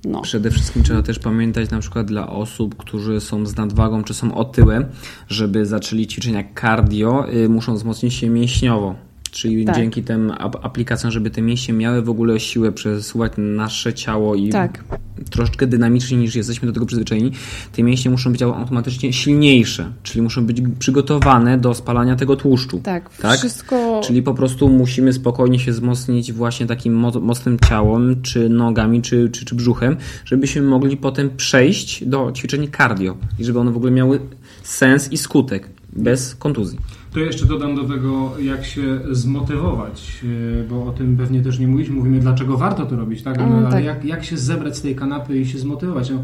no. 0.04 0.22
Przede 0.22 0.50
wszystkim 0.50 0.82
trzeba 0.82 1.02
też 1.02 1.18
pamiętać 1.18 1.70
na 1.70 1.78
przykład 1.78 2.06
dla 2.06 2.28
osób, 2.28 2.76
którzy 2.76 3.20
są 3.20 3.46
z 3.46 3.56
nadwagą 3.56 4.04
czy 4.04 4.14
są 4.14 4.34
otyłe, 4.34 4.88
żeby 5.28 5.66
zaczęli 5.66 6.06
ćwiczenia 6.06 6.44
cardio, 6.60 7.32
y, 7.34 7.48
muszą 7.48 7.74
wzmocnić 7.74 8.14
się 8.14 8.28
mięśniowo. 8.28 9.09
Czyli 9.30 9.64
Tak. 9.64 9.76
dzięki 9.76 10.02
tym 10.02 10.30
ap- 10.38 10.64
aplikacjom, 10.64 11.12
żeby 11.12 11.30
te 11.30 11.42
mięśnie 11.42 11.74
miały 11.74 12.02
w 12.02 12.10
ogóle 12.10 12.40
siłę 12.40 12.72
przesuwać 12.72 13.32
nasze 13.38 13.94
ciało 13.94 14.34
i 14.34 14.48
Tak. 14.48 14.84
troszeczkę 15.30 15.66
dynamiczniej 15.66 16.20
niż 16.20 16.34
jesteśmy 16.34 16.66
do 16.68 16.72
tego 16.74 16.86
przyzwyczajeni, 16.86 17.32
te 17.72 17.82
mięśnie 17.82 18.10
muszą 18.10 18.32
być 18.32 18.42
automatycznie 18.42 19.12
silniejsze, 19.12 19.92
czyli 20.02 20.22
muszą 20.22 20.46
być 20.46 20.62
przygotowane 20.78 21.58
do 21.58 21.74
spalania 21.74 22.16
tego 22.16 22.36
tłuszczu. 22.36 22.80
Tak, 22.82 23.10
Tak? 23.16 23.38
wszystko. 23.38 24.00
Czyli 24.04 24.22
po 24.22 24.34
prostu 24.34 24.68
musimy 24.68 25.12
spokojnie 25.12 25.58
się 25.58 25.72
wzmocnić 25.72 26.32
właśnie 26.32 26.66
takim 26.66 26.94
mo- 26.94 27.20
mocnym 27.20 27.58
ciałem, 27.68 28.22
czy 28.22 28.48
nogami, 28.48 29.02
czy, 29.02 29.30
czy, 29.30 29.44
czy 29.44 29.54
brzuchem, 29.54 29.96
żebyśmy 30.24 30.62
mogli 30.62 30.96
potem 30.96 31.30
przejść 31.36 32.04
do 32.04 32.32
ćwiczeń 32.32 32.68
cardio 32.76 33.16
i 33.38 33.44
żeby 33.44 33.58
one 33.58 33.70
w 33.72 33.76
ogóle 33.76 33.92
miały 33.92 34.20
sens 34.62 35.12
i 35.12 35.16
skutek, 35.18 35.68
bez 35.92 36.34
kontuzji. 36.34 36.78
To 37.12 37.20
jeszcze 37.20 37.46
dodam 37.46 37.76
do 37.76 37.84
tego, 37.84 38.32
jak 38.42 38.64
się 38.64 39.00
zmotywować, 39.10 40.18
yy, 40.22 40.64
bo 40.70 40.86
o 40.86 40.90
tym 40.90 41.16
pewnie 41.16 41.42
też 41.42 41.58
nie 41.58 41.66
mówiliśmy. 41.66 41.96
Mówimy, 41.96 42.20
dlaczego 42.20 42.56
warto 42.56 42.86
to 42.86 42.96
robić, 42.96 43.22
tak? 43.22 43.38
Mm, 43.38 43.52
ale 43.52 43.70
tak. 43.70 43.84
Jak, 43.84 44.04
jak 44.04 44.24
się 44.24 44.36
zebrać 44.36 44.76
z 44.76 44.82
tej 44.82 44.96
kanapy 44.96 45.38
i 45.38 45.46
się 45.46 45.58
zmotywować? 45.58 46.10
No, 46.10 46.18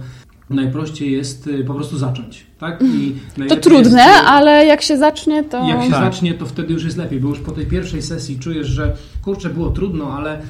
najprościej 0.50 1.12
jest 1.12 1.46
yy, 1.46 1.64
po 1.64 1.74
prostu 1.74 1.98
zacząć, 1.98 2.46
tak? 2.58 2.82
I 2.82 3.14
To 3.48 3.56
trudne, 3.56 4.04
jest, 4.04 4.24
ale 4.26 4.66
jak 4.66 4.82
się 4.82 4.98
zacznie, 4.98 5.44
to... 5.44 5.68
jak 5.68 5.82
się 5.84 5.90
Tak. 5.90 6.04
zacznie, 6.04 6.34
to 6.34 6.46
wtedy 6.46 6.72
już 6.72 6.84
jest 6.84 6.96
lepiej, 6.96 7.20
bo 7.20 7.28
już 7.28 7.38
po 7.40 7.52
tej 7.52 7.66
pierwszej 7.66 8.02
sesji 8.02 8.38
czujesz, 8.38 8.66
że 8.66 8.96
kurczę, 9.22 9.50
było 9.50 9.70
trudno, 9.70 10.12
ale 10.12 10.42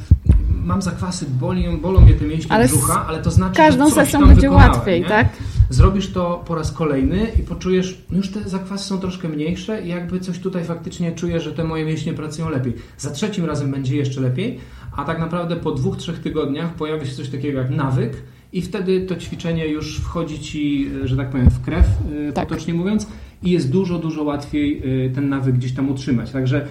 mam 0.64 0.82
zakwasy, 0.82 1.26
boli, 1.40 1.64
bolą 1.82 2.00
mnie 2.00 2.14
te 2.14 2.24
mięśnie 2.24 2.52
Ale 2.52 2.66
brzucha, 2.66 3.06
ale 3.08 3.18
to 3.22 3.30
znaczy, 3.30 3.56
Każdą 3.56 3.88
że 3.88 3.94
sesją 3.94 4.18
tam 4.20 4.28
będzie 4.28 4.48
wykonałem, 4.48 4.72
łatwiej, 4.72 5.00
nie? 5.00 5.08
tak? 5.08 5.28
Zrobisz 5.70 6.08
to 6.08 6.44
po 6.46 6.54
raz 6.54 6.72
kolejny 6.72 7.26
i 7.40 7.42
poczujesz, 7.42 7.98
no 8.10 8.16
już 8.16 8.30
te 8.30 8.48
zakwasy 8.48 8.84
są 8.84 8.98
troszkę 8.98 9.28
mniejsze 9.28 9.82
i 9.82 9.88
jakby 9.88 10.20
coś 10.20 10.38
tutaj 10.38 10.64
faktycznie 10.64 11.12
czuję, 11.12 11.40
że 11.40 11.52
te 11.52 11.64
moje 11.64 11.84
mięśnie 11.84 12.12
pracują 12.12 12.48
lepiej. 12.48 12.72
Za 12.98 13.10
trzecim 13.10 13.44
razem 13.44 13.70
będzie 13.70 13.96
jeszcze 13.96 14.20
lepiej, 14.20 14.58
a 14.96 15.04
tak 15.04 15.18
naprawdę 15.18 15.56
po 15.56 15.72
dwóch, 15.72 15.96
trzech 15.96 16.18
tygodniach 16.18 16.74
pojawi 16.74 17.06
się 17.06 17.14
coś 17.14 17.28
takiego 17.28 17.58
jak 17.58 17.70
nawyk 17.70 18.12
i 18.52 18.62
wtedy 18.62 19.00
to 19.00 19.16
ćwiczenie 19.16 19.68
już 19.68 19.98
wchodzi 19.98 20.40
Ci, 20.40 20.90
e, 21.04 21.08
że 21.08 21.16
tak 21.16 21.30
powiem, 21.30 21.50
w 21.50 21.60
krew, 21.60 21.86
e, 22.28 22.32
Tak. 22.32 22.48
potocznie 22.48 22.74
mówiąc, 22.74 23.06
i 23.42 23.50
jest 23.50 23.70
dużo, 23.70 23.98
dużo 23.98 24.22
łatwiej 24.22 24.82
e, 25.06 25.10
ten 25.10 25.28
nawyk 25.28 25.54
gdzieś 25.54 25.72
tam 25.72 25.90
utrzymać. 25.90 26.30
Także 26.30 26.66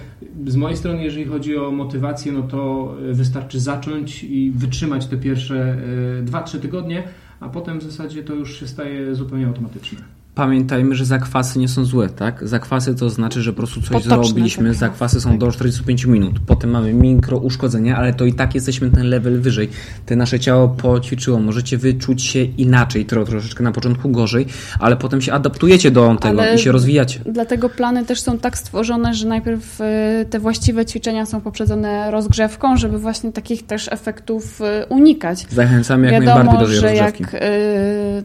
z 0.46 0.56
mojej 0.56 0.76
strony, 0.76 1.04
jeżeli 1.04 1.24
chodzi 1.24 1.56
o 1.56 1.70
motywację, 1.70 2.32
no 2.32 2.42
to 2.42 2.94
wystarczy 3.12 3.60
zacząć 3.60 4.24
i 4.24 4.50
wytrzymać 4.50 5.06
te 5.06 5.16
pierwsze 5.16 5.78
2-3 6.24 6.60
tygodnie, 6.60 7.02
a 7.40 7.48
potem 7.48 7.78
w 7.80 7.82
zasadzie 7.82 8.22
to 8.22 8.34
już 8.34 8.60
się 8.60 8.68
staje 8.68 9.14
zupełnie 9.14 9.46
automatyczne. 9.46 9.98
Pamiętajmy, 10.36 10.94
że 10.94 11.04
zakwasy 11.04 11.58
nie 11.58 11.68
są 11.68 11.84
złe, 11.84 12.08
tak? 12.08 12.48
Zakwasy 12.48 12.94
to 12.94 13.10
znaczy, 13.10 13.42
że 13.42 13.52
po 13.52 13.56
prostu 13.56 13.80
coś 13.80 13.88
Potoczne 13.90 14.24
zrobiliśmy. 14.24 14.64
takie. 14.64 14.78
Zakwasy 14.78 15.20
są 15.20 15.30
Tak. 15.30 15.38
do 15.38 15.52
45 15.52 16.04
minut. 16.04 16.34
Potem 16.46 16.70
mamy 16.70 16.94
mikro 16.94 17.38
uszkodzenia, 17.38 17.96
ale 17.96 18.14
to 18.14 18.24
i 18.24 18.32
tak 18.32 18.54
jesteśmy 18.54 18.90
ten 18.90 19.06
level 19.08 19.40
wyżej. 19.40 19.68
Te 20.06 20.16
nasze 20.16 20.40
ciało 20.40 20.68
poćwiczyło. 20.68 21.38
Możecie 21.38 21.78
wyczuć 21.78 22.22
się 22.22 22.42
inaczej, 22.44 23.04
tro, 23.06 23.24
troszeczkę 23.24 23.64
na 23.64 23.72
początku 23.72 24.08
gorzej, 24.08 24.46
ale 24.80 24.96
potem 24.96 25.20
się 25.20 25.32
adaptujecie 25.32 25.90
do 25.90 26.16
tego 26.20 26.42
Ale- 26.42 26.54
i 26.54 26.58
się 26.58 26.72
rozwijacie. 26.72 27.20
Dlatego 27.26 27.68
plany 27.68 28.04
też 28.04 28.20
są 28.20 28.38
tak 28.38 28.58
stworzone, 28.58 29.14
że 29.14 29.28
najpierw 29.28 29.80
y, 29.80 29.84
te 30.30 30.38
właściwe 30.38 30.86
ćwiczenia 30.86 31.26
są 31.26 31.40
poprzedzone 31.40 32.10
rozgrzewką, 32.10 32.76
żeby 32.76 32.98
właśnie 32.98 33.32
takich 33.32 33.66
też 33.66 33.88
efektów 33.92 34.60
y, 34.60 34.86
unikać. 34.88 35.46
Zachęcamy 35.50 36.12
jak 36.12 36.24
najbardziej 36.24 36.52
do 36.58 36.66
tej 36.66 36.80
rozgrzewki. 36.80 37.22
jak, 37.22 37.34
y, 37.34 37.38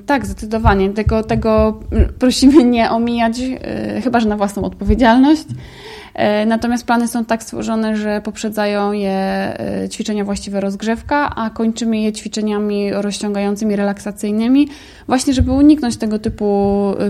tak, 0.05 0.25
zdecydowanie. 0.25 0.89
Tego, 0.89 1.23
tego 1.23 1.79
prosimy 2.19 2.63
nie 2.63 2.91
omijać, 2.91 3.39
y, 3.39 4.01
chyba 4.01 4.19
że 4.19 4.27
na 4.27 4.37
własną 4.37 4.63
odpowiedzialność. 4.63 5.45
Y, 5.51 6.45
Natomiast 6.45 6.85
plany 6.85 7.07
są 7.07 7.25
tak 7.25 7.43
stworzone, 7.43 7.97
że 7.97 8.21
poprzedzają 8.21 8.91
je 8.91 9.53
y, 9.85 9.89
ćwiczenia 9.89 10.25
właściwe 10.25 10.61
rozgrzewka, 10.61 11.35
a 11.35 11.49
kończymy 11.49 12.01
je 12.01 12.13
ćwiczeniami 12.13 12.93
rozciągającymi, 12.93 13.75
relaksacyjnymi, 13.75 14.67
właśnie 15.07 15.33
żeby 15.33 15.51
uniknąć 15.51 15.97
tego 15.97 16.19
typu 16.19 16.51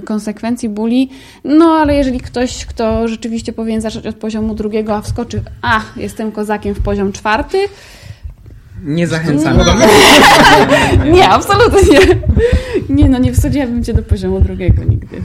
konsekwencji, 0.05 0.69
bóli. 0.69 1.09
No 1.43 1.65
ale 1.65 1.95
jeżeli 1.95 2.19
ktoś, 2.19 2.65
kto 2.65 3.07
rzeczywiście 3.07 3.53
powinien 3.53 3.81
zacząć 3.81 4.05
od 4.07 4.15
poziomu 4.15 4.55
drugiego, 4.55 4.95
a 4.95 5.01
wskoczy, 5.01 5.41
a 5.61 5.81
jestem 5.97 6.31
kozakiem 6.31 6.75
w 6.75 6.81
poziom 6.83 7.11
czwarty, 7.11 7.57
Nie 8.83 9.07
zachęcamy. 9.07 9.63
No. 9.65 9.75
nie, 11.15 11.29
absolutnie 11.29 11.81
nie. 11.99 12.21
Nie, 12.89 13.09
no 13.09 13.17
nie 13.17 13.33
wsadziłabym 13.33 13.83
cię 13.83 13.93
do 13.93 14.03
poziomu 14.03 14.41
drugiego 14.41 14.83
nigdy. 14.83 15.21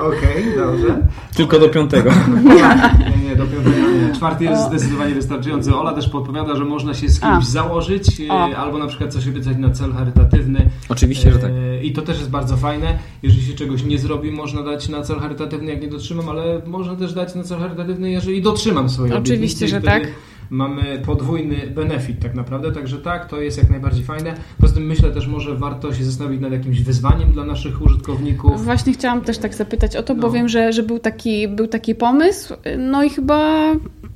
Okej, 0.00 0.44
dobrze. 0.56 1.06
Tylko 1.36 1.58
do 1.58 1.68
piątego. 1.68 2.10
Nie, 2.44 3.28
nie, 3.28 3.36
do 3.36 3.46
piątego 3.46 3.76
nie. 4.08 4.14
Czwarty 4.14 4.44
jest 4.44 4.62
zdecydowanie 4.62 5.14
wystarczający. 5.14 5.74
Ola 5.74 5.92
też 5.92 6.08
podpowiada, 6.08 6.56
że 6.56 6.64
można 6.64 6.94
się 6.94 7.08
z 7.08 7.20
kimś 7.20 7.44
A. 7.44 7.50
założyć, 7.50 8.20
e, 8.20 8.32
O. 8.32 8.56
albo 8.56 8.78
na 8.78 8.86
przykład 8.86 9.12
coś 9.12 9.28
obiecać 9.28 9.56
na 9.56 9.70
cel 9.70 9.92
charytatywny. 9.92 10.70
Oczywiście, 10.88 11.32
że 11.32 11.38
tak. 11.38 11.50
E, 11.50 11.84
I 11.84 11.92
to 11.92 12.02
też 12.02 12.18
jest 12.18 12.30
bardzo 12.30 12.56
fajne. 12.56 12.98
Jeżeli 13.22 13.42
się 13.42 13.54
czegoś 13.54 13.84
nie 13.84 13.98
zrobi, 13.98 14.30
można 14.30 14.62
dać 14.62 14.88
na 14.88 15.02
cel 15.02 15.18
charytatywny, 15.18 15.70
jak 15.70 15.82
nie 15.82 15.88
dotrzymam, 15.88 16.28
ale 16.28 16.60
można 16.66 16.96
też 16.96 17.12
dać 17.12 17.34
na 17.34 17.42
cel 17.42 17.58
charytatywny, 17.58 18.10
jeżeli 18.10 18.42
dotrzymam 18.42 18.88
swojej 18.88 19.12
Oczywiście, 19.14 19.64
obietnicy 19.64 19.68
że 19.68 19.80
wtedy 19.80 20.06
tak. 20.06 20.14
Mamy 20.50 20.98
podwójny 21.06 21.56
benefit 21.74 22.22
tak 22.22 22.34
naprawdę, 22.34 22.72
także 22.72 22.98
tak, 22.98 23.28
to 23.28 23.40
jest 23.40 23.58
jak 23.58 23.70
najbardziej 23.70 24.04
fajne. 24.04 24.34
Poza 24.60 24.74
tym 24.74 24.86
myślę 24.86 25.10
też 25.10 25.26
może 25.26 25.54
warto 25.54 25.94
się 25.94 26.04
zastanowić 26.04 26.40
nad 26.40 26.52
jakimś 26.52 26.80
wyzwaniem 26.82 27.32
dla 27.32 27.44
naszych 27.44 27.82
użytkowników. 27.82 28.64
Właśnie 28.64 28.92
chciałam 28.92 29.20
też 29.20 29.38
tak 29.38 29.54
zapytać 29.54 29.96
o 29.96 30.02
to, 30.02 30.14
No. 30.14 30.22
bo 30.22 30.30
wiem, 30.30 30.48
że, 30.48 30.72
że 30.72 30.82
był, 30.82 30.98
taki, 30.98 31.48
był 31.48 31.66
taki 31.66 31.94
pomysł, 31.94 32.54
no 32.78 33.02
i 33.02 33.10
chyba 33.10 33.62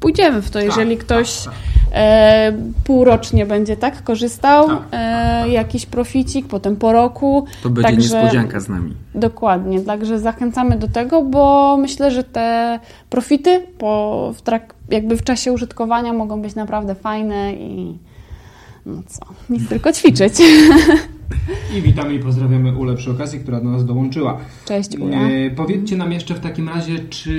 pójdziemy 0.01 0.43
w 0.43 0.51
to, 0.51 0.61
jeżeli 0.61 0.97
Tak, 0.97 1.05
ktoś 1.07 1.37
tak, 1.45 1.45
tak. 1.45 1.55
e, 1.95 2.53
półrocznie 2.85 3.47
będzie 3.47 3.77
tak 3.77 4.05
korzystał, 4.05 4.67
Tak, 4.69 4.79
e, 4.93 5.49
jakiś 5.49 5.87
proficik, 5.87 6.47
potem 6.49 6.77
po 6.77 6.93
roku. 6.93 7.47
To 7.63 7.71
będzie 7.71 7.91
Także- 7.91 8.15
niespodzianka 8.17 8.61
z 8.61 8.69
nami. 8.69 8.95
Dokładnie, 9.15 9.81
także 9.81 10.19
zachęcamy 10.19 10.77
do 10.79 10.89
tego, 10.89 11.23
bo 11.23 11.77
myślę, 11.77 12.11
że 12.11 12.25
te 12.25 12.79
profity 13.11 13.61
po, 13.79 14.33
w 14.37 14.43
trak, 14.43 14.75
jakby 14.91 15.17
w 15.17 15.23
czasie 15.23 15.53
użytkowania 15.53 16.13
mogą 16.13 16.43
być 16.43 16.55
naprawdę 16.55 16.95
fajne 16.95 17.55
i 17.55 17.99
no 18.87 19.03
co, 19.07 19.21
nic 19.51 19.69
tylko 19.69 19.93
ćwiczyć. 19.93 20.33
I 21.79 21.83
witamy 21.83 22.15
i 22.15 22.19
pozdrawiamy 22.19 22.77
Ulę 22.79 22.95
przy 22.95 23.11
okazji, 23.11 23.41
która 23.41 23.61
do 23.61 23.71
nas 23.71 23.85
dołączyła. 23.85 24.39
Cześć 24.65 24.97
Ula. 24.99 25.17
E, 25.17 25.51
powiedzcie 25.51 25.97
nam 25.97 26.13
jeszcze 26.13 26.35
w 26.35 26.41
takim 26.41 26.69
razie, 26.69 26.99
czy 26.99 27.31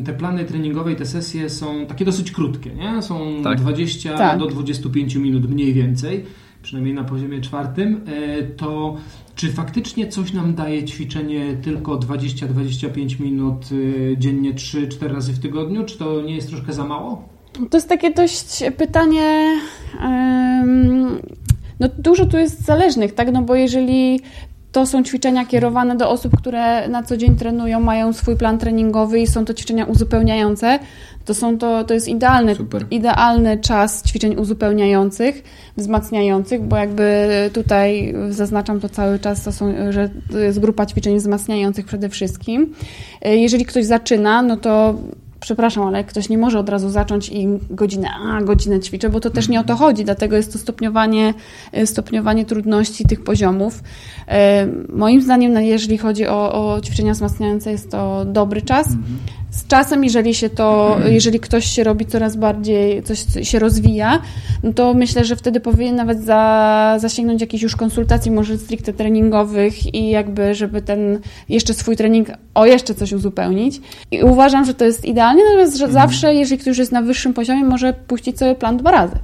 y, 0.00 0.02
te 0.04 0.12
plany 0.12 0.44
treningowe 0.44 0.92
i 0.92 0.96
te 0.96 1.06
sesje 1.06 1.50
są 1.50 1.86
takie 1.86 2.04
dosyć 2.04 2.30
krótkie, 2.30 2.70
nie? 2.70 3.02
Są 3.02 3.20
Tak. 3.44 3.58
20 3.60 4.18
Tak. 4.18 4.38
do 4.38 4.46
25 4.46 5.14
minut 5.14 5.50
mniej 5.50 5.72
więcej, 5.72 6.24
przynajmniej 6.62 6.94
na 6.94 7.04
poziomie 7.04 7.40
czwartym. 7.40 8.00
E, 8.06 8.42
to 8.42 8.96
czy 9.34 9.52
faktycznie 9.52 10.08
coś 10.08 10.32
nam 10.32 10.54
daje 10.54 10.84
ćwiczenie 10.84 11.56
tylko 11.62 11.98
20-25 11.98 13.20
minut 13.20 13.72
y, 13.72 14.16
dziennie 14.18 14.54
3-4 14.54 15.12
razy 15.14 15.32
w 15.32 15.38
tygodniu? 15.38 15.84
Czy 15.84 15.98
to 15.98 16.22
nie 16.22 16.34
jest 16.34 16.48
troszkę 16.48 16.72
za 16.72 16.84
mało? 16.84 17.28
To 17.70 17.76
jest 17.76 17.88
takie 17.88 18.10
dość 18.10 18.62
pytanie. 18.76 19.60
no 21.80 21.88
dużo 21.98 22.26
tu 22.26 22.38
jest 22.38 22.64
zależnych, 22.64 23.14
tak? 23.14 23.32
No 23.32 23.42
bo 23.42 23.54
jeżeli 23.54 24.20
to 24.72 24.86
są 24.86 25.02
ćwiczenia 25.02 25.46
kierowane 25.46 25.96
do 25.96 26.10
osób, 26.10 26.36
które 26.36 26.88
na 26.88 27.02
co 27.02 27.16
dzień 27.16 27.36
trenują, 27.36 27.80
mają 27.80 28.12
swój 28.12 28.36
plan 28.36 28.58
treningowy 28.58 29.20
i 29.20 29.26
są 29.26 29.44
to 29.44 29.54
ćwiczenia 29.54 29.84
uzupełniające, 29.84 30.78
to 31.24 31.34
są 31.34 31.58
to, 31.58 31.84
to 31.84 31.94
jest 31.94 32.08
idealny, 32.08 32.54
Super. 32.54 32.86
idealny 32.90 33.58
czas 33.58 34.02
ćwiczeń 34.02 34.36
uzupełniających, 34.36 35.42
wzmacniających, 35.76 36.62
bo 36.62 36.76
jakby 36.76 37.28
tutaj 37.52 38.14
zaznaczam 38.30 38.80
to 38.80 38.88
cały 38.88 39.18
czas, 39.18 39.44
to 39.44 39.52
są, 39.52 39.74
że 39.90 40.10
to 40.30 40.38
jest 40.38 40.60
grupa 40.60 40.86
ćwiczeń 40.86 41.16
wzmacniających 41.16 41.86
przede 41.86 42.08
wszystkim. 42.08 42.74
Jeżeli 43.22 43.64
ktoś 43.64 43.84
zaczyna, 43.84 44.42
no 44.42 44.56
to 44.56 44.94
przepraszam, 45.42 45.84
ale 45.84 46.04
ktoś 46.04 46.28
nie 46.28 46.38
może 46.38 46.58
od 46.58 46.68
razu 46.68 46.90
zacząć 46.90 47.28
i 47.28 47.46
godzinę, 47.70 48.08
a 48.28 48.42
godzinę 48.42 48.80
ćwiczę, 48.80 49.10
bo 49.10 49.20
to 49.20 49.30
też 49.30 49.48
nie 49.48 49.60
o 49.60 49.64
to 49.64 49.76
chodzi, 49.76 50.04
dlatego 50.04 50.36
jest 50.36 50.52
to 50.52 50.58
stopniowanie, 50.58 51.34
e, 51.72 51.86
stopniowanie 51.86 52.44
trudności 52.44 53.04
tych 53.04 53.24
poziomów. 53.24 53.82
E, 54.28 54.66
Moim 54.88 55.22
zdaniem, 55.22 55.52
no, 55.52 55.60
jeżeli 55.60 55.98
chodzi 55.98 56.26
o, 56.26 56.52
o 56.74 56.80
ćwiczenia 56.80 57.12
wzmacniające, 57.12 57.70
jest 57.70 57.90
to 57.90 58.24
dobry 58.24 58.62
czas. 58.62 58.88
Z 59.52 59.66
czasem, 59.66 60.04
jeżeli 60.04 60.34
się 60.34 60.50
to, 60.50 60.96
jeżeli 61.08 61.40
ktoś 61.40 61.64
się 61.66 61.84
robi 61.84 62.06
coraz 62.06 62.36
bardziej, 62.36 63.02
coś 63.02 63.24
się 63.42 63.58
rozwija, 63.58 64.22
no 64.62 64.72
to 64.72 64.94
myślę, 64.94 65.24
że 65.24 65.36
wtedy 65.36 65.60
powinien 65.60 65.96
nawet 65.96 66.24
za, 66.24 66.96
zasięgnąć 67.00 67.40
jakichś 67.40 67.62
już 67.62 67.76
konsultacji, 67.76 68.30
może 68.30 68.58
stricte 68.58 68.92
treningowych 68.92 69.94
i 69.94 70.10
jakby, 70.10 70.54
żeby 70.54 70.82
ten 70.82 71.18
jeszcze 71.48 71.74
swój 71.74 71.96
trening 71.96 72.28
o 72.54 72.66
jeszcze 72.66 72.94
coś 72.94 73.12
uzupełnić. 73.12 73.80
I 74.10 74.22
uważam, 74.22 74.64
że 74.64 74.74
to 74.74 74.84
jest 74.84 75.04
idealnie, 75.04 75.42
natomiast 75.44 75.76
że 75.76 75.88
zawsze, 75.92 76.34
jeżeli 76.34 76.58
ktoś 76.58 76.66
już 76.66 76.78
jest 76.78 76.92
na 76.92 77.02
wyższym 77.02 77.34
poziomie, 77.34 77.64
może 77.64 77.92
puścić 77.92 78.38
sobie 78.38 78.54
plan 78.54 78.76
dwa 78.76 78.90
razy. 78.90 79.16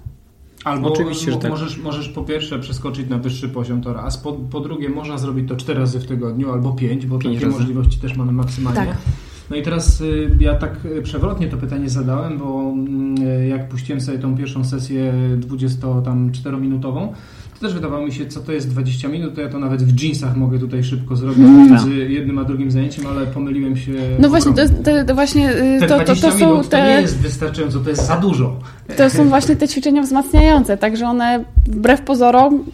Albo 0.65 0.93
Oczywiście, 0.93 1.33
że 1.33 1.39
tak. 1.39 1.51
możesz, 1.51 1.79
możesz 1.79 2.09
po 2.09 2.23
pierwsze 2.23 2.59
przeskoczyć 2.59 3.09
na 3.09 3.19
wyższy 3.19 3.49
poziom 3.49 3.83
to 3.83 3.93
raz, 3.93 4.19
po, 4.19 4.33
po 4.33 4.61
drugie 4.61 4.89
można 4.89 5.19
zrobić 5.19 5.49
to 5.49 5.57
cztery 5.57 5.81
razy 5.81 6.01
w 6.01 6.07
tygodniu 6.07 6.53
albo 6.53 6.73
pięć, 6.73 7.07
bo 7.07 7.19
Pięć 7.19 7.35
takie 7.35 7.47
razy. 7.47 7.59
możliwości 7.59 8.01
też 8.01 8.17
mamy 8.17 8.33
maksymalnie. 8.33 8.81
Tak. 8.81 8.97
No 9.51 9.57
i 9.57 9.63
teraz 9.63 10.01
y, 10.01 10.31
ja 10.41 10.55
tak 10.55 10.85
y, 10.85 11.03
przewrotnie 11.03 11.49
to 11.49 11.57
pytanie 11.57 11.89
zadałem, 11.89 12.39
bo 12.39 12.73
mm, 12.73 13.15
y, 13.43 13.49
jak 13.49 13.69
puściłem 13.69 14.01
sobie 14.01 14.19
tą 14.19 14.37
pierwszą 14.37 14.65
sesję 14.65 15.13
24-minutową, 15.41 17.09
to 17.55 17.61
też 17.61 17.75
wydawało 17.75 18.07
mi 18.07 18.13
się, 18.13 18.27
co 18.27 18.41
to 18.41 18.53
jest 18.53 18.71
20 18.71 19.09
minut, 19.09 19.35
to 19.35 19.41
ja 19.41 19.49
to 19.49 19.59
nawet 19.59 19.83
w 19.83 20.03
jeansach 20.03 20.37
mogę 20.37 20.59
tutaj 20.59 20.85
szybko 20.85 21.17
zrobić 21.17 21.39
między 21.39 21.97
jednym 21.97 22.39
a 22.39 22.45
drugim 22.45 22.71
zajęciem, 22.71 23.07
ale 23.07 23.27
pomyliłem 23.27 23.77
się. 23.77 23.93
No 24.19 24.29
właśnie, 24.29 24.53
to, 24.53 24.63
ogromnie. 24.63 24.83
jest, 24.85 25.01
to, 25.01 25.05
to 25.05 25.15
właśnie 25.15 25.51
y, 25.51 25.81
Te 25.81 25.87
to, 25.87 25.99
to, 25.99 26.05
20 26.05 26.31
to 26.31 26.39
są 26.39 26.51
minut 26.51 26.69
to 26.69 26.77
nie 26.77 26.83
te, 26.83 27.01
jest 27.01 27.19
wystarczająco, 27.19 27.81
to 27.81 27.91
jest 27.91 28.07
za 28.07 28.17
dużo. 28.17 28.57
to 28.97 29.11
są 29.11 29.29
właśnie 29.29 29.57
te 29.57 29.69
ćwiczenia 29.69 30.03
wzmacniające, 30.03 30.77
także 30.77 31.07
one 31.07 31.45
wbrew 31.67 32.01
pozorom 32.01 32.65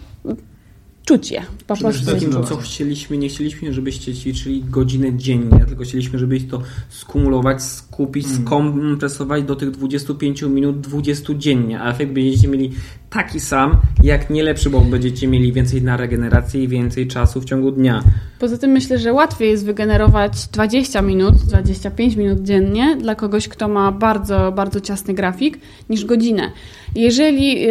czuć 1.04 1.30
je. 1.30 1.42
Po 1.66 1.74
Przede 1.74 1.92
prostu. 1.92 2.44
co 2.44 2.56
chcieliśmy, 2.56 3.18
nie 3.18 3.28
chcieliśmy, 3.28 3.72
żebyście 3.72 4.14
ćwiczyli 4.14 4.64
godzinę 4.64 5.16
dziennie, 5.16 5.64
tylko 5.68 5.84
chcieliśmy, 5.84 6.18
żebyście 6.18 6.48
to 6.48 6.62
skumulować, 6.88 7.62
skupić, 7.62 8.26
skompresować 8.30 9.44
do 9.44 9.56
tych 9.56 9.70
25 9.70 10.42
minut 10.42 10.80
20 10.80 11.34
dziennie, 11.34 11.80
a 11.80 11.90
efekt 11.90 12.12
będziecie 12.12 12.48
mieli 12.48 12.72
taki 13.14 13.40
sam, 13.40 13.76
jak 14.02 14.30
nie 14.30 14.42
lepszy, 14.42 14.70
bo 14.70 14.80
będziecie 14.80 15.28
mieli 15.28 15.52
więcej 15.52 15.82
na 15.82 15.96
regenerację 15.96 16.62
i 16.62 16.68
więcej 16.68 17.06
czasu 17.06 17.40
w 17.40 17.44
ciągu 17.44 17.70
dnia. 17.70 18.02
Poza 18.38 18.58
tym 18.58 18.70
myślę, 18.70 18.98
że 18.98 19.12
łatwiej 19.12 19.50
jest 19.50 19.64
wygenerować 19.64 20.46
20 20.52 21.02
minut, 21.02 21.34
25 21.34 22.16
minut 22.16 22.42
dziennie 22.42 22.96
dla 22.96 23.14
kogoś, 23.14 23.48
kto 23.48 23.68
ma 23.68 23.92
bardzo, 23.92 24.52
bardzo 24.52 24.80
ciasny 24.80 25.14
grafik, 25.14 25.58
niż 25.90 26.04
godzinę. 26.04 26.50
Jeżeli 26.94 27.66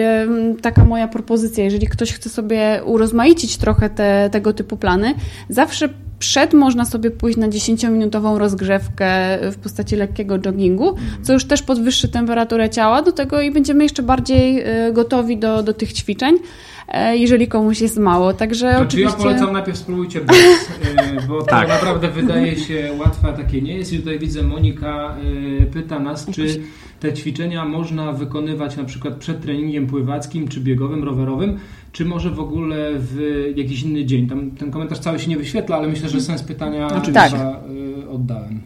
taka 0.62 0.86
moja 0.86 1.08
propozycja, 1.08 1.64
jeżeli 1.64 1.88
ktoś 1.88 2.14
chce 2.14 2.30
sobie 2.30 2.82
urozmaicić 2.86 3.58
trochę 3.58 3.90
te, 3.90 4.30
tego 4.32 4.54
typu 4.54 4.78
plany, 4.78 5.16
zawsze 5.50 5.90
przed 6.24 6.54
można 6.54 6.86
sobie 6.86 7.12
pójść 7.12 7.38
na 7.38 7.48
10-minutową 7.48 8.38
rozgrzewkę 8.38 9.08
w 9.52 9.56
postaci 9.56 9.96
lekkiego 9.96 10.38
joggingu, 10.46 10.96
co 11.24 11.34
już 11.34 11.46
też 11.46 11.62
podwyższy 11.62 12.08
temperaturę 12.08 12.70
ciała 12.70 13.02
do 13.02 13.12
tego 13.12 13.42
i 13.42 13.52
będziemy 13.52 13.84
jeszcze 13.84 14.04
bardziej 14.04 14.62
e, 14.62 14.92
gotowi 14.94 15.38
do, 15.38 15.64
do 15.64 15.74
tych 15.74 15.94
ćwiczeń, 15.94 16.36
jeżeli 17.14 17.48
komuś 17.48 17.82
jest 17.82 17.98
mało. 17.98 18.34
Także 18.34 18.58
Znaczy 18.58 19.02
ja 19.02 19.08
oczywiście... 19.08 19.18
polecam 19.18 19.54
najpierw 19.54 19.78
spróbujcie 19.78 20.22
bez, 20.22 20.38
e, 20.98 21.28
bo 21.28 21.40
to 21.40 21.46
Tak. 21.46 21.68
naprawdę 21.68 22.08
wydaje 22.12 22.56
się 22.56 22.92
łatwe, 23.00 23.28
a 23.28 23.34
takie 23.34 23.62
nie 23.62 23.78
jest. 23.78 23.94
I 23.94 24.00
tutaj 24.00 24.20
widzę 24.20 24.44
Monika 24.44 25.16
e, 25.62 25.66
pyta 25.66 26.00
nas, 26.00 26.28
czy 26.32 26.62
te 27.00 27.14
ćwiczenia 27.14 27.66
można 27.66 28.12
wykonywać 28.14 28.78
na 28.78 28.84
przykład 28.84 29.16
przed 29.16 29.42
treningiem 29.42 29.88
pływackim, 29.88 30.48
czy 30.48 30.60
biegowym, 30.62 31.04
rowerowym, 31.04 31.60
czy 31.92 32.06
może 32.06 32.30
w 32.32 32.40
ogóle 32.40 32.92
w 32.96 33.44
jakiś 33.56 33.84
inny 33.84 34.06
dzień. 34.06 34.28
Tam 34.28 34.52
ten 34.52 34.72
komentarz 34.72 35.00
cały 35.00 35.20
się 35.20 35.30
nie 35.30 35.38
wyświetla, 35.38 35.78
ale 35.78 35.88
myślę, 35.88 36.10
że 36.10 36.22
sens 36.22 36.44
pytania 36.44 36.88
e, 36.88 38.10
oddałem. 38.10 38.62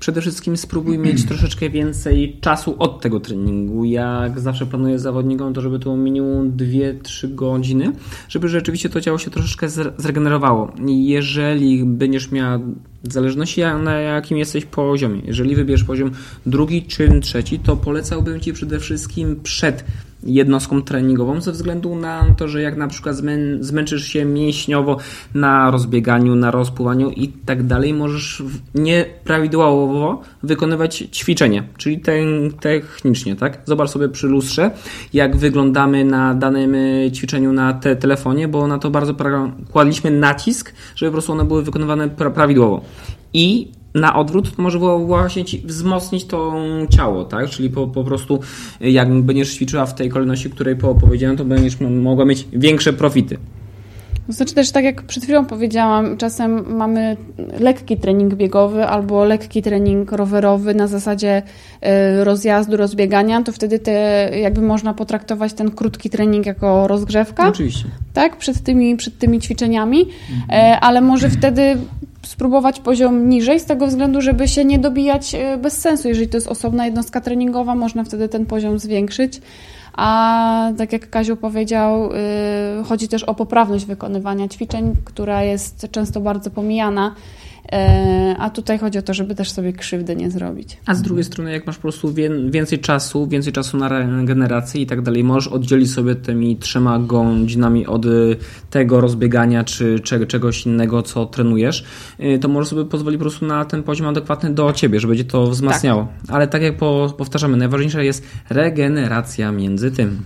Przede 0.00 0.20
wszystkim 0.20 0.56
spróbuj 0.56 0.98
mieć 0.98 1.24
troszeczkę 1.28 1.70
więcej 1.70 2.36
czasu 2.40 2.76
od 2.78 3.00
tego 3.00 3.20
treningu. 3.20 3.84
Jak 3.84 4.40
zawsze 4.40 4.66
planuję 4.66 4.98
zawodnikom, 4.98 5.54
to 5.54 5.60
żeby 5.60 5.78
to 5.78 5.96
minimum 5.96 6.52
2-3 6.52 7.34
godziny, 7.34 7.92
żeby 8.28 8.48
rzeczywiście 8.48 8.88
to 8.88 9.00
ciało 9.00 9.18
się 9.18 9.30
troszeczkę 9.30 9.66
zre- 9.66 9.92
zregenerowało. 9.98 10.72
Jeżeli 10.86 11.84
będziesz 11.84 12.30
miała, 12.30 12.58
w 13.04 13.12
zależności 13.12 13.60
na 13.60 13.92
jakim 13.92 14.38
jesteś 14.38 14.64
poziomie, 14.64 15.22
jeżeli 15.24 15.56
wybierzesz 15.56 15.86
poziom 15.86 16.10
drugi 16.46 16.82
czy 16.82 17.20
trzeci, 17.20 17.58
to 17.58 17.76
polecałbym 17.76 18.40
Ci 18.40 18.52
przede 18.52 18.78
wszystkim 18.80 19.40
przed 19.42 19.84
jednostką 20.22 20.82
treningową 20.82 21.40
ze 21.40 21.52
względu 21.52 21.96
na 21.96 22.24
to, 22.36 22.48
że 22.48 22.62
jak 22.62 22.76
na 22.76 22.88
przykład 22.88 23.16
zmę, 23.16 23.36
zmęczysz 23.60 24.06
się 24.06 24.24
mięśniowo 24.24 24.96
na 25.34 25.70
rozbieganiu, 25.70 26.34
na 26.34 26.50
rozpływaniu 26.50 27.10
i 27.10 27.28
tak 27.28 27.66
dalej, 27.66 27.94
możesz 27.94 28.42
nieprawidłowo 28.74 30.22
wykonywać 30.42 31.04
ćwiczenie, 31.12 31.62
czyli 31.76 32.00
ten, 32.00 32.50
technicznie, 32.60 33.36
tak? 33.36 33.58
Zobacz 33.64 33.90
sobie 33.90 34.08
przy 34.08 34.26
lustrze, 34.26 34.70
jak 35.12 35.36
wyglądamy 35.36 36.04
na 36.04 36.34
danym 36.34 36.74
y, 36.74 37.10
ćwiczeniu 37.14 37.52
na 37.52 37.72
te 37.72 37.96
telefonie, 37.96 38.48
bo 38.48 38.66
na 38.66 38.78
to 38.78 38.90
bardzo 38.90 39.14
kładliśmy 39.72 40.10
nacisk, 40.10 40.74
żeby 40.96 41.10
po 41.10 41.12
prostu 41.12 41.32
one 41.32 41.44
były 41.44 41.62
wykonywane 41.62 42.08
pra- 42.08 42.30
prawidłowo. 42.30 42.80
I 43.32 43.77
na 43.94 44.16
odwrót 44.16 44.58
może 44.58 44.78
było 44.78 44.98
właśnie 44.98 45.44
ci 45.44 45.58
wzmocnić 45.58 46.24
to 46.24 46.54
ciało, 46.90 47.24
tak? 47.24 47.50
Czyli 47.50 47.70
po, 47.70 47.86
po 47.86 48.04
prostu 48.04 48.40
y, 48.82 48.90
jak 48.90 49.14
będziesz 49.14 49.54
ćwiczyła 49.54 49.86
w 49.86 49.94
tej 49.94 50.08
kolejności, 50.08 50.50
której 50.50 50.76
po- 50.76 50.94
powiedziałem, 50.94 51.36
to 51.36 51.44
będziesz 51.44 51.80
mogła 51.80 52.24
mieć 52.24 52.46
większe 52.52 52.92
profity. 52.92 53.38
Znaczy 54.28 54.54
też 54.54 54.70
tak 54.70 54.84
jak 54.84 55.02
przed 55.02 55.24
chwilą 55.24 55.46
powiedziałam, 55.46 56.16
czasem 56.16 56.76
mamy 56.76 57.16
lekki 57.60 57.96
trening 57.96 58.34
biegowy 58.34 58.86
albo 58.86 59.24
lekki 59.24 59.62
trening 59.62 60.12
rowerowy 60.12 60.74
na 60.74 60.86
zasadzie 60.86 61.42
e, 61.80 62.24
rozjazdu, 62.24 62.76
rozbiegania, 62.76 63.42
to 63.42 63.52
wtedy 63.52 63.78
te, 63.78 64.30
jakby 64.40 64.62
można 64.62 64.94
potraktować 64.94 65.52
ten 65.52 65.70
krótki 65.70 66.10
trening 66.10 66.46
jako 66.46 66.88
rozgrzewka, 66.88 67.48
Oczywiście. 67.48 67.84
tak, 68.12 68.36
przed 68.36 68.62
tymi, 68.62 68.96
przed 68.96 69.18
tymi 69.18 69.40
ćwiczeniami, 69.40 70.06
e, 70.50 70.80
ale 70.80 71.00
może 71.00 71.30
wtedy 71.30 71.76
spróbować 72.28 72.80
poziom 72.80 73.28
niżej 73.28 73.60
z 73.60 73.64
tego 73.64 73.86
względu, 73.86 74.20
żeby 74.20 74.48
się 74.48 74.64
nie 74.64 74.78
dobijać 74.78 75.34
e, 75.34 75.56
bez 75.56 75.80
sensu. 75.80 76.08
Jeżeli 76.08 76.28
to 76.28 76.36
jest 76.36 76.48
osobna 76.48 76.86
jednostka 76.86 77.20
treningowa, 77.20 77.74
można 77.74 78.04
wtedy 78.04 78.28
ten 78.28 78.46
poziom 78.46 78.78
zwiększyć. 78.78 79.40
A 79.92 80.70
tak 80.78 80.92
jak 80.92 81.10
Kaziu 81.10 81.36
powiedział, 81.36 82.10
y, 82.12 82.84
chodzi 82.84 83.08
też 83.08 83.24
o 83.24 83.34
poprawność 83.34 83.86
wykonywania 83.86 84.48
ćwiczeń, 84.48 84.94
która 85.04 85.42
jest 85.42 85.86
często 85.90 86.20
bardzo 86.20 86.50
pomijana. 86.50 87.14
E, 87.72 88.34
A 88.38 88.50
tutaj 88.50 88.78
chodzi 88.78 88.98
o 88.98 89.02
to, 89.02 89.14
żeby 89.14 89.34
też 89.34 89.50
sobie 89.50 89.72
krzywdy 89.72 90.16
nie 90.16 90.30
zrobić. 90.30 90.76
A 90.86 90.94
z 90.94 91.02
drugiej 91.02 91.24
strony, 91.24 91.52
jak 91.52 91.66
masz 91.66 91.76
po 91.76 91.82
prostu 91.82 92.12
wię- 92.14 92.50
więcej 92.50 92.78
czasu, 92.78 93.26
więcej 93.26 93.52
czasu 93.52 93.76
na 93.76 93.88
regenerację 93.88 94.82
i 94.82 94.86
tak 94.86 95.02
dalej, 95.02 95.24
możesz 95.24 95.48
oddzielić 95.52 95.90
sobie 95.92 96.14
tymi 96.14 96.56
trzema 96.56 96.98
godzinami 96.98 97.86
od 97.86 98.06
y, 98.06 98.36
tego 98.70 99.00
rozbiegania 99.00 99.64
czy 99.64 100.00
cze- 100.00 100.26
czegoś 100.26 100.66
innego, 100.66 101.02
co 101.02 101.26
trenujesz, 101.26 101.84
y, 102.20 102.38
to 102.38 102.48
możesz 102.48 102.68
sobie 102.68 102.84
pozwolić 102.84 103.18
po 103.18 103.22
prostu 103.24 103.46
na 103.46 103.64
ten 103.64 103.82
poziom 103.82 104.06
adekwatny 104.06 104.50
do 104.54 104.72
ciebie, 104.72 105.00
żeby 105.00 105.16
cię 105.16 105.24
to 105.24 105.46
wzmacniało. 105.46 106.08
Ale 106.28 106.46
tak 106.48 106.62
jak 106.62 106.76
po, 106.76 107.14
powtarzamy, 107.18 107.56
najważniejsza 107.56 108.02
jest 108.02 108.24
regeneracja 108.50 109.52
między 109.52 109.90
tym. 109.90 110.20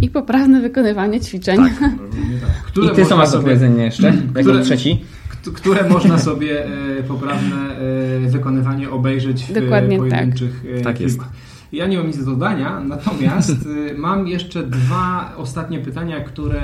I 0.00 0.10
poprawne 0.10 0.60
wykonywanie 0.60 1.20
ćwiczeń. 1.20 1.58
Które 2.66 2.92
I 2.92 2.96
ty 2.96 3.04
co 3.06 3.16
masz 3.16 3.28
do 3.28 3.32
sobie- 3.32 3.44
powiedzenia 3.44 3.84
jeszcze? 3.84 4.12
Jako 4.36 4.58
trzeci? 4.60 5.04
Kt- 5.50 5.60
które 5.60 5.88
można 5.88 6.18
sobie 6.18 6.66
e, 6.66 7.02
poprawne 7.02 7.56
e, 8.26 8.28
wykonywanie 8.28 8.90
obejrzeć 8.90 9.44
w 9.44 9.52
Dokładnie 9.52 9.96
e, 9.96 9.98
pojedynczych 9.98 10.64
e, 10.78 10.80
Tak 10.80 11.00
jest. 11.00 11.20
Ja 11.72 11.86
nie 11.86 11.96
mam 11.98 12.06
nic 12.06 12.18
do 12.18 12.24
dodania, 12.30 12.80
natomiast 12.80 13.56
mam 13.96 14.28
jeszcze 14.28 14.62
dwa 14.62 15.32
ostatnie 15.36 15.78
pytania, 15.80 16.20
które 16.20 16.62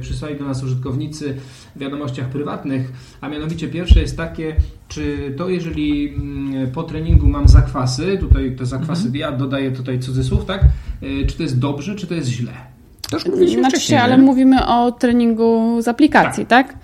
przysłali 0.00 0.36
do 0.38 0.44
nas 0.44 0.62
użytkownicy 0.64 1.34
w 1.76 1.78
wiadomościach 1.78 2.28
prywatnych, 2.28 2.92
a 3.20 3.28
mianowicie 3.28 3.68
pierwsze 3.68 4.00
jest 4.00 4.16
takie, 4.16 4.56
czy 4.88 5.34
to 5.36 5.48
jeżeli 5.48 6.14
mm, 6.14 6.70
po 6.70 6.82
treningu 6.82 7.28
mam 7.28 7.48
zakwasy, 7.48 8.18
tutaj 8.20 8.56
te 8.56 8.66
zakwasy, 8.66 9.06
Mhm. 9.06 9.16
ja 9.16 9.32
dodaję 9.32 9.70
tutaj 9.72 10.00
cudzysłów, 10.00 10.44
tak, 10.44 10.64
czy 11.28 11.36
to 11.36 11.42
jest 11.42 11.58
dobrze, 11.58 11.94
czy 11.94 12.06
to 12.06 12.14
jest 12.14 12.28
źle? 12.28 12.52
To 13.10 13.16
już 13.16 13.26
mówiliśmy 13.26 13.60
Znaczy 13.62 13.80
się, 13.80 13.98
ale 13.98 14.18
mówimy 14.18 14.66
o 14.66 14.92
treningu 14.92 15.78
z 15.82 15.88
aplikacji, 15.88 16.46
tak? 16.46 16.74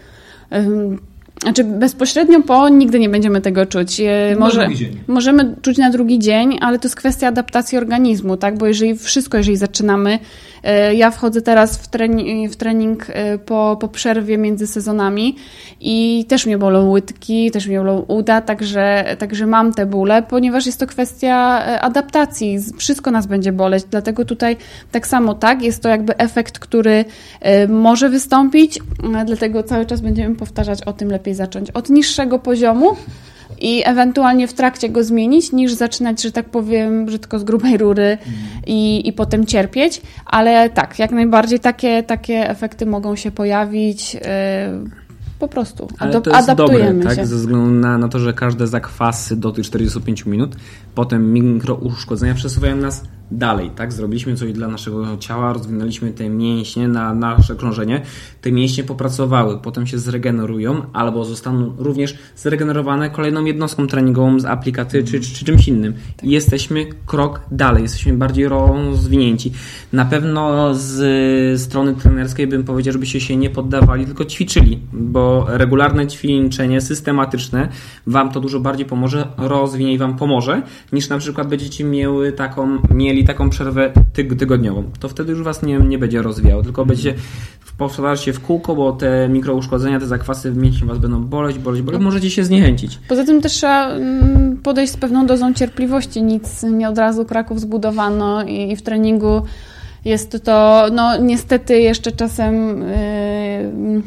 Ym, 0.54 0.98
Znaczy 1.42 1.64
bezpośrednio 1.64 2.42
po 2.42 2.68
nigdy 2.68 2.98
nie 2.98 3.08
będziemy 3.08 3.40
tego 3.40 3.66
czuć. 3.66 4.02
Może, 4.38 4.68
możemy 5.06 5.54
czuć 5.62 5.78
na 5.78 5.90
drugi 5.90 6.18
dzień, 6.18 6.58
ale 6.60 6.78
to 6.78 6.86
jest 6.88 6.96
kwestia 6.96 7.28
adaptacji 7.28 7.78
organizmu, 7.78 8.36
tak? 8.36 8.58
Bo 8.58 8.66
jeżeli 8.66 8.96
wszystko, 8.98 9.36
jeżeli 9.36 9.56
zaczynamy, 9.56 10.18
e, 10.62 10.94
ja 10.94 11.10
wchodzę 11.10 11.42
teraz 11.42 11.76
w 11.76 11.88
trening, 11.88 12.52
w 12.52 12.56
trening 12.56 13.06
e, 13.08 13.38
po, 13.38 13.76
po 13.80 13.88
przerwie 13.88 14.38
między 14.38 14.66
sezonami 14.66 15.36
i 15.80 16.24
też 16.28 16.46
mnie 16.46 16.58
bolą 16.58 16.90
łydki, 16.90 17.50
też 17.50 17.66
mnie 17.66 17.78
bolą 17.78 18.04
uda, 18.08 18.40
także, 18.40 19.16
także 19.18 19.46
mam 19.46 19.74
te 19.74 19.86
bóle, 19.86 20.22
ponieważ 20.22 20.66
jest 20.66 20.80
to 20.80 20.86
kwestia 20.86 21.64
e, 21.66 21.80
adaptacji. 21.80 22.58
Wszystko 22.76 23.10
nas 23.10 23.26
będzie 23.26 23.52
boleć, 23.52 23.84
dlatego 23.90 24.24
tutaj 24.24 24.56
tak 24.92 25.06
samo 25.06 25.34
tak, 25.34 25.62
jest 25.62 25.82
to 25.82 25.88
jakby 25.88 26.16
efekt, 26.16 26.58
który 26.58 27.04
może 27.68 28.08
wystąpić, 28.10 28.78
dlatego 29.26 29.62
cały 29.62 29.86
czas 29.86 30.00
będziemy 30.00 30.34
powtarzać 30.34 30.82
o 30.82 30.92
tym 30.92 31.10
lepiej 31.10 31.25
zacząć 31.34 31.70
od 31.70 31.90
niższego 31.90 32.38
poziomu 32.38 32.96
i 33.60 33.82
ewentualnie 33.84 34.48
w 34.48 34.52
trakcie 34.52 34.88
go 34.88 35.04
zmienić, 35.04 35.52
niż 35.52 35.72
zaczynać, 35.72 36.22
że 36.22 36.32
tak 36.32 36.48
powiem, 36.50 37.06
brzydko 37.06 37.38
z 37.38 37.44
grubej 37.44 37.76
rury 37.76 38.18
i, 38.66 39.08
i 39.08 39.12
potem 39.12 39.46
cierpieć. 39.46 40.02
Ale 40.26 40.70
tak, 40.70 40.98
jak 40.98 41.10
najbardziej 41.10 41.60
takie, 41.60 42.02
takie 42.02 42.50
efekty 42.50 42.86
mogą 42.86 43.16
się 43.16 43.30
pojawić. 43.30 44.14
Yy, 44.14 44.20
po 45.38 45.48
prostu 45.48 45.88
Ale 45.98 46.12
Adop- 46.12 46.22
to 46.22 46.30
jest 46.30 46.48
adaptujemy 46.48 46.94
dobre, 46.94 47.10
się. 47.10 47.16
tak? 47.16 47.26
Ze 47.26 47.36
względu 47.36 47.70
na, 47.70 47.98
na 47.98 48.08
to, 48.08 48.18
że 48.18 48.32
każde 48.32 48.66
zakwasy 48.66 49.36
do 49.36 49.52
tych 49.52 49.64
45 49.66 50.26
minut, 50.26 50.56
potem 50.94 51.32
mikrouszkodzenia 51.32 52.34
przesuwają 52.34 52.76
nas 52.76 53.04
dalej, 53.30 53.70
tak? 53.76 53.92
Zrobiliśmy 53.92 54.36
coś 54.36 54.52
dla 54.52 54.68
naszego 54.68 55.16
ciała, 55.16 55.52
rozwinęliśmy 55.52 56.12
te 56.12 56.28
mięśnie 56.28 56.88
na 56.88 57.14
nasze 57.14 57.54
krążenie, 57.54 58.02
te 58.40 58.52
mięśnie 58.52 58.84
popracowały, 58.84 59.58
potem 59.58 59.86
się 59.86 59.98
zregenerują, 59.98 60.82
albo 60.92 61.24
zostaną 61.24 61.72
również 61.78 62.18
zregenerowane 62.36 63.10
kolejną 63.10 63.44
jednostką 63.44 63.86
treningową 63.86 64.40
z 64.40 64.44
aplikaty 64.44 65.04
czy, 65.04 65.20
czy, 65.20 65.34
czy 65.34 65.44
czymś 65.44 65.68
innym. 65.68 65.94
I 66.22 66.30
jesteśmy 66.30 66.86
krok 67.06 67.40
dalej, 67.50 67.82
jesteśmy 67.82 68.12
bardziej 68.12 68.48
rozwinięci. 68.48 69.52
Na 69.92 70.04
pewno 70.04 70.74
z 70.74 71.60
strony 71.60 71.94
trenerskiej 71.94 72.46
bym 72.46 72.64
powiedział, 72.64 72.92
żebyście 72.92 73.20
się 73.20 73.36
nie 73.36 73.50
poddawali, 73.50 74.06
tylko 74.06 74.24
ćwiczyli, 74.24 74.80
bo 74.92 75.46
regularne 75.48 76.06
ćwiczenie 76.06 76.80
systematyczne 76.80 77.68
Wam 78.06 78.32
to 78.32 78.40
dużo 78.40 78.60
bardziej 78.60 78.86
pomoże, 78.86 79.28
rozwinie 79.38 79.92
i 79.92 79.98
Wam 79.98 80.16
pomoże, 80.16 80.62
niż 80.92 81.08
na 81.08 81.18
przykład 81.18 81.48
będziecie 81.48 81.84
miały 81.84 82.32
taką, 82.32 82.78
mieli 82.90 83.15
mieli 83.16 83.26
taką 83.26 83.50
przerwę 83.50 83.92
tyg 84.12 84.38
tygodniową, 84.38 84.84
to 85.00 85.08
wtedy 85.08 85.32
już 85.32 85.42
was 85.42 85.62
nie, 85.62 85.78
nie 85.78 85.98
będzie 85.98 86.22
rozwijało, 86.22 86.62
tylko 86.62 86.86
będzie 86.86 87.14
powtarzacie 87.78 88.24
się 88.24 88.32
w 88.32 88.40
kółko, 88.40 88.76
bo 88.76 88.92
te 88.92 89.28
mikrouszkodzenia, 89.28 90.00
te 90.00 90.06
zakwasy 90.06 90.52
w 90.52 90.56
mięśni 90.56 90.88
was 90.88 90.98
będą 90.98 91.24
boleć, 91.24 91.58
boleć, 91.58 91.82
boleć, 91.82 92.00
możecie 92.00 92.30
się 92.30 92.44
zniechęcić. 92.44 92.98
Poza 93.08 93.24
tym 93.24 93.40
też 93.40 93.52
trzeba 93.52 93.88
mm, 93.88 94.56
podejść 94.56 94.92
z 94.92 94.96
pewną 94.96 95.26
dozą 95.26 95.54
cierpliwości. 95.54 96.22
Nic 96.22 96.62
nie 96.62 96.88
od 96.88 96.98
razu 96.98 97.24
Kraków 97.24 97.60
zbudowano 97.60 98.44
i, 98.44 98.72
i 98.72 98.76
w 98.76 98.82
treningu 98.82 99.42
jest 100.04 100.44
to, 100.44 100.86
no 100.92 101.16
niestety 101.16 101.78
jeszcze 101.78 102.12
czasem 102.12 102.80
yy, 102.80 104.02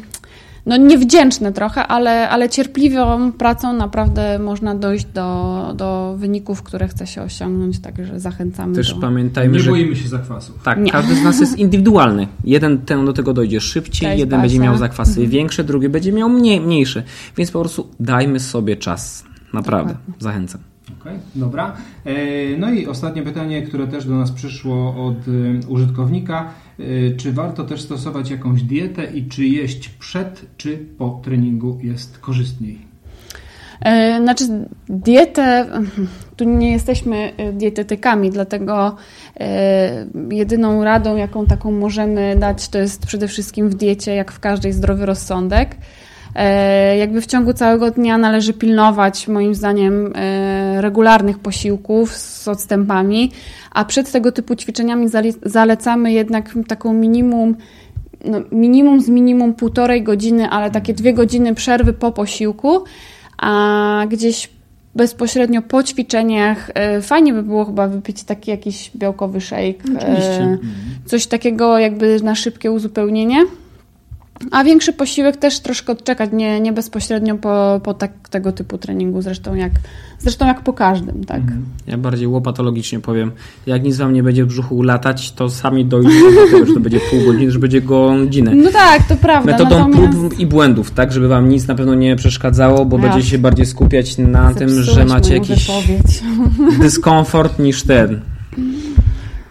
no 0.66 0.76
niewdzięczne 0.76 1.52
trochę, 1.52 1.86
ale, 1.86 2.28
ale 2.28 2.48
cierpliwą 2.48 3.32
pracą 3.32 3.72
naprawdę 3.72 4.38
można 4.38 4.74
dojść 4.74 5.04
do, 5.04 5.72
do 5.76 6.14
wyników, 6.18 6.62
które 6.62 6.88
chce 6.88 7.06
się 7.06 7.22
osiągnąć, 7.22 7.78
także 7.80 8.20
zachęcamy 8.20 8.74
Też 8.74 8.94
do... 8.94 9.00
pamiętajmy, 9.00 9.52
Nie 9.56 9.60
że 9.62 9.70
boimy 9.70 9.96
się 9.96 10.08
zakwasów. 10.08 10.62
tak, 10.62 10.78
Nie. 10.78 10.92
każdy 10.92 11.14
z 11.14 11.22
nas 11.22 11.40
jest 11.40 11.58
indywidualny. 11.58 12.28
Jeden 12.44 12.78
ten 12.78 13.04
do 13.06 13.12
tego 13.12 13.32
dojdzie 13.32 13.60
szybciej, 13.60 14.08
Cześć, 14.08 14.18
jeden 14.20 14.30
Basia. 14.38 14.42
będzie 14.42 14.58
miał 14.58 14.76
zakwasy 14.76 15.26
większe, 15.26 15.64
drugi 15.64 15.88
będzie 15.88 16.12
miał 16.12 16.28
mniej, 16.28 16.60
mniejsze. 16.60 17.02
Więc 17.36 17.50
po 17.50 17.60
prostu 17.60 17.88
dajmy 18.00 18.40
sobie 18.40 18.76
czas. 18.76 19.24
Naprawdę. 19.52 19.94
Zachęcam. 20.18 20.60
Okej, 21.00 21.18
dobra. 21.34 21.76
E, 22.04 22.12
No 22.58 22.70
i 22.70 22.86
ostatnie 22.86 23.22
pytanie, 23.22 23.62
które 23.62 23.86
też 23.86 24.06
do 24.06 24.14
nas 24.14 24.32
przyszło 24.32 25.06
od 25.06 25.16
e, 25.28 25.68
użytkownika. 25.68 26.48
E, 26.78 26.82
Czy 27.16 27.32
warto 27.32 27.64
też 27.64 27.82
stosować 27.82 28.30
jakąś 28.30 28.62
dietę 28.62 29.04
i 29.14 29.28
czy 29.28 29.44
jeść 29.44 29.88
przed 29.88 30.46
czy 30.56 30.78
po 30.98 31.20
treningu 31.24 31.78
jest 31.82 32.18
korzystniej? 32.18 32.90
Znaczy, 34.22 34.44
dietę, 34.88 35.66
tu 36.36 36.44
nie 36.44 36.72
jesteśmy 36.72 37.32
dietetykami, 37.52 38.30
dlatego 38.30 38.96
jedyną 40.30 40.84
radą, 40.84 41.16
jaką 41.16 41.46
taką 41.46 41.72
możemy 41.72 42.36
dać, 42.38 42.68
to 42.68 42.78
jest 42.78 43.06
przede 43.06 43.28
wszystkim 43.28 43.68
w 43.68 43.74
diecie, 43.74 44.14
jak 44.14 44.32
w 44.32 44.40
każdej 44.40 44.72
zdrowy 44.72 45.06
rozsądek. 45.06 45.76
E, 46.34 46.96
Jakby 46.96 47.20
w 47.20 47.26
ciągu 47.26 47.52
całego 47.52 47.90
dnia 47.90 48.18
należy 48.18 48.52
pilnować, 48.52 49.28
moim 49.28 49.54
zdaniem, 49.54 50.12
e, 50.14 50.80
regularnych 50.80 51.38
posiłków 51.38 52.16
z 52.16 52.48
odstępami, 52.48 53.30
a 53.72 53.84
przed 53.84 54.12
tego 54.12 54.32
typu 54.32 54.56
ćwiczeniami 54.56 55.08
zale- 55.08 55.32
zalecamy 55.42 56.12
jednak 56.12 56.50
taką 56.68 56.92
minimum 56.92 57.56
no, 58.24 58.40
minimum 58.52 59.00
z 59.00 59.08
minimum 59.08 59.54
półtorej 59.54 60.02
godziny, 60.02 60.48
ale 60.50 60.70
takie 60.70 60.94
dwie 60.94 61.14
godziny 61.14 61.54
przerwy 61.54 61.92
po 61.92 62.12
posiłku, 62.12 62.84
a 63.38 64.04
gdzieś 64.08 64.50
bezpośrednio 64.94 65.62
po 65.62 65.82
ćwiczeniach 65.82 66.70
e, 66.74 67.02
fajnie 67.02 67.32
by 67.32 67.42
było 67.42 67.64
chyba 67.64 67.88
wypić 67.88 68.22
taki 68.24 68.50
jakiś 68.50 68.90
białkowy. 68.96 69.40
Oczywiście. 69.84 70.42
e, 70.42 70.58
Coś 71.06 71.26
takiego 71.26 71.78
jakby 71.78 72.20
na 72.22 72.34
szybkie 72.34 72.72
uzupełnienie. 72.72 73.36
A 74.50 74.64
większy 74.64 74.92
posiłek 74.92 75.36
też 75.36 75.60
troszkę 75.60 75.92
odczekać, 75.92 76.30
nie, 76.32 76.60
nie 76.60 76.72
bezpośrednio 76.72 77.36
po, 77.36 77.80
po 77.84 77.94
tak, 77.94 78.28
tego 78.28 78.52
typu 78.52 78.78
treningu, 78.78 79.22
zresztą 79.22 79.54
jak, 79.54 79.72
zresztą 80.18 80.46
jak 80.46 80.60
po 80.60 80.72
każdym, 80.72 81.24
tak. 81.24 81.40
Ja 81.86 81.98
bardziej 81.98 82.26
łopatologicznie 82.26 83.00
powiem. 83.00 83.32
Jak 83.66 83.82
nic 83.82 83.96
wam 83.96 84.12
nie 84.12 84.22
będzie 84.22 84.44
w 84.44 84.48
brzuchu 84.48 84.82
latać, 84.82 85.32
to 85.32 85.50
sami 85.50 85.84
dojdzie 85.84 86.20
do 86.34 86.46
tego, 86.46 86.66
że 86.66 86.74
to 86.74 86.80
będzie 86.80 87.00
pół 87.10 87.24
godziny, 87.24 87.50
że 87.50 87.58
będzie 87.58 87.80
godzinę. 87.80 88.54
No 88.54 88.70
tak, 88.70 89.08
to 89.08 89.16
prawda. 89.16 89.52
Metodą 89.52 89.88
natomiast... 89.88 90.18
prób 90.18 90.38
i 90.38 90.46
błędów, 90.46 90.90
tak, 90.90 91.12
żeby 91.12 91.28
wam 91.28 91.48
nic 91.48 91.66
na 91.66 91.74
pewno 91.74 91.94
nie 91.94 92.16
przeszkadzało, 92.16 92.84
bo 92.84 92.96
Ach. 92.96 93.02
będziecie 93.02 93.26
się 93.26 93.38
bardziej 93.38 93.66
skupiać 93.66 94.18
na 94.18 94.54
tym, 94.54 94.68
że 94.68 94.84
Zepsułeś 94.84 95.08
macie 95.08 95.34
jakiś 95.34 95.70
dyskomfort 96.80 97.58
niż 97.58 97.82
ten, 97.82 98.20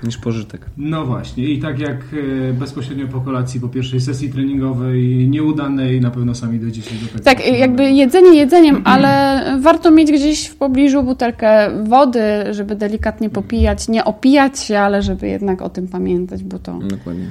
niż 0.04 0.18
pożytek. 0.18 0.66
No 0.78 1.06
właśnie, 1.06 1.44
i 1.44 1.60
tak 1.60 1.80
jak 1.80 1.98
e, 2.50 2.54
bezpośrednio 2.54 3.08
po 3.08 3.22
kolacji, 3.22 3.60
po 3.60 3.70
pierwszej 3.70 4.02
sesji 4.02 4.30
treningowej 4.30 5.30
nieudanej, 5.30 6.02
na 6.02 6.12
pewno 6.12 6.36
sami 6.36 6.60
dojdziecie 6.60 6.92
do 6.96 7.08
tego. 7.08 7.24
Tak, 7.24 7.48
jakby 7.60 7.92
jedzenie 7.92 8.38
jedzeniem, 8.38 8.82
ale 8.84 9.44
warto 9.62 9.92
mieć 9.92 10.12
gdzieś 10.12 10.48
w 10.48 10.56
pobliżu 10.56 11.04
butelkę 11.04 11.70
wody, 11.84 12.22
żeby 12.52 12.76
delikatnie 12.76 13.30
popijać, 13.30 13.88
nie 13.88 14.06
opijać 14.06 14.60
się, 14.60 14.80
ale 14.80 15.02
żeby 15.02 15.28
jednak 15.28 15.62
o 15.62 15.70
tym 15.70 15.88
pamiętać, 15.88 16.44
bo 16.44 16.60
to 16.60 16.80
Dokładnie. 16.80 17.26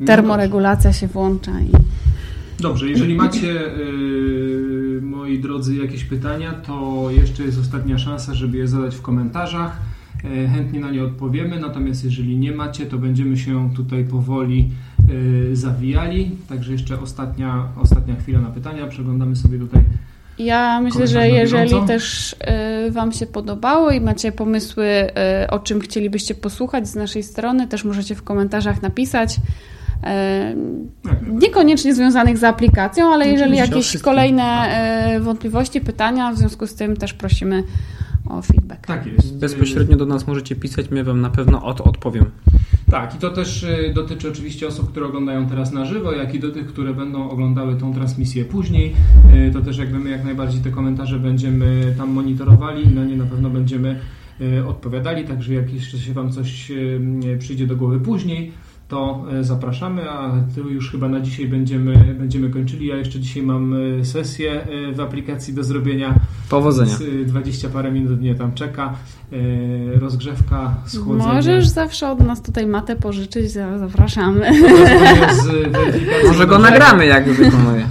No 0.00 0.06
termoregulacja 0.06 0.92
się 0.92 1.06
włącza 1.06 1.52
i 1.60 1.70
Dobrze, 2.60 2.88
jeżeli 2.88 3.14
macie, 3.14 3.46
yy, 3.46 5.00
moi 5.02 5.38
drodzy, 5.38 5.76
jakieś 5.76 6.04
pytania, 6.04 6.52
to 6.52 7.06
jeszcze 7.10 7.42
jest 7.42 7.60
ostatnia 7.60 7.98
szansa, 7.98 8.34
żeby 8.34 8.58
je 8.58 8.68
zadać 8.68 8.94
w 8.94 9.02
komentarzach. 9.02 9.89
Yy, 10.24 10.48
Chętnie 10.48 10.80
na 10.80 10.90
nie 10.90 11.04
odpowiemy, 11.04 11.60
natomiast 11.60 12.04
jeżeli 12.04 12.38
nie 12.38 12.52
macie, 12.52 12.86
to 12.86 12.98
będziemy 12.98 13.36
się 13.36 13.70
tutaj 13.76 14.04
powoli 14.04 14.70
yy, 15.08 15.56
zawijali. 15.56 16.30
Także 16.48 16.72
jeszcze 16.72 17.00
ostatnia, 17.00 17.68
ostatnia 17.76 18.16
chwila 18.16 18.40
na 18.40 18.50
pytania. 18.50 18.86
Przeglądamy 18.86 19.36
sobie 19.36 19.58
tutaj. 19.58 19.82
Ja 20.38 20.80
myślę, 20.80 21.06
że 21.06 21.28
jeżeli 21.28 21.64
bieżąco? 21.64 21.86
też 21.86 22.36
y, 22.88 22.90
Wam 22.90 23.12
się 23.12 23.26
podobało 23.26 23.90
i 23.90 24.00
macie 24.00 24.32
pomysły, 24.32 24.86
o 25.50 25.58
czym 25.58 25.80
chcielibyście 25.80 26.34
posłuchać 26.34 26.88
z 26.88 26.94
naszej 26.94 27.22
strony, 27.22 27.66
też 27.66 27.84
możecie 27.84 28.14
w 28.14 28.22
komentarzach 28.22 28.82
napisać. 28.82 29.36
Y, 29.36 29.40
Niekoniecznie 31.32 31.94
związanych 31.94 32.38
z 32.38 32.44
aplikacją, 32.44 33.12
ale 33.12 33.28
jeżeli 33.28 33.56
jakieś 33.56 33.98
kolejne 33.98 34.70
wątpliwości, 35.20 35.80
pytania, 35.80 36.32
w 36.32 36.38
związku 36.38 36.66
z 36.66 36.74
tym 36.74 36.96
też 36.96 37.14
prosimy 37.14 37.62
o 38.38 38.42
feedback. 38.42 38.86
Tak 38.86 39.06
jest. 39.06 39.38
Bezpośrednio 39.38 39.96
do 39.96 40.06
nas 40.06 40.26
możecie 40.26 40.56
pisać, 40.56 40.90
my 40.90 41.04
wam 41.04 41.20
na 41.20 41.30
pewno 41.30 41.64
od, 41.64 41.80
odpowiem. 41.80 42.24
Tak, 42.90 43.14
i 43.14 43.18
to 43.18 43.30
też 43.30 43.62
y, 43.62 43.92
dotyczy 43.94 44.28
oczywiście 44.28 44.66
osób, 44.66 44.90
które 44.90 45.06
oglądają 45.06 45.46
teraz 45.46 45.72
na 45.72 45.84
żywo, 45.84 46.12
jak 46.12 46.34
i 46.34 46.40
do 46.40 46.50
tych, 46.50 46.66
które 46.66 46.94
będą 46.94 47.30
oglądały 47.30 47.76
tą 47.76 47.94
transmisję 47.94 48.44
później. 48.44 48.94
Y, 49.48 49.52
To 49.52 49.60
też 49.60 49.78
jakby 49.78 49.98
my 49.98 50.10
jak 50.10 50.24
najbardziej 50.24 50.60
te 50.60 50.70
komentarze 50.70 51.18
będziemy 51.18 51.94
tam 51.98 52.10
monitorowali, 52.10 52.94
na 52.94 53.04
nie 53.04 53.16
na 53.16 53.26
pewno 53.26 53.50
będziemy 53.50 54.00
y, 54.40 54.66
odpowiadali, 54.66 55.24
także 55.24 55.54
jak 55.54 55.74
jeszcze 55.74 55.98
się 55.98 56.12
Wam 56.12 56.32
coś 56.32 56.72
przyjdzie 57.38 57.66
do 57.66 57.76
głowy 57.76 58.00
później, 58.00 58.52
to 58.90 59.24
y, 59.40 59.44
zapraszamy, 59.44 60.10
a 60.10 60.30
tu 60.54 60.68
już 60.68 60.90
chyba 60.90 61.08
na 61.08 61.20
dzisiaj 61.20 61.46
będziemy, 61.48 62.14
będziemy 62.18 62.50
kończyli. 62.50 62.86
Ja 62.86 62.96
jeszcze 62.96 63.20
dzisiaj 63.20 63.42
mam 63.42 63.74
y, 64.00 64.04
sesję 64.04 64.60
y, 64.90 64.92
w 64.92 65.00
aplikacji 65.00 65.54
do 65.54 65.64
zrobienia. 65.64 66.14
Powodzenia. 66.48 66.98
Więc, 66.98 67.00
y, 67.00 67.24
20 67.24 67.68
parę 67.68 67.92
minut 67.92 68.20
mnie 68.20 68.34
tam 68.34 68.52
czeka. 68.54 68.94
Rozgrzewka, 69.94 70.74
schłodzenie. 70.86 71.32
Możesz 71.32 71.68
zawsze 71.68 72.10
od 72.10 72.20
nas 72.26 72.42
tutaj 72.42 72.66
matę 72.66 72.96
pożyczyć, 72.96 73.50
za- 73.50 73.78
zapraszamy. 73.78 74.50
Może 76.28 76.46
go 76.46 76.58
nagramy, 76.58 77.06
jak 77.06 77.28
wykonuje. 77.32 77.86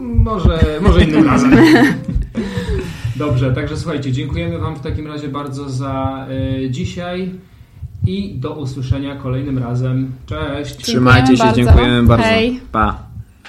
Może, 0.00 0.58
może 0.80 1.04
innym 1.04 1.26
razem. 1.26 1.52
Dobrze, 3.16 3.52
także 3.54 3.76
słuchajcie, 3.76 4.12
dziękujemy 4.12 4.58
Wam 4.58 4.76
w 4.76 4.80
takim 4.80 5.06
razie 5.06 5.28
bardzo 5.28 5.68
za 5.68 6.26
dzisiaj 6.70 7.30
i 8.06 8.34
do 8.34 8.54
usłyszenia 8.54 9.16
kolejnym 9.16 9.58
razem. 9.58 10.12
Cześć! 10.26 10.76
Trzymajcie 10.76 11.36
się, 11.36 11.44
bardzo. 11.44 11.56
dziękujemy 11.56 12.02
bardzo. 12.02 12.24
Hej. 12.24 12.60
Pa. 12.72 13.09